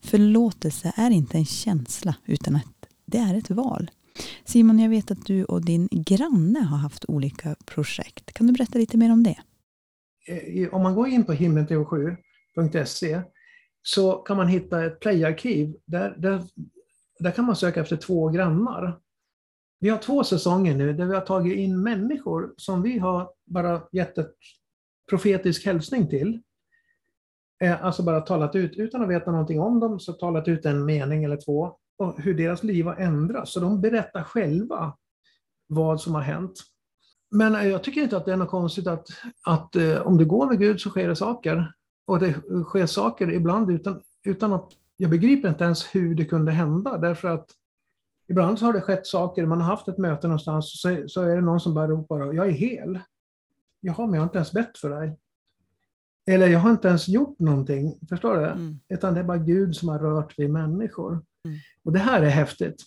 Förlåtelse 0.00 0.92
är 0.96 1.10
inte 1.10 1.38
en 1.38 1.46
känsla 1.46 2.14
utan 2.24 2.56
att 2.56 2.86
det 3.06 3.18
är 3.18 3.34
ett 3.34 3.50
val. 3.50 3.90
Simon, 4.44 4.78
jag 4.78 4.88
vet 4.88 5.10
att 5.10 5.26
du 5.26 5.44
och 5.44 5.64
din 5.64 5.88
granne 5.90 6.60
har 6.60 6.76
haft 6.76 7.04
olika 7.08 7.56
projekt. 7.64 8.32
Kan 8.32 8.46
du 8.46 8.52
berätta 8.52 8.78
lite 8.78 8.96
mer 8.96 9.12
om 9.12 9.22
det? 9.22 9.36
Eh, 10.28 10.74
om 10.74 10.82
man 10.82 10.94
går 10.94 11.08
in 11.08 11.24
på 11.24 11.32
himlen7.se 11.32 13.22
så 13.82 14.12
kan 14.12 14.36
man 14.36 14.48
hitta 14.48 14.84
ett 14.84 15.00
playarkiv. 15.00 15.76
Där, 15.84 16.14
där, 16.18 16.42
där 17.18 17.30
kan 17.30 17.44
man 17.44 17.56
söka 17.56 17.80
efter 17.80 17.96
två 17.96 18.28
grannar. 18.28 19.00
Vi 19.80 19.88
har 19.88 19.98
två 19.98 20.24
säsonger 20.24 20.74
nu 20.74 20.92
där 20.92 21.06
vi 21.06 21.14
har 21.14 21.20
tagit 21.20 21.56
in 21.56 21.82
människor 21.82 22.54
som 22.56 22.82
vi 22.82 22.98
har 22.98 23.30
bara 23.46 23.82
gett 23.92 24.18
ett 24.18 24.34
profetisk 25.08 25.66
hälsning 25.66 26.08
till. 26.08 26.40
Eh, 27.60 27.84
alltså 27.84 28.02
bara 28.02 28.20
talat 28.20 28.54
ut, 28.54 28.76
utan 28.76 29.02
att 29.02 29.08
veta 29.08 29.30
någonting 29.30 29.60
om 29.60 29.80
dem, 29.80 30.00
så 30.00 30.12
talat 30.12 30.48
ut 30.48 30.66
en 30.66 30.84
mening 30.84 31.24
eller 31.24 31.36
två, 31.36 31.76
och 31.98 32.22
hur 32.22 32.34
deras 32.34 32.62
liv 32.62 32.84
har 32.84 32.96
ändrats. 32.96 33.52
Så 33.52 33.60
de 33.60 33.80
berättar 33.80 34.22
själva 34.22 34.96
vad 35.66 36.00
som 36.00 36.14
har 36.14 36.22
hänt. 36.22 36.60
Men 37.30 37.70
jag 37.70 37.82
tycker 37.82 38.00
inte 38.00 38.16
att 38.16 38.24
det 38.24 38.32
är 38.32 38.36
något 38.36 38.50
konstigt 38.50 38.86
att, 38.86 39.08
att 39.46 39.76
eh, 39.76 40.00
om 40.00 40.18
du 40.18 40.24
går 40.24 40.46
med 40.46 40.58
Gud 40.58 40.80
så 40.80 40.90
sker 40.90 41.08
det 41.08 41.16
saker. 41.16 41.72
Och 42.06 42.18
det 42.18 42.34
sker 42.64 42.86
saker 42.86 43.32
ibland 43.32 43.70
utan, 43.70 44.02
utan 44.24 44.52
att 44.52 44.72
jag 44.96 45.10
begriper 45.10 45.48
inte 45.48 45.64
ens 45.64 45.94
hur 45.94 46.14
det 46.14 46.24
kunde 46.24 46.52
hända. 46.52 46.98
Därför 46.98 47.28
att 47.28 47.50
ibland 48.28 48.58
så 48.58 48.66
har 48.66 48.72
det 48.72 48.80
skett 48.80 49.06
saker, 49.06 49.46
man 49.46 49.60
har 49.60 49.68
haft 49.68 49.88
ett 49.88 49.98
möte 49.98 50.26
någonstans, 50.26 50.80
så, 50.80 51.04
så 51.06 51.22
är 51.22 51.36
det 51.36 51.42
någon 51.42 51.60
som 51.60 51.74
bara 51.74 51.88
ropar 51.88 52.32
jag 52.32 52.46
är 52.48 52.52
hel. 52.52 52.98
Jaha, 53.80 54.06
men 54.06 54.14
jag 54.14 54.20
har 54.20 54.26
inte 54.26 54.38
ens 54.38 54.52
bett 54.52 54.78
för 54.78 54.90
dig. 54.90 55.18
Eller 56.26 56.48
jag 56.48 56.58
har 56.58 56.70
inte 56.70 56.88
ens 56.88 57.08
gjort 57.08 57.38
någonting, 57.38 57.98
förstår 58.08 58.36
du? 58.36 58.46
Mm. 58.46 58.80
Utan 58.88 59.14
det 59.14 59.20
är 59.20 59.24
bara 59.24 59.38
Gud 59.38 59.76
som 59.76 59.88
har 59.88 59.98
rört 59.98 60.38
vid 60.38 60.50
människor. 60.50 61.12
Mm. 61.12 61.58
Och 61.84 61.92
det 61.92 61.98
här 61.98 62.22
är 62.22 62.28
häftigt. 62.28 62.82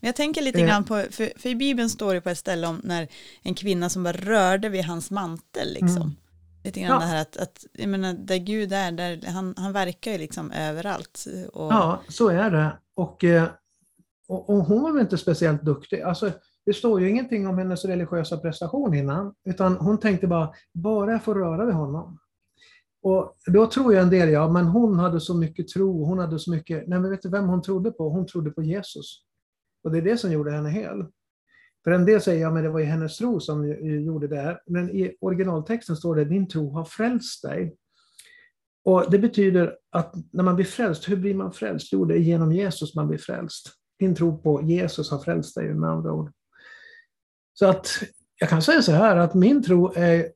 Men 0.00 0.08
jag 0.08 0.16
tänker 0.16 0.42
lite 0.42 0.62
grann 0.62 0.84
på, 0.84 1.04
för, 1.10 1.38
för, 1.38 1.48
i 1.48 1.54
Bibeln 1.54 1.90
står 1.90 2.14
det 2.14 2.20
på 2.20 2.30
ett 2.30 2.38
ställe 2.38 2.66
om 2.66 2.80
när 2.84 3.08
en 3.42 3.54
kvinna 3.54 3.88
som 3.88 4.02
bara 4.02 4.12
rörde 4.12 4.68
vid 4.68 4.84
hans 4.84 5.10
mantel 5.10 5.72
liksom. 5.72 6.02
Mm. 6.02 6.16
Lite 6.64 6.80
grann 6.80 6.90
ja. 6.90 6.98
det 6.98 7.04
här 7.04 7.22
att, 7.22 7.36
att 7.36 7.64
jag 7.72 7.88
menar, 7.88 8.12
där 8.12 8.36
Gud 8.36 8.72
är, 8.72 8.92
där, 8.92 9.20
han, 9.26 9.54
han 9.56 9.72
verkar 9.72 10.12
ju 10.12 10.18
liksom 10.18 10.50
överallt. 10.50 11.26
Och... 11.52 11.72
Ja, 11.72 12.00
så 12.08 12.28
är 12.28 12.50
det. 12.50 12.78
Och, 12.94 13.24
eh, 13.24 13.48
och, 14.28 14.50
och, 14.50 14.64
hon 14.64 14.82
var 14.82 14.92
väl 14.92 15.00
inte 15.00 15.18
speciellt 15.18 15.62
duktig. 15.62 16.00
Alltså, 16.00 16.30
det 16.66 16.72
står 16.72 17.00
ju 17.00 17.10
ingenting 17.10 17.46
om 17.46 17.58
hennes 17.58 17.84
religiösa 17.84 18.36
prestation 18.36 18.94
innan, 18.94 19.34
utan 19.44 19.76
hon 19.76 20.00
tänkte 20.00 20.26
bara, 20.26 20.50
bara 20.74 21.12
jag 21.12 21.24
får 21.24 21.34
röra 21.34 21.64
vid 21.64 21.74
honom. 21.74 22.18
Och 23.02 23.36
då 23.46 23.66
tror 23.66 23.94
jag 23.94 24.02
en 24.02 24.10
del, 24.10 24.28
ja, 24.28 24.48
men 24.48 24.66
hon 24.66 24.98
hade 24.98 25.20
så 25.20 25.34
mycket 25.34 25.68
tro, 25.68 26.04
hon 26.04 26.18
hade 26.18 26.38
så 26.38 26.50
mycket, 26.50 26.88
nej 26.88 26.98
men 26.98 27.10
vet 27.10 27.22
du 27.22 27.28
vem 27.28 27.48
hon 27.48 27.62
trodde 27.62 27.90
på? 27.90 28.08
Hon 28.08 28.26
trodde 28.26 28.50
på 28.50 28.62
Jesus. 28.62 29.22
Och 29.86 29.92
det 29.92 29.98
är 29.98 30.02
det 30.02 30.16
som 30.18 30.32
gjorde 30.32 30.50
henne 30.50 30.70
hel. 30.70 31.06
För 31.84 31.90
en 31.90 32.06
del 32.06 32.20
säger, 32.20 32.42
ja 32.42 32.50
men 32.50 32.62
det 32.62 32.68
var 32.68 32.80
ju 32.80 32.84
hennes 32.84 33.16
tro 33.16 33.40
som 33.40 33.68
gjorde 34.04 34.28
det 34.28 34.36
här. 34.36 34.60
Men 34.66 34.90
i 34.90 35.16
originaltexten 35.20 35.96
står 35.96 36.16
det, 36.16 36.24
din 36.24 36.48
tro 36.48 36.70
har 36.70 36.84
frälst 36.84 37.42
dig. 37.42 37.76
Och 38.84 39.10
det 39.10 39.18
betyder 39.18 39.76
att 39.90 40.14
när 40.32 40.44
man 40.44 40.56
blir 40.56 40.64
frälst, 40.64 41.08
hur 41.08 41.16
blir 41.16 41.34
man 41.34 41.52
frälst? 41.52 41.92
Jo, 41.92 42.04
det 42.04 42.14
är 42.14 42.18
genom 42.18 42.52
Jesus 42.52 42.94
man 42.94 43.08
blir 43.08 43.18
frälst. 43.18 43.72
Din 43.98 44.14
tro 44.14 44.38
på 44.38 44.62
Jesus 44.62 45.10
har 45.10 45.18
frälst 45.18 45.54
dig 45.54 45.74
med 45.74 45.90
andra 45.90 46.12
ord. 46.12 46.32
Så 47.54 47.66
att 47.66 47.88
jag 48.40 48.48
kan 48.48 48.62
säga 48.62 48.82
så 48.82 48.92
här 48.92 49.16
att 49.16 49.34
min 49.34 49.62
tro 49.62 49.92
är 49.96 50.32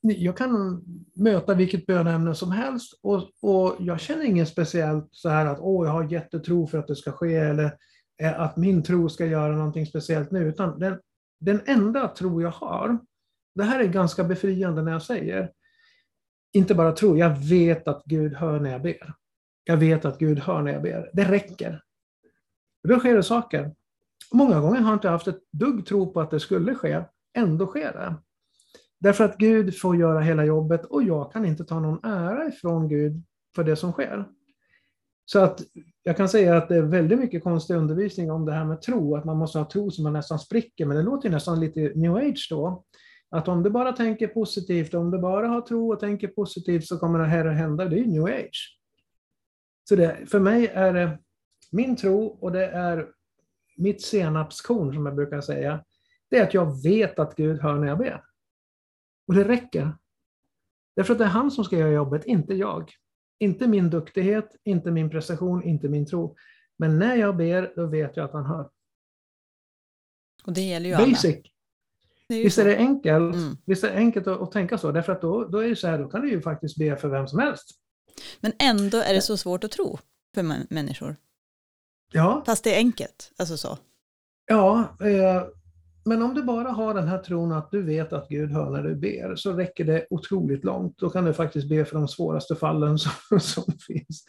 jag 0.00 0.36
kan 0.36 0.82
möta 1.14 1.54
vilket 1.54 1.86
bönämne 1.86 2.34
som 2.34 2.52
helst 2.52 2.98
och, 3.02 3.30
och 3.42 3.76
jag 3.78 4.00
känner 4.00 4.24
inget 4.24 4.48
speciellt 4.48 5.08
så 5.10 5.28
här 5.28 5.46
att 5.46 5.58
åh, 5.60 5.86
jag 5.86 5.92
har 5.92 6.12
jättetro 6.12 6.66
för 6.66 6.78
att 6.78 6.86
det 6.86 6.96
ska 6.96 7.12
ske 7.12 7.34
eller 7.34 7.76
att 8.24 8.56
min 8.56 8.82
tro 8.82 9.08
ska 9.08 9.26
göra 9.26 9.56
någonting 9.56 9.86
speciellt 9.86 10.30
nu, 10.30 10.48
utan 10.48 10.78
den, 10.78 11.00
den 11.40 11.60
enda 11.66 12.08
tro 12.08 12.42
jag 12.42 12.50
har, 12.50 12.98
det 13.54 13.64
här 13.64 13.80
är 13.80 13.86
ganska 13.86 14.24
befriande 14.24 14.82
när 14.82 14.92
jag 14.92 15.02
säger, 15.02 15.52
inte 16.52 16.74
bara 16.74 16.92
tro, 16.92 17.16
jag 17.16 17.38
vet 17.38 17.88
att 17.88 18.04
Gud 18.04 18.34
hör 18.34 18.60
när 18.60 18.70
jag 18.70 18.82
ber. 18.82 19.14
Jag 19.64 19.76
vet 19.76 20.04
att 20.04 20.18
Gud 20.18 20.38
hör 20.38 20.62
när 20.62 20.72
jag 20.72 20.82
ber. 20.82 21.10
Det 21.12 21.24
räcker. 21.24 21.82
Då 22.88 22.98
sker 22.98 23.16
det 23.16 23.22
saker. 23.22 23.74
Många 24.32 24.60
gånger 24.60 24.80
har 24.80 24.90
jag 24.90 24.96
inte 24.96 25.08
haft 25.08 25.28
ett 25.28 25.42
dugg 25.52 25.86
tro 25.86 26.12
på 26.12 26.20
att 26.20 26.30
det 26.30 26.40
skulle 26.40 26.74
ske, 26.74 27.04
ändå 27.36 27.66
sker 27.66 27.92
det. 27.92 28.14
Därför 29.00 29.24
att 29.24 29.38
Gud 29.38 29.78
får 29.78 29.96
göra 29.96 30.20
hela 30.20 30.44
jobbet 30.44 30.84
och 30.84 31.02
jag 31.02 31.32
kan 31.32 31.44
inte 31.44 31.64
ta 31.64 31.80
någon 31.80 32.04
ära 32.04 32.48
ifrån 32.48 32.88
Gud 32.88 33.22
för 33.54 33.64
det 33.64 33.76
som 33.76 33.92
sker. 33.92 34.24
Så 35.30 35.38
att 35.38 35.60
jag 36.02 36.16
kan 36.16 36.28
säga 36.28 36.56
att 36.56 36.68
det 36.68 36.76
är 36.76 36.82
väldigt 36.82 37.18
mycket 37.18 37.42
konstig 37.42 37.74
undervisning 37.74 38.30
om 38.30 38.44
det 38.44 38.52
här 38.52 38.64
med 38.64 38.82
tro, 38.82 39.16
att 39.16 39.24
man 39.24 39.36
måste 39.36 39.58
ha 39.58 39.70
tro 39.70 39.90
som 39.90 40.04
man 40.04 40.12
nästan 40.12 40.38
spricker, 40.38 40.86
men 40.86 40.96
det 40.96 41.02
låter 41.02 41.30
nästan 41.30 41.60
lite 41.60 41.92
new 41.94 42.14
age 42.14 42.46
då. 42.50 42.84
Att 43.30 43.48
om 43.48 43.62
du 43.62 43.70
bara 43.70 43.92
tänker 43.92 44.28
positivt, 44.28 44.94
om 44.94 45.10
du 45.10 45.18
bara 45.18 45.48
har 45.48 45.60
tro 45.60 45.92
och 45.92 46.00
tänker 46.00 46.28
positivt 46.28 46.86
så 46.86 46.98
kommer 46.98 47.18
det 47.18 47.24
här 47.24 47.44
att 47.44 47.56
hända. 47.56 47.84
Det 47.84 47.98
är 47.98 48.04
new 48.04 48.24
age. 48.24 48.78
Så 49.88 49.96
det, 49.96 50.30
för 50.30 50.40
mig 50.40 50.66
är 50.66 50.92
det 50.92 51.18
min 51.72 51.96
tro 51.96 52.26
och 52.26 52.52
det 52.52 52.66
är 52.66 53.08
mitt 53.76 54.02
senapskorn 54.02 54.94
som 54.94 55.06
jag 55.06 55.14
brukar 55.14 55.40
säga. 55.40 55.84
Det 56.30 56.38
är 56.38 56.42
att 56.42 56.54
jag 56.54 56.82
vet 56.82 57.18
att 57.18 57.36
Gud 57.36 57.60
hör 57.60 57.78
när 57.78 57.88
jag 57.88 57.98
ber. 57.98 58.22
Och 59.26 59.34
det 59.34 59.44
räcker. 59.44 59.92
Därför 60.96 61.12
att 61.12 61.18
det 61.18 61.24
är 61.24 61.28
han 61.28 61.50
som 61.50 61.64
ska 61.64 61.76
göra 61.76 61.92
jobbet, 61.92 62.24
inte 62.24 62.54
jag. 62.54 62.92
Inte 63.38 63.66
min 63.66 63.90
duktighet, 63.90 64.56
inte 64.64 64.90
min 64.90 65.10
prestation, 65.10 65.62
inte 65.62 65.88
min 65.88 66.06
tro. 66.06 66.36
Men 66.78 66.98
när 66.98 67.16
jag 67.16 67.36
ber, 67.36 67.72
då 67.76 67.86
vet 67.86 68.16
jag 68.16 68.24
att 68.24 68.32
han 68.32 68.46
hör. 68.46 68.70
Och 70.44 70.52
det 70.52 70.60
gäller 70.60 70.90
ju 70.90 70.96
Basic. 70.96 71.24
alla. 71.24 71.42
Det 72.28 72.34
är 72.34 72.44
Visst 72.44 72.58
är 72.58 72.64
det 72.64 72.76
enkelt, 72.76 73.34
mm. 73.34 73.56
Visst 73.66 73.84
är 73.84 73.88
det 73.88 73.96
enkelt 73.96 74.26
att, 74.26 74.40
att, 74.40 74.52
tänka 74.52 74.78
så, 74.78 74.92
därför 74.92 75.12
att 75.12 75.20
då, 75.20 75.44
då 75.44 75.58
är 75.58 75.68
det 75.68 75.76
så 75.76 75.88
här, 75.88 75.98
då 75.98 76.08
kan 76.08 76.20
du 76.20 76.30
ju 76.30 76.42
faktiskt 76.42 76.76
be 76.76 76.96
för 76.96 77.08
vem 77.08 77.28
som 77.28 77.38
helst. 77.38 77.70
Men 78.40 78.52
ändå 78.58 78.98
är 78.98 79.14
det 79.14 79.20
så 79.20 79.36
svårt 79.36 79.64
att 79.64 79.70
tro 79.70 79.98
för 80.34 80.42
människor. 80.74 81.16
Ja. 82.12 82.42
Fast 82.46 82.64
det 82.64 82.74
är 82.74 82.78
enkelt, 82.78 83.32
alltså 83.36 83.56
så. 83.56 83.78
Ja, 84.46 84.96
eh, 85.00 85.42
men 86.08 86.22
om 86.22 86.34
du 86.34 86.42
bara 86.42 86.68
har 86.68 86.94
den 86.94 87.08
här 87.08 87.18
tron 87.18 87.52
att 87.52 87.70
du 87.70 87.82
vet 87.82 88.12
att 88.12 88.28
Gud 88.28 88.50
hör 88.50 88.70
när 88.70 88.82
du 88.82 88.94
ber, 88.94 89.36
så 89.36 89.52
räcker 89.52 89.84
det 89.84 90.06
otroligt 90.10 90.64
långt. 90.64 90.98
Då 90.98 91.10
kan 91.10 91.24
du 91.24 91.32
faktiskt 91.32 91.68
be 91.68 91.84
för 91.84 91.96
de 91.96 92.08
svåraste 92.08 92.56
fallen 92.56 92.98
som, 92.98 93.40
som 93.40 93.64
finns. 93.86 94.24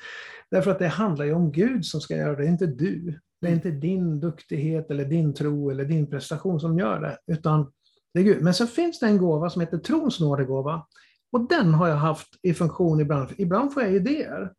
Därför 0.52 0.72
att 0.72 0.80
det 0.80 0.88
handlar 0.88 1.26
ju 1.26 1.34
om 1.34 1.52
Gud 1.52 1.86
som 1.86 2.02
ska 2.02 2.16
göra 2.16 2.36
det, 2.36 2.46
inte 2.46 2.66
du. 2.66 3.20
Det 3.42 3.48
är 3.48 3.52
inte 3.52 3.72
din 3.72 4.20
duktighet 4.20 4.92
eller 4.92 5.06
din 5.06 5.34
tro 5.34 5.70
eller 5.70 5.86
din 5.86 6.10
prestation 6.10 6.60
som 6.60 6.80
gör 6.80 7.02
det, 7.02 7.34
utan 7.34 7.72
det 8.14 8.20
är 8.20 8.24
Gud. 8.24 8.44
Men 8.44 8.54
så 8.54 8.68
finns 8.68 9.00
det 9.00 9.06
en 9.06 9.18
gåva 9.18 9.50
som 9.50 9.62
heter 9.62 9.78
trons 9.78 10.20
nådegåva. 10.20 10.86
Och 11.32 11.48
den 11.48 11.74
har 11.74 11.88
jag 11.88 11.96
haft 11.96 12.28
i 12.42 12.54
funktion 12.54 13.00
ibland. 13.00 13.30
Ibland 13.38 13.74
får 13.74 13.84
jag 13.84 13.94
idéer 13.94 14.54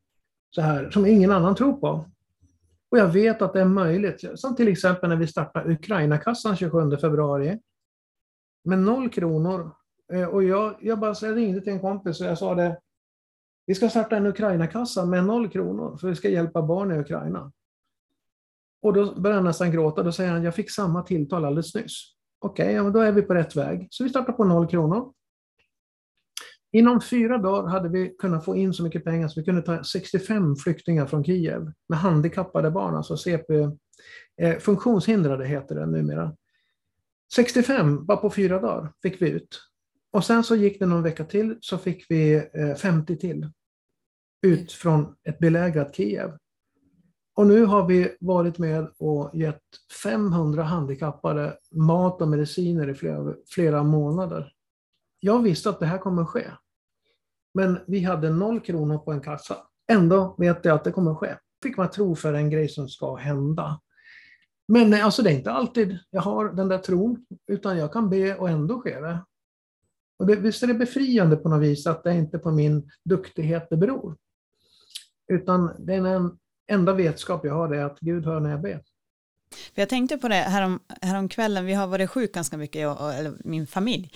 så 0.54 0.60
här, 0.60 0.90
som 0.90 1.06
ingen 1.06 1.32
annan 1.32 1.54
tror 1.54 1.72
på. 1.72 2.06
Och 2.90 2.98
jag 2.98 3.08
vet 3.08 3.42
att 3.42 3.52
det 3.52 3.60
är 3.60 3.64
möjligt. 3.64 4.24
Som 4.34 4.56
till 4.56 4.68
exempel 4.68 5.08
när 5.08 5.16
vi 5.16 5.26
startade 5.26 5.72
Ukrainakassan 5.72 6.56
27 6.56 6.96
februari. 6.96 7.58
Med 8.64 8.78
noll 8.78 9.10
kronor. 9.10 9.70
Eh, 10.12 10.28
och 10.28 10.44
jag, 10.44 10.76
jag 10.80 10.98
bara 10.98 11.14
jag 11.22 11.36
ringde 11.36 11.60
till 11.60 11.72
en 11.72 11.80
kompis 11.80 12.20
och 12.20 12.26
jag 12.26 12.38
sa 12.38 12.54
det. 12.54 12.80
Vi 13.66 13.74
ska 13.74 13.88
starta 13.88 14.16
en 14.16 14.26
Ukrainakassa 14.26 15.06
med 15.06 15.24
noll 15.24 15.50
kronor 15.50 15.96
för 15.96 16.08
vi 16.08 16.16
ska 16.16 16.28
hjälpa 16.28 16.62
barn 16.62 16.92
i 16.92 16.98
Ukraina. 16.98 17.52
Och 18.82 18.92
då 18.92 19.20
började 19.20 19.38
han 19.38 19.44
nästan 19.44 19.72
gråta. 19.72 20.02
Då 20.02 20.12
säger 20.12 20.30
han, 20.30 20.42
jag 20.42 20.54
fick 20.54 20.70
samma 20.70 21.02
tilltal 21.02 21.44
alldeles 21.44 21.74
nyss. 21.74 22.14
Okej, 22.38 22.64
okay, 22.64 22.74
ja, 22.74 22.90
då 22.90 23.00
är 23.00 23.12
vi 23.12 23.22
på 23.22 23.34
rätt 23.34 23.56
väg. 23.56 23.88
Så 23.90 24.04
vi 24.04 24.10
startar 24.10 24.32
på 24.32 24.44
noll 24.44 24.68
kronor. 24.68 25.12
Inom 26.72 27.00
fyra 27.00 27.38
dagar 27.38 27.68
hade 27.68 27.88
vi 27.88 28.14
kunnat 28.18 28.44
få 28.44 28.56
in 28.56 28.74
så 28.74 28.82
mycket 28.82 29.04
pengar 29.04 29.28
så 29.28 29.40
vi 29.40 29.44
kunde 29.44 29.62
ta 29.62 29.84
65 29.84 30.56
flyktingar 30.56 31.06
från 31.06 31.24
Kiev 31.24 31.72
med 31.88 31.98
handikappade 31.98 32.70
barn, 32.70 32.96
alltså 32.96 33.16
CP, 33.16 33.54
eh, 34.40 34.58
funktionshindrade 34.58 35.46
heter 35.46 35.74
det 35.74 35.86
numera. 35.86 36.36
65 37.34 38.06
bara 38.06 38.16
på 38.16 38.30
fyra 38.30 38.60
dagar 38.60 38.92
fick 39.02 39.22
vi 39.22 39.30
ut. 39.30 39.60
Och 40.12 40.24
sen 40.24 40.44
så 40.44 40.56
gick 40.56 40.78
det 40.78 40.86
någon 40.86 41.02
vecka 41.02 41.24
till 41.24 41.56
så 41.60 41.78
fick 41.78 42.06
vi 42.08 42.34
eh, 42.34 42.74
50 42.74 43.16
till 43.16 43.50
ut 44.42 44.72
från 44.72 45.14
ett 45.28 45.38
belägrat 45.38 45.96
Kiev. 45.96 46.32
Och 47.36 47.46
nu 47.46 47.64
har 47.64 47.86
vi 47.86 48.16
varit 48.20 48.58
med 48.58 48.88
och 48.98 49.30
gett 49.34 49.62
500 50.02 50.62
handikappade 50.62 51.58
mat 51.70 52.22
och 52.22 52.28
mediciner 52.28 52.88
i 52.88 52.94
flera, 52.94 53.34
flera 53.46 53.82
månader 53.82 54.52
jag 55.20 55.42
visste 55.42 55.70
att 55.70 55.80
det 55.80 55.86
här 55.86 55.98
kommer 55.98 56.24
ske. 56.24 56.50
Men 57.54 57.78
vi 57.86 58.00
hade 58.04 58.30
noll 58.30 58.60
kronor 58.60 58.98
på 58.98 59.12
en 59.12 59.20
kassa. 59.20 59.56
Ändå 59.92 60.34
vet 60.38 60.64
jag 60.64 60.74
att 60.74 60.84
det 60.84 60.92
kommer 60.92 61.14
ske. 61.14 61.36
Fick 61.62 61.76
man 61.76 61.90
tro 61.90 62.16
för 62.16 62.34
en 62.34 62.50
grej 62.50 62.68
som 62.68 62.88
ska 62.88 63.14
hända. 63.14 63.80
Men 64.68 64.94
alltså 64.94 65.22
det 65.22 65.30
är 65.30 65.34
inte 65.34 65.52
alltid 65.52 65.98
jag 66.10 66.22
har 66.22 66.48
den 66.48 66.68
där 66.68 66.78
tron, 66.78 67.26
utan 67.46 67.78
jag 67.78 67.92
kan 67.92 68.10
be 68.10 68.34
och 68.34 68.48
ändå 68.48 68.80
sker 68.80 69.02
det. 69.02 69.24
Och 70.18 70.26
det, 70.26 70.36
visst 70.36 70.62
är 70.62 70.66
det 70.66 70.74
befriande 70.74 71.36
på 71.36 71.48
något 71.48 71.62
vis 71.62 71.86
att 71.86 72.04
det 72.04 72.14
inte 72.14 72.38
på 72.38 72.50
min 72.50 72.90
duktighet 73.04 73.66
det 73.70 73.76
beror. 73.76 74.16
Utan 75.32 75.70
den 75.78 76.38
enda 76.66 76.92
vetskap 76.92 77.44
jag 77.44 77.54
har 77.54 77.74
är 77.74 77.84
att 77.84 78.00
Gud 78.00 78.24
hör 78.24 78.40
när 78.40 78.50
jag 78.50 78.60
ber. 78.60 78.82
För 79.74 79.82
jag 79.82 79.88
tänkte 79.88 80.18
på 80.18 80.28
det 80.28 80.34
härom, 80.34 80.80
härom 81.02 81.28
kvällen, 81.28 81.66
vi 81.66 81.74
har 81.74 81.86
varit 81.86 82.10
sjuka 82.10 82.32
ganska 82.32 82.56
mycket, 82.56 82.82
jag, 82.82 83.18
eller 83.18 83.32
min 83.44 83.66
familj. 83.66 84.12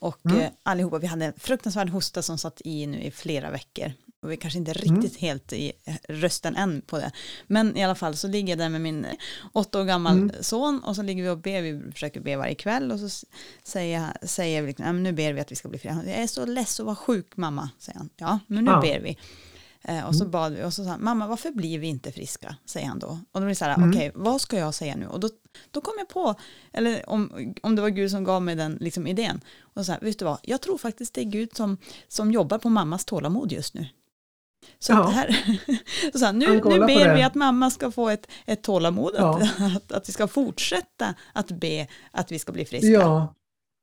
Och 0.00 0.26
mm. 0.26 0.40
eh, 0.40 0.50
allihopa, 0.62 0.98
vi 0.98 1.06
hade 1.06 1.24
en 1.24 1.32
fruktansvärd 1.36 1.88
hosta 1.88 2.22
som 2.22 2.38
satt 2.38 2.60
i 2.64 2.86
nu 2.86 3.00
i 3.00 3.10
flera 3.10 3.50
veckor. 3.50 3.92
Och 4.22 4.30
vi 4.30 4.36
kanske 4.36 4.58
inte 4.58 4.70
mm. 4.70 4.82
riktigt 4.82 5.22
mm. 5.22 5.28
helt 5.28 5.52
i 5.52 5.72
rösten 6.08 6.56
än 6.56 6.82
på 6.86 6.98
det. 6.98 7.12
Men 7.46 7.76
i 7.76 7.84
alla 7.84 7.94
fall 7.94 8.16
så 8.16 8.28
ligger 8.28 8.48
jag 8.48 8.58
där 8.58 8.68
med 8.68 8.80
min 8.80 9.06
åtta 9.52 9.80
år 9.80 9.84
gammal 9.84 10.12
mm. 10.12 10.34
son 10.40 10.80
och 10.84 10.96
så 10.96 11.02
ligger 11.02 11.22
vi 11.22 11.28
och 11.28 11.38
ber, 11.38 11.62
vi 11.62 11.92
försöker 11.92 12.20
be 12.20 12.36
varje 12.36 12.54
kväll 12.54 12.92
och 12.92 13.00
så 13.00 13.26
säger, 13.62 14.12
säger 14.22 14.62
vi 14.62 14.68
liksom, 14.68 15.02
nu 15.02 15.12
ber 15.12 15.32
vi 15.32 15.40
att 15.40 15.52
vi 15.52 15.56
ska 15.56 15.68
bli 15.68 15.78
fria. 15.78 16.02
Jag 16.06 16.16
är 16.16 16.26
så 16.26 16.46
less 16.46 16.80
att 16.80 16.86
vara 16.86 16.96
sjuk 16.96 17.36
mamma, 17.36 17.70
säger 17.78 17.98
han. 17.98 18.10
Ja, 18.16 18.38
men 18.46 18.64
nu 18.64 18.70
ja. 18.70 18.80
ber 18.80 19.00
vi. 19.00 19.18
Eh, 19.88 20.06
och 20.06 20.14
så 20.14 20.24
mm. 20.24 20.30
bad 20.30 20.52
vi 20.52 20.64
och 20.64 20.74
så 20.74 20.84
sa 20.84 20.90
han, 20.90 21.04
mamma 21.04 21.26
varför 21.26 21.50
blir 21.50 21.78
vi 21.78 21.86
inte 21.86 22.12
friska? 22.12 22.56
Säger 22.64 22.86
han 22.86 22.98
då. 22.98 23.06
Och 23.06 23.18
då 23.32 23.40
blir 23.40 23.48
det 23.48 23.54
så 23.54 23.64
här, 23.64 23.76
mm. 23.76 23.90
okej 23.90 24.08
okay, 24.08 24.22
vad 24.22 24.40
ska 24.40 24.58
jag 24.58 24.74
säga 24.74 24.96
nu? 24.96 25.06
Och 25.06 25.20
då, 25.20 25.28
då 25.70 25.80
kom 25.80 25.94
jag 25.98 26.08
på, 26.08 26.34
eller 26.72 27.10
om, 27.10 27.54
om 27.62 27.76
det 27.76 27.82
var 27.82 27.88
Gud 27.88 28.10
som 28.10 28.24
gav 28.24 28.42
mig 28.42 28.54
den 28.54 28.78
liksom, 28.80 29.06
idén. 29.06 29.40
Och 29.60 29.86
så 29.86 29.92
här, 29.92 30.00
vet 30.00 30.18
du 30.18 30.24
vad, 30.24 30.38
jag 30.42 30.60
tror 30.60 30.78
faktiskt 30.78 31.14
det 31.14 31.20
är 31.20 31.24
Gud 31.24 31.56
som, 31.56 31.78
som 32.08 32.32
jobbar 32.32 32.58
på 32.58 32.68
mammas 32.68 33.04
tålamod 33.04 33.52
just 33.52 33.74
nu. 33.74 33.86
Så, 34.78 34.92
ja. 34.92 35.08
här, 35.08 35.58
så 36.18 36.24
här, 36.24 36.32
nu, 36.32 36.46
nu 36.46 36.78
ber 36.78 37.14
vi 37.14 37.22
att 37.22 37.34
mamma 37.34 37.70
ska 37.70 37.90
få 37.90 38.08
ett, 38.08 38.26
ett 38.46 38.62
tålamod, 38.62 39.14
ja. 39.18 39.36
att, 39.36 39.60
att, 39.76 39.92
att, 39.92 40.08
vi 40.08 40.12
ska 40.12 40.28
fortsätta 40.28 41.14
att 41.32 41.50
be 41.50 41.86
att 42.10 42.32
vi 42.32 42.38
ska 42.38 42.52
bli 42.52 42.64
friska. 42.64 42.88
Ja, 42.88 43.34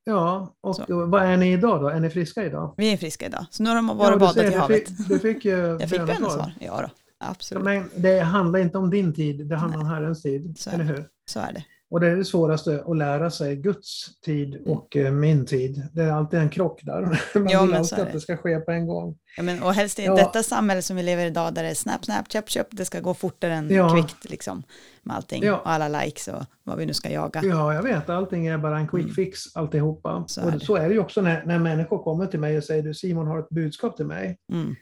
Ja, 0.08 0.56
och 0.62 0.76
så. 0.76 1.06
vad 1.06 1.24
är 1.24 1.38
ni 1.38 1.54
idag 1.54 1.82
då? 1.82 1.88
Är 1.88 2.00
ni 2.00 2.10
friska 2.10 2.46
idag? 2.46 2.74
Vi 2.78 2.94
är 2.94 2.98
friska 2.98 3.26
idag, 3.26 3.46
så 3.50 3.64
nu 3.64 3.70
har 3.70 3.76
de 3.76 3.88
varit 3.88 4.00
ja, 4.08 4.14
och 4.14 4.20
badat 4.20 4.38
i 4.38 4.56
havet. 4.56 4.88
Fick, 4.88 5.08
du 5.08 5.20
fick 5.20 5.46
ju 5.46 5.52
Jag 5.80 5.90
fick 5.90 6.00
bönesvar, 6.00 6.54
ja 6.60 6.82
då, 6.82 6.90
absolut. 7.20 7.64
Men 7.64 7.90
det 7.96 8.20
handlar 8.20 8.60
inte 8.60 8.78
om 8.78 8.90
din 8.90 9.14
tid, 9.14 9.48
det 9.48 9.56
handlar 9.56 9.78
Nej. 9.78 9.88
om 9.88 9.94
Herrens 9.94 10.22
tid, 10.22 10.58
så 10.58 10.70
eller 10.70 10.84
hur? 10.84 11.06
Så 11.30 11.40
är 11.40 11.54
det. 11.54 11.64
Och 11.96 12.02
det 12.02 12.08
är 12.08 12.16
det 12.16 12.26
svåraste, 12.26 12.84
att 12.88 12.98
lära 12.98 13.32
sig 13.32 13.56
Guds 13.56 14.20
tid 14.22 14.56
mm. 14.56 14.72
och 14.72 14.96
mm. 14.96 15.20
min 15.20 15.46
tid. 15.46 15.88
Det 15.94 16.02
är 16.02 16.12
alltid 16.12 16.40
en 16.40 16.50
krock 16.50 16.82
där. 16.84 17.02
Man 17.40 17.50
ja, 17.50 17.62
vill 17.62 17.74
alltid 17.74 18.00
att 18.00 18.12
det 18.12 18.20
ska 18.20 18.38
ske 18.38 18.60
på 18.60 18.72
en 18.72 18.88
gång. 18.88 19.18
Ja, 19.38 19.44
men, 19.44 19.64
och 19.64 19.74
helst 19.74 20.00
i 20.00 20.06
ja. 20.06 20.16
detta 20.16 20.44
samhälle 20.44 20.82
som 20.82 20.96
vi 20.96 21.04
lever 21.04 21.24
i 21.24 21.28
idag, 21.28 21.54
där 21.54 21.64
det 21.64 21.70
är 21.70 21.74
snap, 21.74 22.06
snap, 22.06 22.32
köp, 22.32 22.50
köp, 22.50 22.68
det 22.72 22.86
ska 22.86 23.00
gå 23.00 23.14
fortare 23.14 23.54
än 23.54 23.70
ja. 23.70 23.94
kvickt 23.94 24.30
liksom. 24.30 24.64
Med 25.04 25.16
allting, 25.16 25.44
ja. 25.44 25.58
och 25.58 25.70
alla 25.70 26.02
likes 26.02 26.28
och 26.28 26.44
vad 26.64 26.78
vi 26.78 26.86
nu 26.86 26.94
ska 26.94 27.10
jaga. 27.10 27.42
Ja, 27.44 27.74
jag 27.74 27.84
vet, 27.84 28.10
allting 28.10 28.48
är 28.48 28.58
bara 28.58 28.80
en 28.80 28.88
quick 28.88 29.04
mm. 29.04 29.16
fix 29.16 29.56
alltihopa. 29.56 30.24
Så 30.28 30.44
och 30.44 30.54
är 30.54 30.60
så 30.60 30.76
är 30.76 30.88
det 30.88 30.94
ju 30.94 31.00
också 31.00 31.22
när, 31.22 31.46
när 31.46 31.60
människor 31.60 32.04
kommer 32.04 32.26
till 32.26 32.40
mig 32.40 32.58
och 32.58 32.64
säger, 32.64 32.84
du 32.84 32.94
Simon 32.94 33.28
har 33.28 33.40
ett 33.40 33.50
budskap 33.50 33.98
till 33.98 34.06
mig. 34.06 34.38
Mm. 34.54 34.76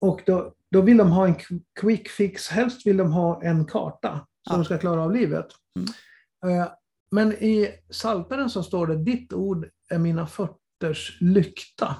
Och 0.00 0.22
då, 0.26 0.52
då 0.70 0.80
vill 0.80 0.96
de 0.96 1.10
ha 1.10 1.26
en 1.26 1.34
quick 1.80 2.08
fix, 2.08 2.48
helst 2.48 2.86
vill 2.86 2.96
de 2.96 3.12
ha 3.12 3.42
en 3.42 3.64
karta 3.64 4.10
som 4.10 4.26
ja. 4.50 4.56
de 4.56 4.64
ska 4.64 4.78
klara 4.78 5.02
av 5.02 5.12
livet. 5.12 5.46
Mm. 5.78 5.88
Eh, 6.44 6.66
men 7.10 7.32
i 7.32 7.68
Salteren 7.90 8.50
så 8.50 8.62
står 8.62 8.86
det, 8.86 8.96
ditt 8.96 9.32
ord 9.32 9.68
är 9.90 9.98
mina 9.98 10.26
fötters 10.26 11.18
lykta. 11.20 11.96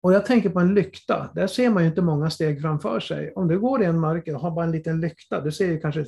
Och 0.00 0.12
jag 0.12 0.26
tänker 0.26 0.50
på 0.50 0.60
en 0.60 0.74
lykta, 0.74 1.30
där 1.34 1.46
ser 1.46 1.70
man 1.70 1.82
ju 1.82 1.88
inte 1.88 2.02
många 2.02 2.30
steg 2.30 2.60
framför 2.60 3.00
sig. 3.00 3.32
Om 3.36 3.48
du 3.48 3.60
går 3.60 3.82
i 3.82 3.86
en 3.86 4.00
mörker 4.00 4.34
och 4.34 4.40
har 4.40 4.50
bara 4.50 4.64
en 4.64 4.72
liten 4.72 5.00
lykta, 5.00 5.40
du 5.40 5.52
ser 5.52 5.66
ju 5.66 5.80
kanske 5.80 6.04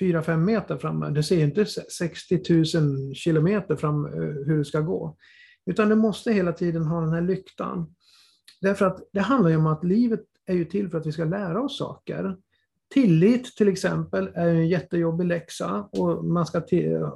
4-5 0.00 0.36
meter 0.36 0.76
fram, 0.76 1.14
du 1.14 1.22
ser 1.22 1.44
inte 1.44 1.66
60 1.66 2.78
000 2.78 3.14
kilometer 3.14 3.76
fram 3.76 4.06
eh, 4.06 4.12
hur 4.20 4.56
du 4.56 4.64
ska 4.64 4.80
gå. 4.80 5.16
Utan 5.66 5.88
du 5.88 5.94
måste 5.94 6.32
hela 6.32 6.52
tiden 6.52 6.86
ha 6.86 7.00
den 7.00 7.12
här 7.12 7.22
lyktan. 7.22 7.94
Därför 8.60 8.86
att 8.86 8.98
det 9.12 9.20
handlar 9.20 9.50
ju 9.50 9.56
om 9.56 9.66
att 9.66 9.84
livet 9.84 10.24
är 10.46 10.54
ju 10.54 10.64
till 10.64 10.90
för 10.90 10.98
att 10.98 11.06
vi 11.06 11.12
ska 11.12 11.24
lära 11.24 11.62
oss 11.62 11.78
saker. 11.78 12.36
Tillit 12.92 13.56
till 13.56 13.68
exempel 13.68 14.30
är 14.34 14.48
en 14.48 14.68
jättejobbig 14.68 15.26
läxa 15.26 15.88
och 15.92 16.24
man 16.24 16.46
ska 16.46 16.62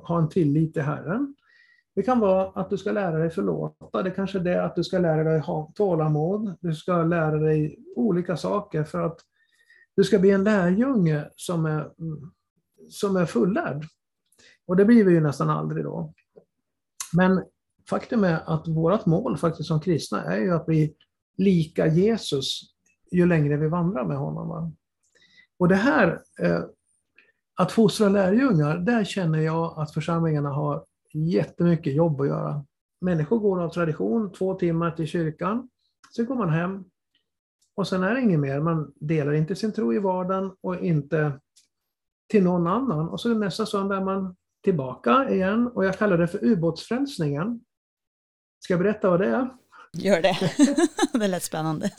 ha 0.03 0.19
en 0.19 0.29
tillit 0.29 0.73
till 0.73 0.83
Herren. 0.83 1.35
Det 1.95 2.03
kan 2.03 2.21
vara 2.21 2.61
att 2.61 2.71
du 2.71 2.79
ska 2.79 2.93
lära 2.93 3.19
dig 3.19 3.31
förlåta, 3.31 4.03
det 4.03 4.11
kanske 4.11 4.39
är 4.39 4.43
det 4.43 4.65
att 4.65 4.77
du 4.77 4.85
ska 4.85 4.99
lära 4.99 5.25
dig 5.25 5.41
ha 5.41 5.73
tålamod, 5.75 6.57
du 6.61 6.75
ska 6.75 7.03
lära 7.03 7.37
dig 7.37 7.79
olika 7.97 8.37
saker 8.37 8.85
för 8.85 9.01
att 9.01 9.21
du 9.97 10.05
ska 10.05 10.19
bli 10.19 10.31
en 10.31 10.45
lärjunge 10.45 11.31
som 11.37 11.67
är, 11.67 11.91
som 12.91 13.17
är 13.17 13.27
fullärd. 13.27 13.85
Och 14.67 14.77
det 14.77 14.85
blir 14.85 15.05
vi 15.05 15.13
ju 15.13 15.21
nästan 15.21 15.51
aldrig 15.51 15.85
då. 15.85 16.13
Men 17.13 17.45
faktum 17.91 18.25
är 18.25 18.55
att 18.55 18.69
vårt 18.69 19.07
mål 19.07 19.37
faktiskt 19.37 19.69
som 19.69 19.81
kristna 19.81 20.25
är 20.25 20.41
ju 20.41 20.51
att 20.51 20.67
bli 20.67 20.95
lika 21.37 21.87
Jesus 21.87 22.61
ju 23.13 23.27
längre 23.27 23.57
vi 23.57 23.69
vandrar 23.69 24.05
med 24.05 24.17
honom. 24.17 24.77
Och 25.59 25.69
det 25.69 25.75
här, 25.75 26.23
eh, 26.41 26.65
att 27.57 27.73
fostra 27.73 28.09
lärjungar, 28.09 28.79
där 28.79 29.05
känner 29.05 29.39
jag 29.39 29.79
att 29.79 29.95
församlingarna 29.95 30.49
har 30.49 30.85
jättemycket 31.13 31.95
jobb 31.95 32.21
att 32.21 32.27
göra. 32.27 32.65
Människor 33.01 33.39
går 33.39 33.63
av 33.63 33.69
tradition 33.69 34.33
två 34.33 34.55
timmar 34.55 34.91
till 34.91 35.07
kyrkan, 35.07 35.69
sen 36.17 36.27
går 36.27 36.35
man 36.35 36.51
hem 36.51 36.85
och 37.75 37.89
sen 37.89 38.03
är 38.03 38.15
det 38.15 38.21
inget 38.21 38.41
mer. 38.41 38.61
Man 38.61 38.93
delar 38.97 39.33
inte 39.33 39.57
sin 39.57 39.73
tro 39.73 39.95
i 39.95 39.99
vardagen 39.99 40.57
och 40.61 40.77
inte 40.77 41.41
till 42.31 42.45
någon 42.45 42.67
annan. 42.67 43.09
Och 43.09 43.21
så 43.21 43.35
nästa 43.35 43.67
söndag 43.67 43.97
är 43.97 44.05
man 44.05 44.37
tillbaka 44.63 45.31
igen 45.31 45.67
och 45.67 45.85
jag 45.85 45.99
kallar 45.99 46.19
det 46.19 46.29
för 46.29 46.45
ubåtsfrälsningen. 46.45 47.61
Ska 48.59 48.73
jag 48.73 48.81
berätta 48.81 49.11
vad 49.11 49.21
det 49.21 49.27
är? 49.27 49.51
Gör 49.97 50.23
det. 50.23 50.37
det 51.19 51.29
lät 51.29 51.43
spännande. 51.43 51.91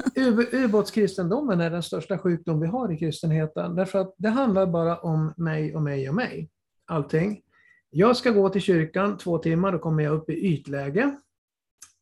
Ubåtskristendomen 0.52 1.62
är 1.62 1.70
den 1.70 1.84
största 1.84 2.18
sjukdom 2.18 2.60
vi 2.60 2.68
har 2.68 2.92
i 2.92 2.98
kristenheten. 2.98 3.76
Därför 3.76 4.00
att 4.00 4.16
det 4.18 4.30
handlar 4.30 4.68
bara 4.68 4.98
om 4.98 5.34
mig 5.38 5.76
och 5.76 5.82
mig 5.82 6.10
och 6.10 6.16
mig. 6.16 6.50
Allting. 6.86 7.42
Jag 7.90 8.18
ska 8.18 8.32
gå 8.32 8.50
till 8.50 8.62
kyrkan 8.62 9.18
två 9.18 9.38
timmar, 9.38 9.72
då 9.72 9.80
kommer 9.80 10.04
jag 10.04 10.14
upp 10.14 10.30
i 10.30 10.34
ytläge. 10.34 11.16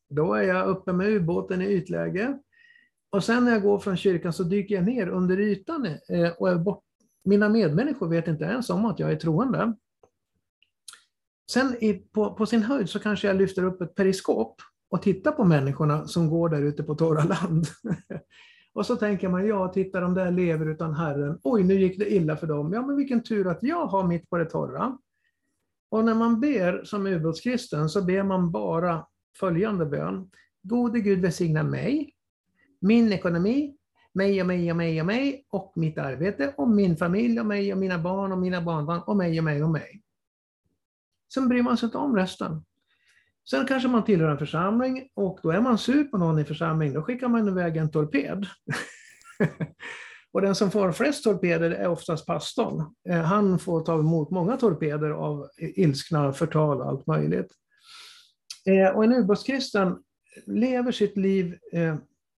Då 0.10 0.34
är 0.34 0.44
jag 0.44 0.68
uppe 0.68 0.94
med 0.94 1.10
ubåten 1.10 1.62
i 1.62 1.66
ytläge. 1.66 2.40
Och 3.10 3.24
sen 3.24 3.46
när 3.46 3.52
jag 3.52 3.62
går 3.62 3.80
från 3.80 3.98
kyrkan 3.98 4.34
så 4.34 4.44
dyker 4.44 4.76
jag 4.76 4.84
ner 4.84 5.08
under 5.08 5.40
ytan 5.40 5.86
eh, 5.86 6.32
och 6.38 6.50
är 6.50 6.56
bort. 6.56 6.84
Mina 7.26 7.50
medmänniskor 7.50 8.08
vet 8.08 8.28
inte 8.28 8.44
ens 8.44 8.70
om 8.70 8.86
att 8.86 9.00
jag 9.00 9.12
är 9.12 9.16
troende. 9.16 9.74
Sen 11.52 11.84
i, 11.84 11.94
på, 11.94 12.34
på 12.34 12.46
sin 12.46 12.64
höjd 12.64 12.90
så 12.90 13.00
kanske 13.00 13.28
jag 13.28 13.36
lyfter 13.36 13.64
upp 13.64 13.82
ett 13.82 13.96
periskop 13.96 14.62
och 14.94 15.02
tittar 15.02 15.32
på 15.32 15.44
människorna 15.44 16.08
som 16.08 16.30
går 16.30 16.50
där 16.50 16.62
ute 16.62 16.84
på 16.84 16.96
torra 16.96 17.24
land. 17.24 17.68
och 18.74 18.86
så 18.86 18.96
tänker 18.96 19.30
man, 19.30 19.48
ja, 19.48 19.68
titta 19.68 20.00
de 20.00 20.14
där 20.14 20.32
lever 20.32 20.66
utan 20.66 20.94
Herren. 20.94 21.40
Oj, 21.44 21.64
nu 21.64 21.74
gick 21.74 22.00
det 22.00 22.14
illa 22.14 22.38
för 22.38 22.48
dem. 22.48 22.74
Ja, 22.74 22.86
men 22.86 22.98
vilken 22.98 23.24
tur 23.24 23.48
att 23.48 23.60
jag 23.62 23.86
har 23.86 24.08
mitt 24.08 24.30
på 24.30 24.38
det 24.38 24.46
torra. 24.46 24.98
Och 25.92 26.06
när 26.06 26.16
man 26.16 26.40
ber 26.40 26.84
som 26.84 27.08
ubåtskristen 27.08 27.90
så 27.90 28.02
ber 28.02 28.24
man 28.24 28.52
bara 28.52 29.06
följande 29.40 29.86
bön. 29.86 30.30
Gode 30.64 31.00
Gud 31.00 31.22
välsigna 31.22 31.64
mig, 31.64 32.14
min 32.82 33.14
ekonomi, 33.14 33.78
mig 34.14 34.42
och 34.42 34.48
mig 34.48 34.72
och 34.72 34.78
mig 34.78 35.02
och 35.02 35.06
mig 35.06 35.46
och 35.50 35.74
mitt 35.76 35.98
arbete 35.98 36.54
och 36.58 36.70
min 36.70 36.98
familj 36.98 37.40
och 37.40 37.46
mig 37.46 37.74
och 37.74 37.80
mina 37.80 38.00
barn 38.00 38.32
och 38.32 38.38
mina 38.38 38.62
barnbarn 38.62 39.02
och 39.02 39.18
mig 39.18 39.40
och 39.40 39.44
mig 39.44 39.64
och 39.64 39.70
mig. 39.70 40.02
Sen 41.34 41.48
bryr 41.48 41.64
man 41.64 41.78
sig 41.78 41.88
inte 41.88 41.98
om 41.98 42.16
resten. 42.16 42.62
Sen 43.50 43.66
kanske 43.66 43.90
man 43.90 44.04
tillhör 44.04 44.30
en 44.30 44.38
församling 44.38 45.10
och 45.14 45.40
då 45.44 45.52
är 45.52 45.62
man 45.62 45.78
sur 45.78 46.04
på 46.04 46.18
någon 46.18 46.40
i 46.40 46.44
församlingen, 46.44 46.94
då 46.94 47.02
skickar 47.02 47.28
man 47.28 47.48
iväg 47.48 47.78
en 47.78 47.92
torped. 47.92 48.46
och 50.34 50.42
den 50.42 50.56
som 50.56 50.72
får 50.72 50.92
flest 50.92 51.24
torpeder 51.24 51.72
är 51.72 51.88
oftast 51.88 52.26
pastorn. 52.26 52.86
Eh, 53.10 53.22
han 53.22 53.60
får 53.60 53.82
ta 53.82 54.00
emot 54.00 54.32
många 54.32 54.58
torpeder 54.58 55.10
av 55.10 55.48
ilskna 55.58 56.34
förtal 56.34 56.82
och 56.82 56.88
allt 56.88 57.08
möjligt. 57.08 57.52
Eh, 58.66 58.96
och 58.96 59.04
en 59.04 59.14
ubåtskristen 59.14 59.98
lever 60.46 60.92
sitt 60.92 61.18
liv 61.18 61.58
eh, 61.72 61.96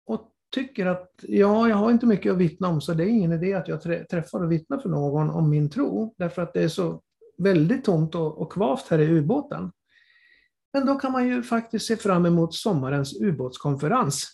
och 0.06 0.30
tycker 0.54 0.86
att 0.86 1.10
ja, 1.22 1.68
jag 1.68 1.76
har 1.76 1.90
inte 1.90 2.06
mycket 2.06 2.32
att 2.32 2.38
vittna 2.38 2.68
om, 2.68 2.80
så 2.80 2.94
det 2.94 3.04
är 3.04 3.08
ingen 3.08 3.32
idé 3.32 3.54
att 3.54 3.68
jag 3.68 3.82
träffar 3.82 4.44
och 4.44 4.52
vittnar 4.52 4.78
för 4.78 4.88
någon 4.88 5.30
om 5.30 5.50
min 5.50 5.70
tro, 5.70 6.14
därför 6.18 6.42
att 6.42 6.52
det 6.52 6.62
är 6.62 6.68
så 6.68 7.00
väldigt 7.38 7.84
tomt 7.84 8.14
och 8.14 8.52
kvavt 8.52 8.88
här 8.88 8.98
i 8.98 9.06
ubåten. 9.06 9.70
Men 10.74 10.86
då 10.86 10.94
kan 10.94 11.12
man 11.12 11.28
ju 11.28 11.42
faktiskt 11.42 11.86
se 11.86 11.96
fram 11.96 12.26
emot 12.26 12.54
sommarens 12.54 13.20
ubåtskonferens. 13.20 14.28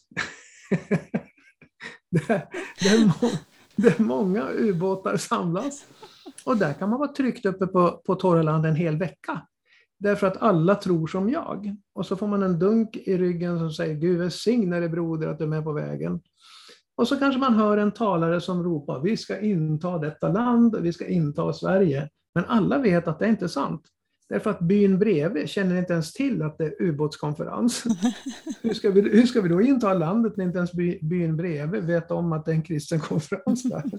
där, 2.10 2.48
där, 2.80 3.12
där 3.76 4.02
många 4.02 4.48
ubåtar 4.50 5.16
samlas. 5.16 5.86
Och 6.44 6.56
där 6.56 6.72
kan 6.72 6.90
man 6.90 6.98
vara 6.98 7.12
tryggt 7.12 7.46
uppe 7.46 7.66
på, 7.66 8.02
på 8.06 8.14
torra 8.14 8.42
land 8.42 8.66
en 8.66 8.76
hel 8.76 8.96
vecka. 8.96 9.46
Därför 9.98 10.26
att 10.26 10.36
alla 10.36 10.74
tror 10.74 11.06
som 11.06 11.30
jag. 11.30 11.76
Och 11.94 12.06
så 12.06 12.16
får 12.16 12.26
man 12.26 12.42
en 12.42 12.58
dunk 12.58 12.96
i 12.96 13.18
ryggen 13.18 13.58
som 13.58 13.70
säger 13.70 13.94
Gud 13.94 14.18
välsigne 14.18 14.80
dig 14.80 14.88
broder 14.88 15.28
att 15.28 15.38
du 15.38 15.44
är 15.44 15.48
med 15.48 15.64
på 15.64 15.72
vägen. 15.72 16.20
Och 16.96 17.08
så 17.08 17.16
kanske 17.16 17.40
man 17.40 17.54
hör 17.54 17.76
en 17.76 17.92
talare 17.92 18.40
som 18.40 18.64
ropar 18.64 19.00
vi 19.00 19.16
ska 19.16 19.40
inta 19.40 19.98
detta 19.98 20.28
land, 20.28 20.76
vi 20.80 20.92
ska 20.92 21.06
inta 21.06 21.52
Sverige. 21.52 22.08
Men 22.34 22.44
alla 22.44 22.78
vet 22.78 23.08
att 23.08 23.18
det 23.18 23.28
inte 23.28 23.44
är 23.44 23.48
sant. 23.48 23.82
Därför 24.30 24.50
att 24.50 24.60
byn 24.60 24.98
bredvid 24.98 25.48
känner 25.48 25.78
inte 25.78 25.92
ens 25.92 26.12
till 26.12 26.42
att 26.42 26.58
det 26.58 26.64
är 26.64 26.82
ubåtskonferens. 26.82 27.84
hur, 28.62 28.74
ska 28.74 28.90
vi, 28.90 29.00
hur 29.00 29.26
ska 29.26 29.40
vi 29.40 29.48
då 29.48 29.62
inta 29.62 29.94
landet 29.94 30.36
när 30.36 30.44
inte 30.44 30.58
ens 30.58 30.72
by, 30.72 30.98
byn 31.02 31.36
bredvid 31.36 31.84
vet 31.84 32.10
om 32.10 32.32
att 32.32 32.44
det 32.44 32.50
är 32.50 32.54
en 32.54 32.62
kristen 32.62 33.00
konferens 33.00 33.62
där? 33.62 33.82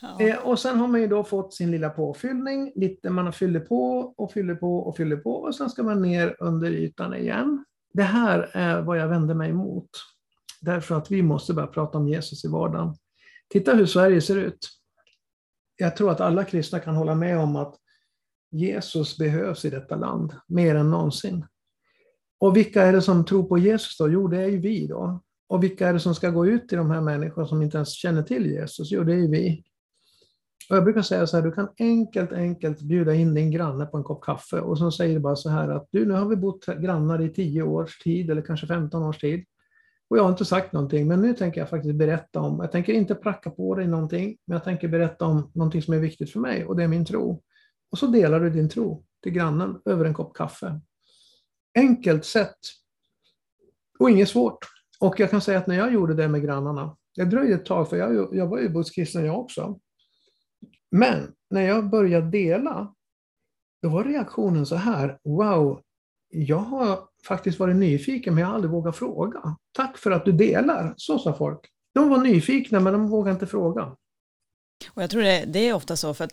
Ja. 0.00 0.20
Eh, 0.20 0.36
och 0.36 0.58
sen 0.58 0.78
har 0.78 0.88
man 0.88 1.00
ju 1.00 1.06
då 1.06 1.24
fått 1.24 1.54
sin 1.54 1.70
lilla 1.70 1.90
påfyllning, 1.90 2.72
lite 2.74 3.10
man 3.10 3.32
fyller 3.32 3.60
på 3.60 3.98
och 4.16 4.32
fyller 4.32 4.54
på 4.54 4.78
och 4.78 4.96
fyller 4.96 5.16
på 5.16 5.32
och 5.32 5.54
sen 5.54 5.70
ska 5.70 5.82
man 5.82 6.02
ner 6.02 6.36
under 6.38 6.70
ytan 6.70 7.14
igen. 7.14 7.64
Det 7.94 8.02
här 8.02 8.50
är 8.52 8.82
vad 8.82 8.98
jag 8.98 9.08
vänder 9.08 9.34
mig 9.34 9.50
emot. 9.50 9.90
Därför 10.60 10.94
att 10.94 11.10
vi 11.10 11.22
måste 11.22 11.54
börja 11.54 11.66
prata 11.66 11.98
om 11.98 12.08
Jesus 12.08 12.44
i 12.44 12.48
vardagen. 12.48 12.94
Titta 13.48 13.74
hur 13.74 13.86
Sverige 13.86 14.20
ser 14.20 14.36
ut. 14.36 14.68
Jag 15.76 15.96
tror 15.96 16.10
att 16.10 16.20
alla 16.20 16.44
kristna 16.44 16.80
kan 16.80 16.94
hålla 16.94 17.14
med 17.14 17.38
om 17.38 17.56
att 17.56 17.76
Jesus 18.50 19.18
behövs 19.18 19.64
i 19.64 19.70
detta 19.70 19.96
land 19.96 20.32
mer 20.48 20.74
än 20.74 20.90
någonsin. 20.90 21.46
Och 22.38 22.56
vilka 22.56 22.82
är 22.82 22.92
det 22.92 23.02
som 23.02 23.24
tror 23.24 23.42
på 23.42 23.58
Jesus 23.58 23.98
då? 23.98 24.08
Jo, 24.08 24.28
det 24.28 24.38
är 24.38 24.48
ju 24.48 24.58
vi 24.58 24.86
då. 24.86 25.22
Och 25.48 25.64
vilka 25.64 25.88
är 25.88 25.92
det 25.92 26.00
som 26.00 26.14
ska 26.14 26.30
gå 26.30 26.46
ut 26.46 26.68
till 26.68 26.78
de 26.78 26.90
här 26.90 27.00
människorna 27.00 27.46
som 27.46 27.62
inte 27.62 27.76
ens 27.76 27.94
känner 27.94 28.22
till 28.22 28.46
Jesus? 28.46 28.90
Jo, 28.90 29.04
det 29.04 29.12
är 29.12 29.16
ju 29.18 29.30
vi. 29.30 29.64
Och 30.70 30.76
jag 30.76 30.84
brukar 30.84 31.02
säga 31.02 31.26
så 31.26 31.36
här, 31.36 31.44
du 31.44 31.52
kan 31.52 31.68
enkelt, 31.78 32.32
enkelt 32.32 32.80
bjuda 32.80 33.14
in 33.14 33.34
din 33.34 33.50
granne 33.50 33.86
på 33.86 33.96
en 33.96 34.04
kopp 34.04 34.24
kaffe 34.24 34.60
och 34.60 34.78
så 34.78 34.90
säger 34.90 35.14
du 35.14 35.20
bara 35.20 35.36
så 35.36 35.50
här 35.50 35.68
att 35.68 35.88
du, 35.90 36.06
nu 36.06 36.14
har 36.14 36.26
vi 36.26 36.36
bott 36.36 36.66
grannar 36.66 37.22
i 37.22 37.28
10 37.28 37.62
års 37.62 37.98
tid 37.98 38.30
eller 38.30 38.42
kanske 38.42 38.66
15 38.66 39.02
års 39.02 39.18
tid. 39.18 39.44
Och 40.10 40.18
jag 40.18 40.22
har 40.22 40.30
inte 40.30 40.44
sagt 40.44 40.72
någonting, 40.72 41.08
men 41.08 41.22
nu 41.22 41.34
tänker 41.34 41.60
jag 41.60 41.70
faktiskt 41.70 41.94
berätta 41.94 42.40
om, 42.40 42.60
jag 42.60 42.72
tänker 42.72 42.92
inte 42.92 43.14
pracka 43.14 43.50
på 43.50 43.74
dig 43.74 43.86
någonting, 43.86 44.36
men 44.46 44.54
jag 44.54 44.64
tänker 44.64 44.88
berätta 44.88 45.26
om 45.26 45.50
någonting 45.54 45.82
som 45.82 45.94
är 45.94 45.98
viktigt 45.98 46.30
för 46.30 46.40
mig 46.40 46.64
och 46.64 46.76
det 46.76 46.84
är 46.84 46.88
min 46.88 47.04
tro. 47.04 47.42
Och 47.90 47.98
så 47.98 48.06
delar 48.06 48.40
du 48.40 48.50
din 48.50 48.68
tro 48.68 49.04
till 49.22 49.32
grannen 49.32 49.80
över 49.84 50.04
en 50.04 50.14
kopp 50.14 50.36
kaffe. 50.36 50.80
Enkelt 51.78 52.24
sätt 52.24 52.58
och 53.98 54.10
inget 54.10 54.28
svårt. 54.28 54.58
Och 55.00 55.20
jag 55.20 55.30
kan 55.30 55.40
säga 55.40 55.58
att 55.58 55.66
när 55.66 55.76
jag 55.76 55.92
gjorde 55.92 56.14
det 56.14 56.28
med 56.28 56.42
grannarna, 56.42 56.96
det 57.16 57.24
dröjde 57.24 57.54
ett 57.54 57.66
tag, 57.66 57.88
för 57.88 57.96
jag, 57.96 58.36
jag 58.36 58.46
var 58.46 58.58
ju 58.58 58.68
buddhistkristen 58.68 59.24
jag 59.24 59.38
också. 59.38 59.78
Men 60.90 61.32
när 61.50 61.62
jag 61.62 61.90
började 61.90 62.30
dela, 62.30 62.94
då 63.82 63.88
var 63.88 64.04
reaktionen 64.04 64.66
så 64.66 64.76
här, 64.76 65.18
wow, 65.24 65.80
jag 66.28 66.56
har 66.56 67.08
faktiskt 67.26 67.58
varit 67.58 67.76
nyfiken 67.76 68.34
men 68.34 68.40
jag 68.40 68.48
har 68.48 68.54
aldrig 68.54 68.70
vågat 68.70 68.96
fråga. 68.96 69.56
Tack 69.72 69.98
för 69.98 70.10
att 70.10 70.24
du 70.24 70.32
delar, 70.32 70.94
så 70.96 71.18
sa 71.18 71.36
folk. 71.36 71.60
De 71.94 72.08
var 72.08 72.18
nyfikna 72.18 72.80
men 72.80 72.92
de 72.92 73.08
vågade 73.08 73.32
inte 73.32 73.46
fråga. 73.46 73.96
Och 74.90 75.02
jag 75.02 75.10
tror 75.10 75.22
det, 75.22 75.44
det 75.44 75.58
är 75.58 75.74
ofta 75.74 75.96
så 75.96 76.14
för 76.14 76.24
att 76.24 76.32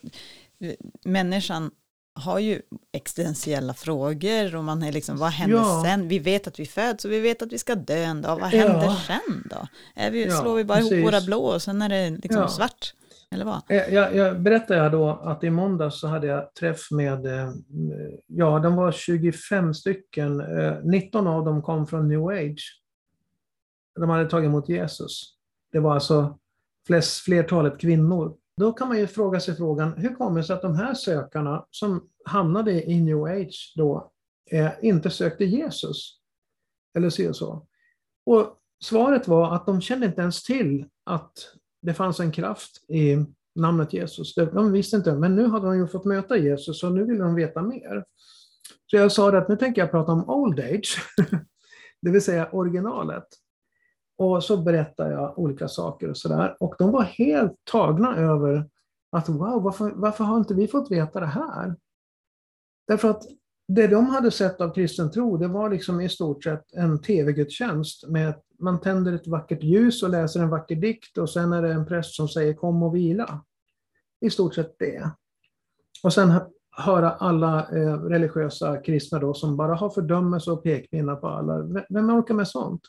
människan 1.06 1.72
har 2.16 2.40
ju 2.40 2.62
existentiella 2.92 3.74
frågor 3.74 4.56
och 4.56 4.64
man 4.64 4.84
är 4.84 4.92
liksom, 4.92 5.18
vad 5.18 5.30
händer 5.30 5.58
ja. 5.58 5.84
sen? 5.86 6.08
Vi 6.08 6.20
vet 6.20 6.48
att 6.48 6.60
vi 6.60 6.66
föds 6.66 7.06
och 7.06 7.12
vi 7.12 7.20
vet 7.20 7.42
att 7.42 7.54
vi 7.54 7.58
ska 7.58 7.76
dö 7.76 8.04
en 8.04 8.22
dag. 8.22 8.40
Vad 8.40 8.50
händer 8.50 8.84
ja. 8.84 8.98
sen 9.08 9.48
då? 9.50 9.68
Är 9.96 10.12
vi, 10.12 10.26
ja, 10.26 10.42
slår 10.42 10.56
vi 10.56 10.64
bara 10.64 10.78
precis. 10.78 10.92
ihop 10.92 11.14
våra 11.14 11.22
blå 11.22 11.46
och 11.46 11.62
sen 11.62 11.82
är 11.82 11.90
det 11.90 12.10
liksom 12.10 12.50
svart? 12.50 12.94
Eller 13.34 13.46
vad? 13.46 13.62
Eh, 13.70 13.94
jag, 13.94 14.16
jag 14.16 14.42
berättade 14.42 14.90
då 14.90 15.10
att 15.10 15.44
i 15.44 15.50
måndags 15.50 16.00
så 16.00 16.08
hade 16.08 16.28
jag 16.28 16.54
träff 16.54 16.92
med, 16.92 17.26
eh, 17.26 17.52
ja 18.28 18.60
de 18.60 18.76
var 18.76 18.92
25 18.92 19.74
stycken, 19.74 20.44
19 20.84 21.28
eh, 21.28 21.34
av 21.34 21.46
dem 21.46 21.62
kom 21.62 21.88
från 21.88 22.08
new 22.08 22.28
age. 22.28 22.82
De 24.00 24.10
hade 24.10 24.30
tagit 24.30 24.48
emot 24.48 24.70
Jesus. 24.70 25.34
Det 25.72 25.80
var 25.80 25.94
alltså 25.94 26.38
flest, 26.88 27.20
flertalet 27.20 27.80
kvinnor. 27.80 28.36
Då 28.58 28.74
kan 28.74 28.88
man 28.88 28.98
ju 28.98 29.08
fråga 29.08 29.40
sig 29.40 29.56
frågan, 29.56 29.94
hur 29.94 30.16
kommer 30.16 30.38
det 30.38 30.44
sig 30.44 30.56
att 30.56 30.62
de 30.62 30.76
här 30.76 30.94
sökarna 30.94 31.66
som 31.70 32.10
hamnade 32.26 32.92
i 32.92 33.02
new 33.02 33.24
age 33.24 33.74
då 33.76 34.12
eh, 34.52 34.72
inte 34.82 35.10
sökte 35.10 35.46
Jesus? 35.46 36.20
Eller 36.98 37.10
så, 37.10 37.34
så. 37.34 37.68
Och 38.26 38.58
svaret 38.84 39.28
var 39.28 39.56
att 39.56 39.66
de 39.66 39.82
kände 39.82 40.06
inte 40.06 40.22
ens 40.22 40.44
till 40.44 40.86
att 41.06 41.34
det 41.82 41.94
fanns 41.94 42.20
en 42.20 42.32
kraft 42.32 42.90
i 42.90 43.18
namnet 43.56 43.94
Jesus. 43.94 44.36
De 44.36 44.72
visste 44.72 44.98
inte, 44.98 45.16
men 45.16 45.36
nu 45.36 45.48
hade 45.48 45.66
de 45.66 45.78
ju 45.78 45.88
fått 45.88 46.06
möta 46.06 46.38
Jesus 46.38 46.84
och 46.84 46.92
nu 46.92 47.04
vill 47.06 47.20
de 47.20 47.36
veta 47.36 47.62
mer. 47.62 48.06
Så 48.92 48.96
jag 48.96 49.12
sa 49.12 49.38
att 49.38 49.50
nu 49.50 49.58
tänker 49.58 49.82
jag 49.82 49.92
prata 49.92 50.12
om 50.12 50.30
old 50.30 50.60
age, 50.60 50.98
det 52.02 52.12
vill 52.12 52.22
säga 52.22 52.50
originalet. 52.52 53.26
Och 54.18 54.44
så 54.44 54.58
berättade 54.58 55.14
jag 55.14 55.40
olika 55.40 55.68
saker 55.68 56.10
och 56.10 56.18
sådär. 56.18 56.58
Och 56.60 56.76
de 56.78 56.92
var 56.92 57.04
helt 57.04 57.56
tagna 57.72 58.16
över 58.16 58.70
att 59.12 59.30
wow, 59.30 59.64
varför, 59.64 59.92
varför 59.96 60.24
har 60.24 60.38
inte 60.38 60.54
vi 60.54 60.68
fått 60.68 60.92
veta 60.92 61.20
det 61.20 61.26
här? 61.26 61.76
Därför 62.88 63.10
att 63.10 63.24
det 63.68 63.88
de 63.88 64.06
hade 64.06 64.32
sett 64.32 64.62
av 64.62 64.74
kristen 64.74 65.12
tro, 65.12 65.38
det 65.38 65.48
var 65.48 65.70
liksom 65.70 66.02
i 66.02 66.10
stort 66.10 66.44
sett 66.44 66.74
en 66.74 67.02
tv-gudstjänst 67.02 68.08
med 68.08 68.30
att 68.30 68.44
man 68.60 68.82
tänder 68.82 69.14
ett 69.14 69.28
vackert 69.28 69.64
ljus 69.64 70.04
och 70.04 70.10
läser 70.10 70.40
en 70.40 70.50
vacker 70.50 70.76
dikt 70.76 71.18
och 71.18 71.30
sen 71.30 71.54
är 71.54 71.62
det 71.62 71.74
en 71.74 71.86
präst 71.86 72.16
som 72.16 72.28
säger 72.28 72.54
kom 72.54 72.84
och 72.84 72.96
vila. 72.96 73.44
I 74.22 74.30
stort 74.30 74.56
sett 74.56 74.76
det. 74.80 75.12
Och 76.04 76.14
sen 76.14 76.34
höra 76.72 77.12
alla 77.12 77.70
eh, 77.72 78.04
religiösa 78.04 78.78
kristna 78.78 79.20
då 79.20 79.34
som 79.34 79.58
bara 79.58 79.76
har 79.76 79.90
fördömelse 79.90 80.52
och 80.52 80.64
pekpinnar 80.64 81.16
på 81.16 81.28
alla. 81.28 81.84
Vem 81.90 82.10
orkar 82.10 82.34
med 82.34 82.48
sånt? 82.48 82.82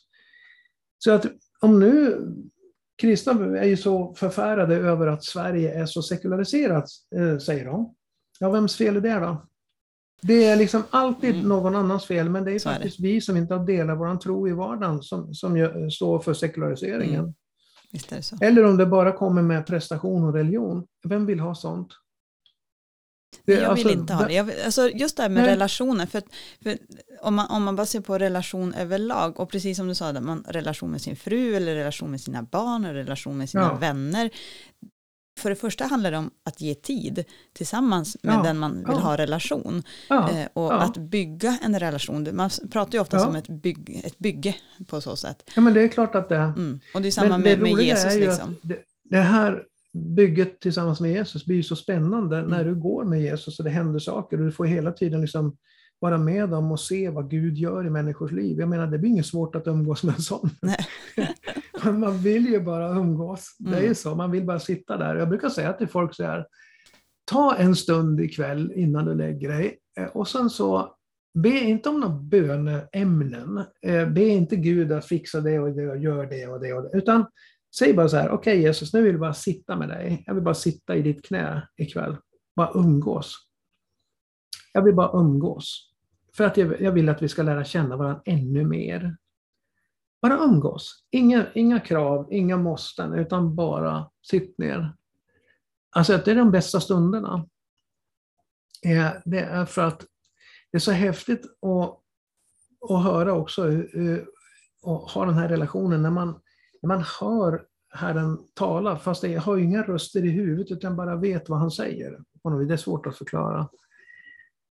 Så 1.05 1.13
att 1.13 1.27
om 1.61 1.81
nu 1.81 2.21
kristna 2.97 3.33
är 3.59 3.65
ju 3.65 3.77
så 3.77 4.15
förfärade 4.15 4.77
över 4.77 5.07
att 5.07 5.25
Sverige 5.25 5.75
är 5.75 5.87
så 5.87 6.03
sekulariserat, 6.03 6.85
eh, 7.17 7.39
säger 7.39 7.65
de. 7.65 7.95
Ja, 8.41 8.51
vems 8.51 8.77
fel 8.77 8.97
är 8.97 9.01
det 9.01 9.15
då? 9.15 9.47
Det 10.23 10.45
är 10.45 10.57
liksom 10.57 10.83
alltid 10.91 11.35
mm. 11.35 11.49
någon 11.49 11.77
annans 11.77 12.07
fel, 12.07 12.31
men 12.31 12.45
det 12.45 12.53
är 12.53 12.59
så 12.59 12.69
faktiskt 12.69 12.99
är 12.99 13.03
vi 13.03 13.21
som 13.21 13.37
inte 13.37 13.55
har 13.55 13.67
delat 13.67 13.99
vår 13.99 14.17
tro 14.17 14.49
i 14.49 14.53
vardagen 14.53 15.03
som, 15.03 15.35
som 15.35 15.71
står 15.91 16.19
för 16.19 16.35
sekulariseringen. 16.35 17.21
Mm. 17.21 18.23
Eller 18.41 18.65
om 18.65 18.77
det 18.77 18.87
bara 18.87 19.13
kommer 19.13 19.43
med 19.43 19.67
prestation 19.67 20.25
och 20.25 20.33
religion. 20.33 20.87
Vem 21.09 21.27
vill 21.27 21.41
ha 21.41 21.55
sånt? 21.55 21.89
Det, 23.45 23.53
jag 23.53 23.61
vill 23.61 23.68
alltså, 23.68 23.91
inte 23.91 24.14
ha 24.14 24.26
det. 24.26 24.32
Jag, 24.32 24.51
alltså 24.64 24.91
just 24.91 25.16
det 25.16 25.22
här 25.22 25.30
med 25.30 25.43
nej. 25.43 25.53
relationer, 25.53 26.07
för, 26.07 26.22
för, 26.62 26.78
om, 27.20 27.35
man, 27.35 27.47
om 27.51 27.64
man 27.64 27.76
bara 27.76 27.87
ser 27.87 28.01
på 28.01 28.18
relation 28.18 28.74
överlag, 28.74 29.41
och 29.41 29.51
precis 29.51 29.76
som 29.76 29.89
du 29.89 29.95
sa, 29.95 30.12
man, 30.12 30.45
relation 30.49 30.91
med 30.91 31.03
sin 31.03 31.16
fru, 31.16 31.57
eller 31.57 31.74
relation 31.74 32.11
med 32.11 32.20
sina 32.20 32.43
barn, 32.43 32.85
eller 32.85 32.95
relation 32.95 33.39
med 33.39 33.51
sina 33.51 33.62
ja. 33.62 33.74
vänner, 33.74 34.30
för 35.39 35.51
det 35.51 35.57
första 35.57 35.85
handlar 35.85 36.11
det 36.11 36.18
om 36.18 36.30
att 36.45 36.61
ge 36.61 36.74
tid 36.74 37.24
tillsammans 37.53 38.16
med 38.22 38.35
ja, 38.35 38.43
den 38.43 38.59
man 38.59 38.74
vill 38.74 38.85
ja. 38.89 38.95
ha 38.95 39.16
relation. 39.16 39.82
Eh, 40.11 40.47
och 40.53 40.82
att 40.82 40.97
bygga 40.97 41.59
en 41.62 41.80
relation. 41.80 42.28
Man 42.32 42.51
pratar 42.70 42.93
ju 42.93 43.01
ofta 43.01 43.28
om 43.28 43.37
ett, 43.37 43.49
bygg, 43.49 44.03
ett 44.05 44.18
bygge 44.18 44.55
på 44.87 45.01
så 45.01 45.16
sätt. 45.16 45.51
Ja 45.57 45.62
men 45.62 45.74
det 45.74 45.82
är 45.82 45.89
klart 45.89 46.14
att 46.14 46.28
det 46.28 46.37
är. 46.37 46.45
Mm. 46.45 46.80
Och 46.95 47.03
det 47.03 47.09
är 47.09 47.12
samma 47.12 47.39
med, 47.39 47.59
med 47.59 47.72
Jesus. 47.72 48.14
Liksom. 48.14 48.57
Det, 48.62 48.78
det, 49.03 49.20
här 49.20 49.62
bygget 49.95 50.61
tillsammans 50.61 51.01
med 51.01 51.11
Jesus 51.11 51.47
blir 51.47 51.62
så 51.62 51.76
spännande 51.76 52.38
mm. 52.38 52.51
när 52.51 52.64
du 52.64 52.74
går 52.74 53.05
med 53.05 53.22
Jesus 53.22 53.59
och 53.59 53.64
det 53.64 53.70
händer 53.70 53.99
saker. 53.99 54.38
Och 54.38 54.45
du 54.45 54.53
får 54.53 54.64
hela 54.64 54.92
tiden 54.92 55.20
liksom 55.20 55.57
vara 55.99 56.18
med 56.18 56.49
dem 56.49 56.72
och 56.72 56.80
se 56.80 57.11
vad 57.11 57.30
Gud 57.30 57.59
gör 57.59 57.86
i 57.86 57.90
människors 57.90 58.32
liv. 58.32 58.59
Jag 58.59 58.68
menar, 58.68 58.86
det 58.86 58.99
blir 58.99 59.11
inget 59.11 59.26
svårt 59.26 59.57
att 59.57 59.66
umgås 59.66 60.03
med 60.03 60.14
en 60.14 60.20
sån. 60.20 60.51
man 62.01 62.18
vill 62.18 62.47
ju 62.47 62.61
bara 62.61 62.90
umgås. 62.90 63.57
Det 63.59 63.76
är 63.76 63.82
mm. 63.82 63.95
så, 63.95 64.14
man 64.14 64.30
vill 64.30 64.45
bara 64.45 64.61
sitta 64.61 64.97
där. 64.97 65.16
Jag 65.16 65.28
brukar 65.28 65.49
säga 65.49 65.72
till 65.72 65.88
folk 65.88 66.14
så 66.14 66.24
här, 66.24 66.47
ta 67.24 67.55
en 67.57 67.76
stund 67.76 68.20
ikväll 68.20 68.72
innan 68.74 69.05
du 69.05 69.14
lägger 69.14 69.49
dig 69.49 69.78
eh, 69.99 70.07
och 70.07 70.28
sen 70.28 70.51
så 70.51 70.95
Be 71.38 71.49
inte 71.49 71.88
om 71.88 72.01
några 72.01 72.14
böneämnen. 72.14 73.64
Eh, 73.82 74.09
be 74.09 74.24
inte 74.24 74.57
Gud 74.57 74.92
att 74.92 75.07
fixa 75.07 75.40
det 75.40 75.59
och 75.59 75.72
det 75.72 75.90
och 75.90 75.97
gör 75.97 76.26
det 76.26 76.47
och 76.47 76.61
det. 76.61 76.72
Och 76.72 76.82
det. 76.82 76.99
Utan 76.99 77.26
säg 77.79 77.95
bara 77.95 78.09
så 78.09 78.16
här, 78.16 78.31
okej 78.31 78.53
okay, 78.53 78.62
Jesus, 78.62 78.93
nu 78.93 79.03
vill 79.03 79.12
jag 79.12 79.20
bara 79.20 79.35
sitta 79.35 79.77
med 79.77 79.89
dig. 79.89 80.25
Jag 80.27 80.35
vill 80.35 80.45
bara 80.45 80.55
sitta 80.55 80.97
i 80.97 81.03
ditt 81.03 81.25
knä 81.25 81.68
ikväll. 81.77 82.16
Bara 82.57 82.70
umgås. 82.75 83.37
Jag 84.72 84.83
vill 84.83 84.95
bara 84.95 85.20
umgås. 85.20 85.91
För 86.37 86.45
att 86.45 86.57
jag, 86.57 86.93
vill 86.93 87.09
att 87.09 87.22
vi 87.22 87.29
ska 87.29 87.43
lära 87.43 87.64
känna 87.64 87.97
varandra 87.97 88.22
ännu 88.25 88.64
mer. 88.64 89.16
Bara 90.22 90.39
umgås. 90.39 91.05
Inga, 91.11 91.47
inga 91.55 91.81
krav, 91.81 92.29
inga 92.31 92.57
måsten, 92.57 93.14
utan 93.14 93.55
bara 93.55 94.11
sitt 94.22 94.59
ner. 94.59 94.95
Alltså 95.91 96.16
det 96.25 96.31
är 96.31 96.35
de 96.35 96.51
bästa 96.51 96.81
stunderna. 96.81 97.49
Eh, 98.85 99.11
det 99.25 99.41
är 99.41 99.66
för 99.66 99.83
att 99.83 100.07
det 100.70 100.79
är 100.79 100.81
så 100.81 100.93
häftigt 100.93 101.45
att, 101.45 102.01
att 102.91 103.05
höra 103.05 103.33
också 103.33 103.83
och 104.83 105.01
ha 105.01 105.25
den 105.25 105.35
här 105.35 105.49
relationen 105.49 106.03
när 106.03 106.11
man, 106.11 106.41
när 106.85 106.89
man 106.89 107.05
hör 107.20 107.62
Herren 107.95 108.39
tala, 108.55 108.99
fast 108.99 109.22
jag 109.22 109.41
har 109.41 109.59
inga 109.59 109.82
röster 109.82 110.24
i 110.24 110.30
huvudet 110.30 110.70
utan 110.70 110.97
bara 110.97 111.16
vet 111.16 111.49
vad 111.49 111.59
han 111.59 111.70
säger. 111.70 112.18
Det 112.68 112.74
är 112.74 112.76
svårt 112.76 113.07
att 113.07 113.18
förklara. 113.18 113.68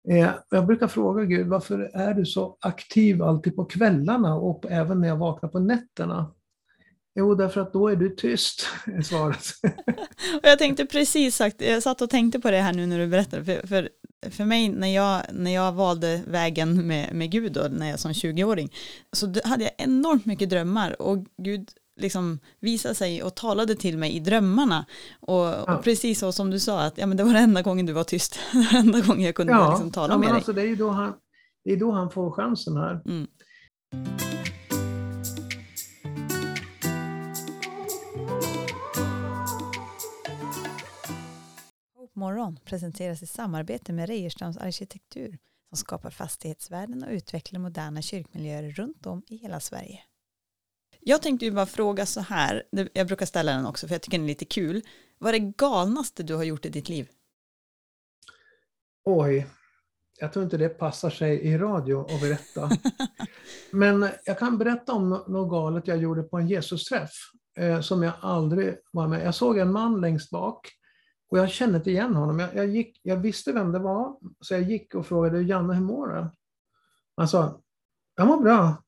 Eh, 0.09 0.31
jag 0.51 0.67
brukar 0.67 0.89
fråga 0.89 1.25
Gud, 1.25 1.47
varför 1.47 1.79
är 1.79 2.15
du 2.15 2.27
så 2.27 2.57
aktiv 2.61 3.23
alltid 3.23 3.57
på 3.57 3.65
kvällarna 3.65 4.35
och 4.35 4.67
även 4.71 5.01
när 5.01 5.09
jag 5.09 5.17
vaknar 5.17 5.49
på 5.49 5.59
nätterna? 5.59 6.35
Jo, 7.15 7.35
därför 7.35 7.61
att 7.61 7.73
då 7.73 7.89
är 7.89 7.97
du 7.97 8.09
tyst, 8.09 8.67
är 8.87 9.03
svaret. 9.03 9.47
och 10.43 10.49
jag 10.49 10.59
tänkte 10.59 10.87
precis 10.87 11.37
sagt, 11.37 11.61
jag 11.61 11.83
satt 11.83 12.03
och 12.03 12.11
tänkte 12.11 12.41
på 12.41 12.51
det 12.51 12.61
här 12.61 12.73
nu 12.73 12.87
när 12.87 12.99
du 12.99 13.07
berättade, 13.07 13.45
för, 13.45 13.67
för 13.67 13.89
för 14.31 14.45
mig 14.45 14.69
när 14.69 14.95
jag, 14.95 15.23
när 15.33 15.55
jag 15.55 15.73
valde 15.73 16.23
vägen 16.27 16.87
med, 16.87 17.15
med 17.15 17.31
Gud 17.31 17.53
då, 17.53 17.69
när 17.71 17.91
jag 17.91 17.99
som 17.99 18.13
20-åring, 18.13 18.73
så 19.13 19.35
hade 19.45 19.65
jag 19.65 19.73
enormt 19.79 20.27
mycket 20.27 20.51
drömmar 20.51 21.03
och 21.03 21.27
Gud 21.43 21.71
liksom 21.99 22.39
visade 22.61 22.95
sig 22.95 23.23
och 23.23 23.35
talade 23.35 23.75
till 23.75 23.99
mig 23.99 24.17
i 24.17 24.21
drömmarna. 24.21 24.87
Och, 25.21 25.37
ja. 25.37 25.77
och 25.77 25.85
precis 25.85 26.19
så 26.19 26.33
som 26.33 26.51
du 26.51 26.61
sa, 26.61 26.81
att 26.81 26.99
ja, 26.99 27.07
men 27.07 27.17
det 27.17 27.25
var 27.25 27.33
den 27.33 27.43
enda 27.43 27.63
gången 27.63 27.87
du 27.87 27.93
var 27.93 28.05
tyst, 28.05 28.39
den 28.53 28.87
enda 28.87 29.01
gången 29.01 29.23
jag 29.23 29.35
kunde 29.35 29.53
ja. 29.53 29.71
liksom 29.71 29.91
tala 29.91 30.15
ja, 30.15 30.19
med 30.19 30.29
dig. 30.29 30.35
Alltså, 30.35 30.53
det, 30.53 30.63
är 30.63 30.67
ju 30.67 30.77
då 30.77 30.91
han, 30.91 31.15
det 31.65 31.73
är 31.73 31.77
då 31.77 31.93
han 31.93 32.11
får 32.11 32.31
chansen 32.31 32.77
här. 32.77 33.01
Mm. 33.07 33.27
morgon 42.19 42.59
presenteras 42.65 43.23
i 43.23 43.27
samarbete 43.27 43.93
med 43.93 44.09
Rejerströms 44.09 44.57
arkitektur 44.57 45.39
som 45.69 45.77
skapar 45.77 46.11
fastighetsvärden 46.11 47.03
och 47.03 47.11
utvecklar 47.11 47.61
moderna 47.61 48.03
kyrkmiljöer 48.03 48.71
runt 48.71 49.07
om 49.07 49.23
i 49.29 49.37
hela 49.37 49.61
Sverige. 49.61 50.01
Jag 51.09 51.23
tänkte 51.23 51.45
ju 51.45 51.51
bara 51.51 51.67
fråga 51.67 52.07
så 52.07 52.21
här, 52.21 52.63
jag 52.93 53.07
brukar 53.07 53.27
ställa 53.27 53.53
den 53.53 53.67
också 53.67 53.87
för 53.87 53.95
jag 53.95 54.03
tycker 54.03 54.19
den 54.19 54.25
är 54.25 54.29
lite 54.29 54.45
kul. 54.45 54.83
Vad 55.19 55.35
är 55.35 55.41
det 55.41 55.53
galnaste 55.57 56.23
du 56.23 56.35
har 56.35 56.45
gjort 56.45 56.67
i 56.67 56.69
ditt 56.69 56.89
liv? 56.89 57.09
Oj, 59.05 59.47
jag 60.21 60.33
tror 60.33 60.45
inte 60.45 60.57
det 60.57 60.69
passar 60.69 61.11
sig 61.11 61.41
i 61.41 61.59
radio 61.59 62.01
att 62.01 62.21
berätta. 62.21 62.71
Men 63.71 64.09
jag 64.25 64.39
kan 64.39 64.59
berätta 64.59 64.93
om 64.93 65.09
något 65.09 65.51
galet 65.51 65.87
jag 65.87 65.99
gjorde 65.99 66.23
på 66.23 66.39
en 66.39 66.49
Jesus-träff 66.49 67.11
eh, 67.59 67.81
som 67.81 68.03
jag 68.03 68.13
aldrig 68.21 68.77
var 68.93 69.09
med. 69.09 69.27
Jag 69.27 69.35
såg 69.35 69.59
en 69.59 69.73
man 69.73 70.01
längst 70.01 70.31
bak 70.31 70.69
och 71.31 71.39
jag 71.39 71.51
kände 71.51 71.77
inte 71.77 71.91
igen 71.91 72.15
honom. 72.15 72.39
Jag, 72.39 72.55
jag, 72.55 72.67
gick, 72.67 73.01
jag 73.03 73.17
visste 73.17 73.53
vem 73.53 73.73
det 73.73 73.79
var, 73.79 74.17
så 74.41 74.55
jag 74.55 74.63
gick 74.63 74.95
och 74.95 75.07
frågade 75.07 75.43
Janne, 75.43 75.75
hur 75.75 75.83
mår 75.83 76.07
du? 76.07 76.31
Han 77.17 77.29
sa, 77.29 77.61
jag 78.17 78.27
mår 78.27 78.41
bra. 78.41 78.83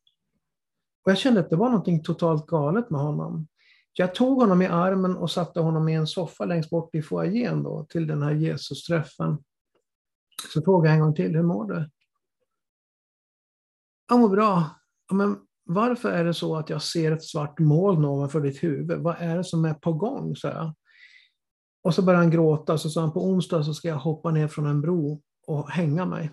Och 1.04 1.10
jag 1.10 1.18
kände 1.18 1.40
att 1.40 1.50
det 1.50 1.56
var 1.56 1.70
något 1.70 2.04
totalt 2.04 2.46
galet 2.46 2.90
med 2.90 3.00
honom. 3.00 3.46
Jag 3.92 4.14
tog 4.14 4.40
honom 4.40 4.62
i 4.62 4.66
armen 4.66 5.16
och 5.16 5.30
satte 5.30 5.60
honom 5.60 5.88
i 5.88 5.94
en 5.94 6.06
soffa 6.06 6.44
längst 6.44 6.70
bort 6.70 6.94
i 6.94 7.02
foajén 7.02 7.62
då, 7.62 7.86
till 7.88 8.06
den 8.06 8.22
här 8.22 8.32
Jesus-träffen. 8.32 9.38
Så 10.52 10.62
frågade 10.62 10.88
jag 10.88 10.94
en 10.94 11.04
gång 11.04 11.14
till, 11.14 11.36
hur 11.36 11.42
mår 11.42 11.64
du? 11.64 11.90
Jag 14.08 14.20
mår 14.20 14.28
bra. 14.28 14.64
Men 15.12 15.38
varför 15.64 16.10
är 16.10 16.24
det 16.24 16.34
så 16.34 16.56
att 16.56 16.70
jag 16.70 16.82
ser 16.82 17.12
ett 17.12 17.24
svart 17.24 17.58
moln 17.58 18.04
ovanför 18.04 18.40
ditt 18.40 18.62
huvud? 18.62 18.98
Vad 18.98 19.16
är 19.18 19.36
det 19.36 19.44
som 19.44 19.64
är 19.64 19.74
på 19.74 19.92
gång? 19.92 20.36
Så 20.36 20.46
jag. 20.46 20.74
Och 21.82 21.94
så 21.94 22.02
började 22.02 22.24
han 22.24 22.30
gråta 22.30 22.72
och 22.72 22.80
så 22.80 22.90
sa 22.90 23.00
han 23.00 23.12
på 23.12 23.24
onsdag 23.24 23.62
så 23.62 23.74
ska 23.74 23.88
jag 23.88 23.96
hoppa 23.96 24.30
ner 24.30 24.48
från 24.48 24.66
en 24.66 24.80
bro 24.80 25.22
och 25.46 25.70
hänga 25.70 26.04
mig. 26.06 26.30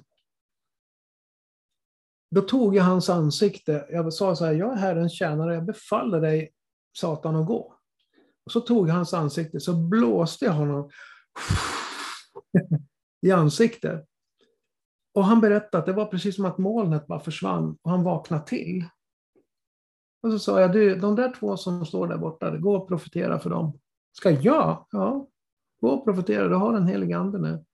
Då 2.29 2.41
tog 2.41 2.75
jag 2.75 2.83
hans 2.83 3.09
ansikte. 3.09 3.85
Jag 3.89 4.13
sa 4.13 4.35
så 4.35 4.45
här, 4.45 4.53
jag 4.53 4.73
är 4.73 4.77
Herrens 4.77 5.13
tjänare, 5.13 5.53
jag 5.53 5.65
befaller 5.65 6.21
dig 6.21 6.51
Satan 6.97 7.35
att 7.35 7.47
gå. 7.47 7.73
Och 8.45 8.51
så 8.51 8.61
tog 8.61 8.89
jag 8.89 8.93
hans 8.93 9.13
ansikte, 9.13 9.59
så 9.59 9.73
blåste 9.73 10.45
jag 10.45 10.53
honom 10.53 10.89
i 13.21 13.31
ansiktet. 13.31 14.05
Och 15.13 15.25
han 15.25 15.41
berättade 15.41 15.77
att 15.77 15.85
det 15.85 15.93
var 15.93 16.05
precis 16.05 16.35
som 16.35 16.45
att 16.45 16.57
molnet 16.57 17.07
bara 17.07 17.19
försvann 17.19 17.77
och 17.81 17.91
han 17.91 18.03
vaknade 18.03 18.47
till. 18.47 18.85
Och 20.23 20.31
så 20.31 20.39
sa 20.39 20.61
jag, 20.61 20.73
du, 20.73 20.95
de 20.95 21.15
där 21.15 21.33
två 21.39 21.57
som 21.57 21.85
står 21.85 22.07
där 22.07 22.17
borta, 22.17 22.57
gå 22.57 22.75
och 22.75 22.87
profetera 22.87 23.39
för 23.39 23.49
dem. 23.49 23.79
Ska 24.11 24.31
jag? 24.31 24.85
Ja. 24.91 25.27
Gå 25.81 25.89
och 25.89 26.05
profetera, 26.05 26.47
du 26.47 26.55
har 26.55 26.73
den 26.73 26.87
helige 26.87 27.17
ande 27.17 27.39
nu. 27.39 27.65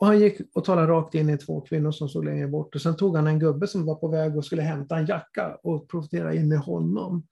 Och 0.00 0.06
han 0.06 0.20
gick 0.20 0.40
och 0.54 0.64
talade 0.64 0.86
rakt 0.86 1.14
in 1.14 1.30
i 1.30 1.38
två 1.38 1.60
kvinnor 1.60 1.92
som 1.92 2.08
stod 2.08 2.24
längre 2.24 2.48
bort. 2.48 2.74
Och 2.74 2.82
sen 2.82 2.96
tog 2.96 3.16
han 3.16 3.26
en 3.26 3.38
gubbe 3.38 3.66
som 3.66 3.86
var 3.86 3.94
på 3.94 4.08
väg 4.08 4.36
och 4.36 4.44
skulle 4.44 4.62
hämta 4.62 4.96
en 4.96 5.06
jacka 5.06 5.58
och 5.62 5.88
profitera 5.88 6.34
in 6.34 6.52
i 6.52 6.56
honom. 6.56 7.26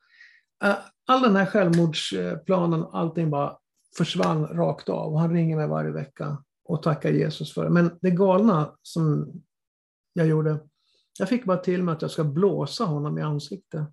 Eh, 0.64 0.76
all 1.06 1.22
den 1.22 1.36
här 1.36 1.46
självmordsplanen, 1.46 2.84
allting 2.92 3.30
bara 3.30 3.56
försvann 3.96 4.46
rakt 4.46 4.88
av. 4.88 5.12
Och 5.12 5.20
han 5.20 5.32
ringer 5.32 5.56
mig 5.56 5.68
varje 5.68 5.90
vecka 5.90 6.44
och 6.64 6.82
tackar 6.82 7.10
Jesus 7.10 7.54
för 7.54 7.64
det. 7.64 7.70
Men 7.70 7.98
det 8.00 8.10
galna 8.10 8.74
som 8.82 9.32
jag 10.12 10.26
gjorde, 10.26 10.58
jag 11.18 11.28
fick 11.28 11.44
bara 11.44 11.56
till 11.56 11.82
mig 11.82 11.92
att 11.92 12.02
jag 12.02 12.10
ska 12.10 12.24
blåsa 12.24 12.84
honom 12.84 13.18
i 13.18 13.22
ansiktet. 13.22 13.88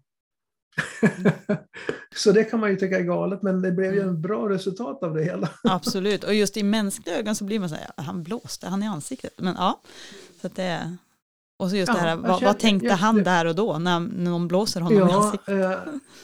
så 2.16 2.32
det 2.32 2.44
kan 2.44 2.60
man 2.60 2.70
ju 2.70 2.76
tycka 2.76 3.00
är 3.00 3.04
galet, 3.04 3.42
men 3.42 3.62
det 3.62 3.72
blev 3.72 3.94
ju 3.94 4.02
en 4.02 4.22
bra 4.22 4.50
resultat 4.50 5.04
av 5.04 5.14
det 5.14 5.24
hela. 5.24 5.50
Absolut, 5.64 6.24
och 6.24 6.34
just 6.34 6.58
i 6.58 6.64
mänskliga 6.64 7.18
ögon 7.18 7.36
så 7.36 7.44
blir 7.44 7.60
man 7.60 7.70
så 7.70 7.76
här, 7.76 7.92
han 7.98 8.24
blåste 8.24 8.68
han 8.68 8.84
i 8.84 8.88
ansiktet. 8.88 9.34
Men 9.38 9.56
ja, 9.58 9.82
så 10.42 10.48
att 10.48 10.56
det 10.56 10.98
och 11.58 11.70
så 11.70 11.76
just 11.76 11.88
ja, 11.88 11.94
det 11.94 12.00
här, 12.00 12.16
vad, 12.16 12.30
kände, 12.30 12.46
vad 12.46 12.60
tänkte 12.60 12.94
han 12.94 13.24
där 13.24 13.46
och 13.46 13.56
då 13.56 13.78
när, 13.78 14.00
när 14.00 14.32
någon 14.32 14.48
blåser 14.48 14.82
honom 14.82 14.98
ja, 14.98 15.10
i 15.10 15.14
ansiktet? 15.14 15.50
Eh, 15.50 15.80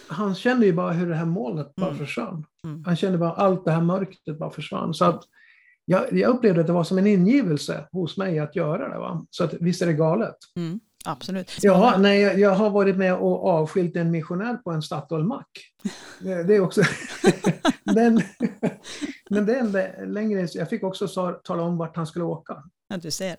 han 0.08 0.36
kände 0.36 0.66
ju 0.66 0.74
bara 0.74 0.91
hur 0.91 1.10
det 1.10 1.16
här 1.16 1.26
molnet 1.26 1.76
bara 1.76 1.89
mm. 1.89 1.99
försvann. 1.99 2.45
Mm. 2.64 2.84
Han 2.86 2.95
kände 2.95 3.18
bara 3.18 3.34
allt 3.34 3.66
det 3.66 3.72
här 3.72 3.82
mörkret 3.82 4.39
bara 4.39 4.52
försvann. 4.52 4.93
Så 4.93 5.06
att 5.06 5.24
jag, 5.86 6.14
jag 6.14 6.30
upplevde 6.30 6.62
att 6.62 6.68
det 6.68 6.74
var 6.74 6.84
som 6.84 6.97
en 6.97 7.08
ingivelse 7.08 7.88
hos 7.91 8.18
mig 8.18 8.39
att 8.39 8.56
göra 8.56 8.89
det. 8.89 8.99
Va? 8.99 9.26
Så 9.30 9.43
att, 9.43 9.54
visst 9.60 9.82
är 9.82 9.86
det 9.86 9.93
galet. 9.93 10.36
Mm. 10.56 10.80
Absolut. 11.06 11.52
Ja, 11.62 11.95
nej, 11.97 12.22
jag 12.22 12.56
har 12.56 12.70
varit 12.70 12.97
med 12.97 13.16
och 13.16 13.45
avskilt 13.45 13.95
en 13.95 14.12
missionär 14.12 14.56
på 14.56 14.72
en 14.72 14.82
Statoil-mack. 14.82 15.47
Det 16.20 16.56
är 16.56 16.60
också... 16.60 16.82
den, 17.84 18.22
men 19.30 19.45
det 19.45 19.56
är 19.56 20.06
längre... 20.06 20.47
Jag 20.54 20.70
fick 20.70 20.84
också 20.84 21.08
tala 21.43 21.64
om 21.64 21.78
vart 21.78 21.95
han 21.95 22.08
skulle 22.08 22.26
åka. 22.26 22.64
Ja, 22.88 22.97
du 22.97 23.12
ser. 23.12 23.38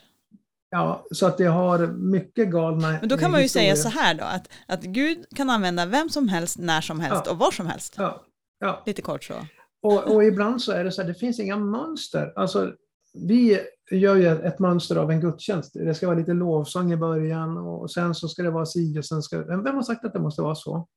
Ja, 0.71 1.07
så 1.11 1.27
att 1.27 1.41
jag 1.41 1.53
har 1.53 1.87
mycket 1.87 2.49
galna 2.49 2.99
Men 3.01 3.09
då 3.09 3.19
kan 3.19 3.31
man 3.31 3.41
ju 3.41 3.43
historier. 3.43 3.75
säga 3.75 3.91
så 3.91 3.99
här 3.99 4.15
då, 4.15 4.25
att, 4.25 4.49
att 4.67 4.83
Gud 4.83 5.25
kan 5.37 5.51
använda 5.51 5.87
vem 5.87 6.09
som 6.09 6.29
helst, 6.29 6.59
när 6.59 6.81
som 6.81 7.01
helst 7.01 7.23
ja. 7.27 7.33
och 7.33 7.39
var 7.39 7.51
som 7.51 7.67
helst. 7.67 7.95
Ja. 7.99 8.23
Ja. 8.59 8.83
Lite 8.87 9.03
kort 9.03 9.25
så. 9.25 9.35
Och, 9.83 10.15
och 10.15 10.25
ibland 10.25 10.63
så 10.63 10.73
är 10.73 10.85
det 10.85 10.93
så 10.93 11.03
här, 11.03 11.09
det 11.09 11.15
finns 11.15 11.41
inga 11.41 11.57
mönster. 11.57 12.33
Alltså, 12.37 12.73
vi 13.15 13.61
gör 13.97 14.17
ju 14.17 14.27
ett 14.27 14.59
mönster 14.59 14.97
av 14.97 15.11
en 15.11 15.21
gudstjänst. 15.21 15.75
Det 15.75 15.95
ska 15.95 16.07
vara 16.07 16.19
lite 16.19 16.33
lovsång 16.33 16.93
i 16.93 16.97
början 16.97 17.57
och 17.57 17.91
sen 17.91 18.15
så 18.15 18.29
ska 18.29 18.43
det 18.43 18.51
vara 18.51 18.67
si 18.67 18.99
och 18.99 19.05
sen 19.05 19.23
ska 19.23 19.43
Vem 19.43 19.75
har 19.75 19.83
sagt 19.83 20.05
att 20.05 20.13
det 20.13 20.21
måste 20.21 20.43
vara 20.43 20.55
så? 20.55 20.89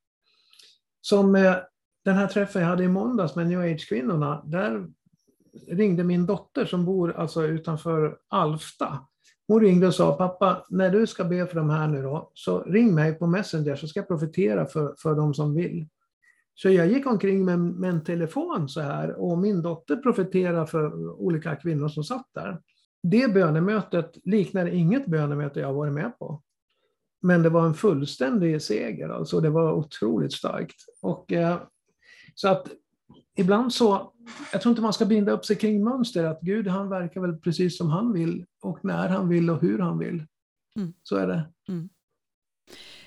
Som 1.01 1.35
eh, 1.35 1.55
den 2.05 2.15
här 2.15 2.27
träffen 2.27 2.61
jag 2.61 2.69
hade 2.69 2.83
i 2.83 2.87
måndags 2.87 3.35
med 3.35 3.47
new 3.47 3.59
age-kvinnorna, 3.59 4.43
där 4.45 4.87
ringde 5.67 6.03
min 6.03 6.25
dotter 6.25 6.65
som 6.65 6.85
bor 6.85 7.13
alltså 7.13 7.43
utanför 7.43 8.17
Alfta. 8.27 8.99
Hon 9.47 9.61
ringde 9.61 9.87
och 9.87 9.95
sa, 9.95 10.17
pappa, 10.17 10.65
när 10.69 10.89
du 10.89 11.07
ska 11.07 11.23
be 11.23 11.47
för 11.47 11.55
de 11.55 11.69
här 11.69 11.87
nu 11.87 12.01
då, 12.01 12.31
så 12.33 12.63
ring 12.63 12.95
mig 12.95 13.13
på 13.13 13.27
Messenger 13.27 13.75
så 13.75 13.87
ska 13.87 13.99
jag 13.99 14.07
profetera 14.07 14.65
för, 14.65 14.95
för 14.97 15.15
de 15.15 15.33
som 15.33 15.55
vill. 15.55 15.87
Så 16.55 16.69
jag 16.69 16.87
gick 16.87 17.07
omkring 17.07 17.45
med, 17.45 17.59
med 17.59 17.89
en 17.89 18.03
telefon 18.03 18.69
så 18.69 18.81
här 18.81 19.11
och 19.11 19.37
min 19.37 19.61
dotter 19.61 19.95
profeterade 19.95 20.67
för 20.67 21.11
olika 21.21 21.55
kvinnor 21.55 21.87
som 21.87 22.03
satt 22.03 22.29
där. 22.33 22.61
Det 23.09 23.33
bönemötet 23.33 24.17
liknar 24.23 24.65
inget 24.65 25.05
bönemöte 25.05 25.59
jag 25.59 25.73
varit 25.73 25.93
med 25.93 26.19
på. 26.19 26.41
Men 27.21 27.43
det 27.43 27.49
var 27.49 27.65
en 27.65 27.73
fullständig 27.73 28.61
seger, 28.61 29.09
alltså 29.09 29.39
det 29.39 29.49
var 29.49 29.73
otroligt 29.73 30.33
starkt. 30.33 30.75
Och, 31.01 31.31
eh, 31.31 31.61
så 32.35 32.47
att 32.47 32.67
ibland 33.37 33.73
så, 33.73 34.13
jag 34.51 34.61
tror 34.61 34.71
inte 34.71 34.81
man 34.81 34.93
ska 34.93 35.05
binda 35.05 35.31
upp 35.31 35.45
sig 35.45 35.55
kring 35.55 35.83
mönster, 35.83 36.23
att 36.23 36.41
Gud 36.41 36.67
han 36.67 36.89
verkar 36.89 37.21
väl 37.21 37.37
precis 37.37 37.77
som 37.77 37.89
han 37.89 38.13
vill 38.13 38.45
och 38.61 38.85
när 38.85 39.09
han 39.09 39.29
vill 39.29 39.49
och 39.49 39.61
hur 39.61 39.79
han 39.79 39.99
vill. 39.99 40.25
Mm. 40.75 40.93
Så 41.03 41.15
är 41.15 41.27
det. 41.27 41.49
Mm. 41.67 41.89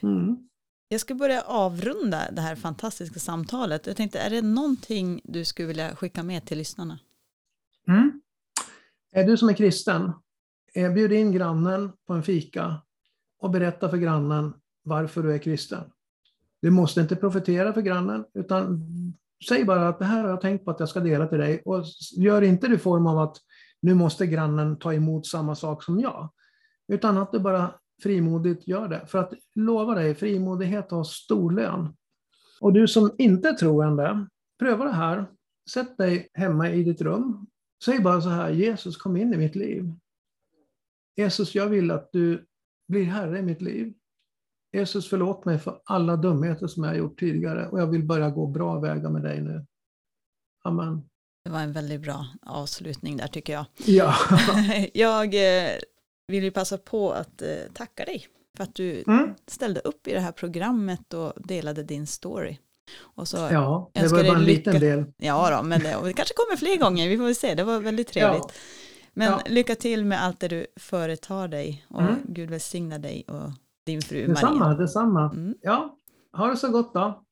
Mm. 0.00 0.48
Jag 0.88 1.00
ska 1.00 1.14
börja 1.14 1.42
avrunda 1.42 2.30
det 2.32 2.40
här 2.40 2.56
fantastiska 2.56 3.20
samtalet. 3.20 3.86
Jag 3.86 3.96
tänkte, 3.96 4.18
är 4.18 4.30
det 4.30 4.42
någonting 4.42 5.20
du 5.24 5.44
skulle 5.44 5.68
vilja 5.68 5.96
skicka 5.96 6.22
med 6.22 6.46
till 6.46 6.58
lyssnarna? 6.58 6.98
Mm. 7.88 8.17
Är 9.18 9.24
du 9.24 9.36
som 9.36 9.48
är 9.48 9.52
kristen, 9.52 10.12
eh, 10.74 10.92
bjud 10.92 11.12
in 11.12 11.32
grannen 11.32 11.92
på 12.06 12.14
en 12.14 12.22
fika 12.22 12.82
och 13.38 13.50
berätta 13.50 13.88
för 13.88 13.96
grannen 13.96 14.54
varför 14.84 15.22
du 15.22 15.34
är 15.34 15.38
kristen. 15.38 15.84
Du 16.62 16.70
måste 16.70 17.00
inte 17.00 17.16
profetera 17.16 17.72
för 17.72 17.80
grannen, 17.80 18.24
utan 18.34 18.86
säg 19.48 19.64
bara 19.64 19.88
att 19.88 19.98
det 19.98 20.04
här 20.04 20.22
har 20.22 20.30
jag 20.30 20.40
tänkt 20.40 20.64
på 20.64 20.70
att 20.70 20.80
jag 20.80 20.88
ska 20.88 21.00
dela 21.00 21.26
till 21.26 21.38
dig. 21.38 21.62
Och 21.64 21.84
gör 22.16 22.42
inte 22.42 22.68
det 22.68 22.74
i 22.74 22.78
form 22.78 23.06
av 23.06 23.18
att 23.18 23.36
nu 23.80 23.94
måste 23.94 24.26
grannen 24.26 24.78
ta 24.78 24.94
emot 24.94 25.26
samma 25.26 25.54
sak 25.54 25.82
som 25.82 26.00
jag. 26.00 26.30
Utan 26.88 27.18
att 27.18 27.32
du 27.32 27.38
bara 27.38 27.74
frimodigt 28.02 28.68
gör 28.68 28.88
det. 28.88 29.06
För 29.06 29.18
att 29.18 29.32
lova 29.54 29.94
dig, 29.94 30.14
frimodighet 30.14 30.90
har 30.90 31.04
stor 31.04 31.50
lön. 31.50 31.96
Och 32.60 32.72
du 32.72 32.88
som 32.88 33.10
inte 33.18 33.48
är 33.48 33.54
troende, 33.54 34.26
pröva 34.58 34.84
det 34.84 34.92
här. 34.92 35.26
Sätt 35.70 35.98
dig 35.98 36.28
hemma 36.34 36.70
i 36.70 36.82
ditt 36.82 37.00
rum. 37.00 37.46
Säg 37.84 38.00
bara 38.00 38.20
så 38.20 38.28
här, 38.28 38.50
Jesus 38.50 38.96
kom 38.96 39.16
in 39.16 39.34
i 39.34 39.36
mitt 39.36 39.54
liv. 39.56 39.92
Jesus, 41.16 41.54
jag 41.54 41.66
vill 41.66 41.90
att 41.90 42.12
du 42.12 42.46
blir 42.88 43.04
Herre 43.04 43.38
i 43.38 43.42
mitt 43.42 43.62
liv. 43.62 43.94
Jesus, 44.72 45.08
förlåt 45.08 45.44
mig 45.44 45.58
för 45.58 45.80
alla 45.84 46.16
dumheter 46.16 46.66
som 46.66 46.84
jag 46.84 46.90
har 46.90 46.96
gjort 46.96 47.20
tidigare 47.20 47.68
och 47.68 47.80
jag 47.80 47.86
vill 47.86 48.04
börja 48.04 48.30
gå 48.30 48.46
bra 48.46 48.80
vägar 48.80 49.10
med 49.10 49.22
dig 49.22 49.40
nu. 49.40 49.66
Amen. 50.64 51.02
Det 51.44 51.50
var 51.50 51.60
en 51.60 51.72
väldigt 51.72 52.00
bra 52.00 52.26
avslutning 52.42 53.16
där 53.16 53.26
tycker 53.26 53.52
jag. 53.52 53.64
Ja. 53.86 54.14
jag 54.94 55.34
eh, 55.34 55.72
vill 56.26 56.44
ju 56.44 56.50
passa 56.50 56.78
på 56.78 57.12
att 57.12 57.42
eh, 57.42 57.72
tacka 57.74 58.04
dig 58.04 58.26
för 58.56 58.64
att 58.64 58.74
du 58.74 59.04
Mm. 59.06 59.34
ställde 59.46 59.80
upp 59.80 60.06
i 60.08 60.12
det 60.12 60.20
här 60.20 60.32
programmet 60.32 61.14
och 61.14 61.32
delade 61.36 61.82
din 61.82 62.06
story. 62.06 62.58
Och 63.00 63.28
så, 63.28 63.36
ja, 63.36 63.90
det 63.92 64.08
var 64.08 64.24
bara 64.24 64.36
en 64.36 64.44
lycka- 64.44 64.70
liten 64.72 64.80
del. 64.80 65.04
ja 65.16 65.56
då, 65.56 65.62
men 65.62 65.80
det, 65.80 65.96
det 66.04 66.12
kanske 66.12 66.34
kommer 66.34 66.56
fler 66.56 66.76
gånger, 66.76 67.08
vi 67.08 67.16
får 67.16 67.24
väl 67.24 67.34
se, 67.34 67.54
det 67.54 67.64
var 67.64 67.80
väldigt 67.80 68.08
trevligt. 68.08 68.42
Ja. 68.44 68.50
Men 69.12 69.28
Ja. 69.30 69.40
lycka 69.46 69.74
till 69.74 70.04
med 70.04 70.24
allt 70.24 70.40
det 70.40 70.48
du 70.48 70.66
företar 70.80 71.48
dig 71.48 71.84
och 71.88 72.02
Mm. 72.02 72.14
Gud 72.24 72.50
välsigna 72.50 72.98
dig 72.98 73.24
och 73.28 73.50
din 73.86 74.02
fru 74.02 74.26
Detsamma, 74.26 74.54
Maria. 74.58 74.78
detsamma. 74.78 75.24
Mm. 75.34 75.54
Ja, 75.62 75.96
ha 76.36 76.46
det 76.46 76.56
så 76.56 76.68
gott 76.68 76.94
då. 76.94 77.22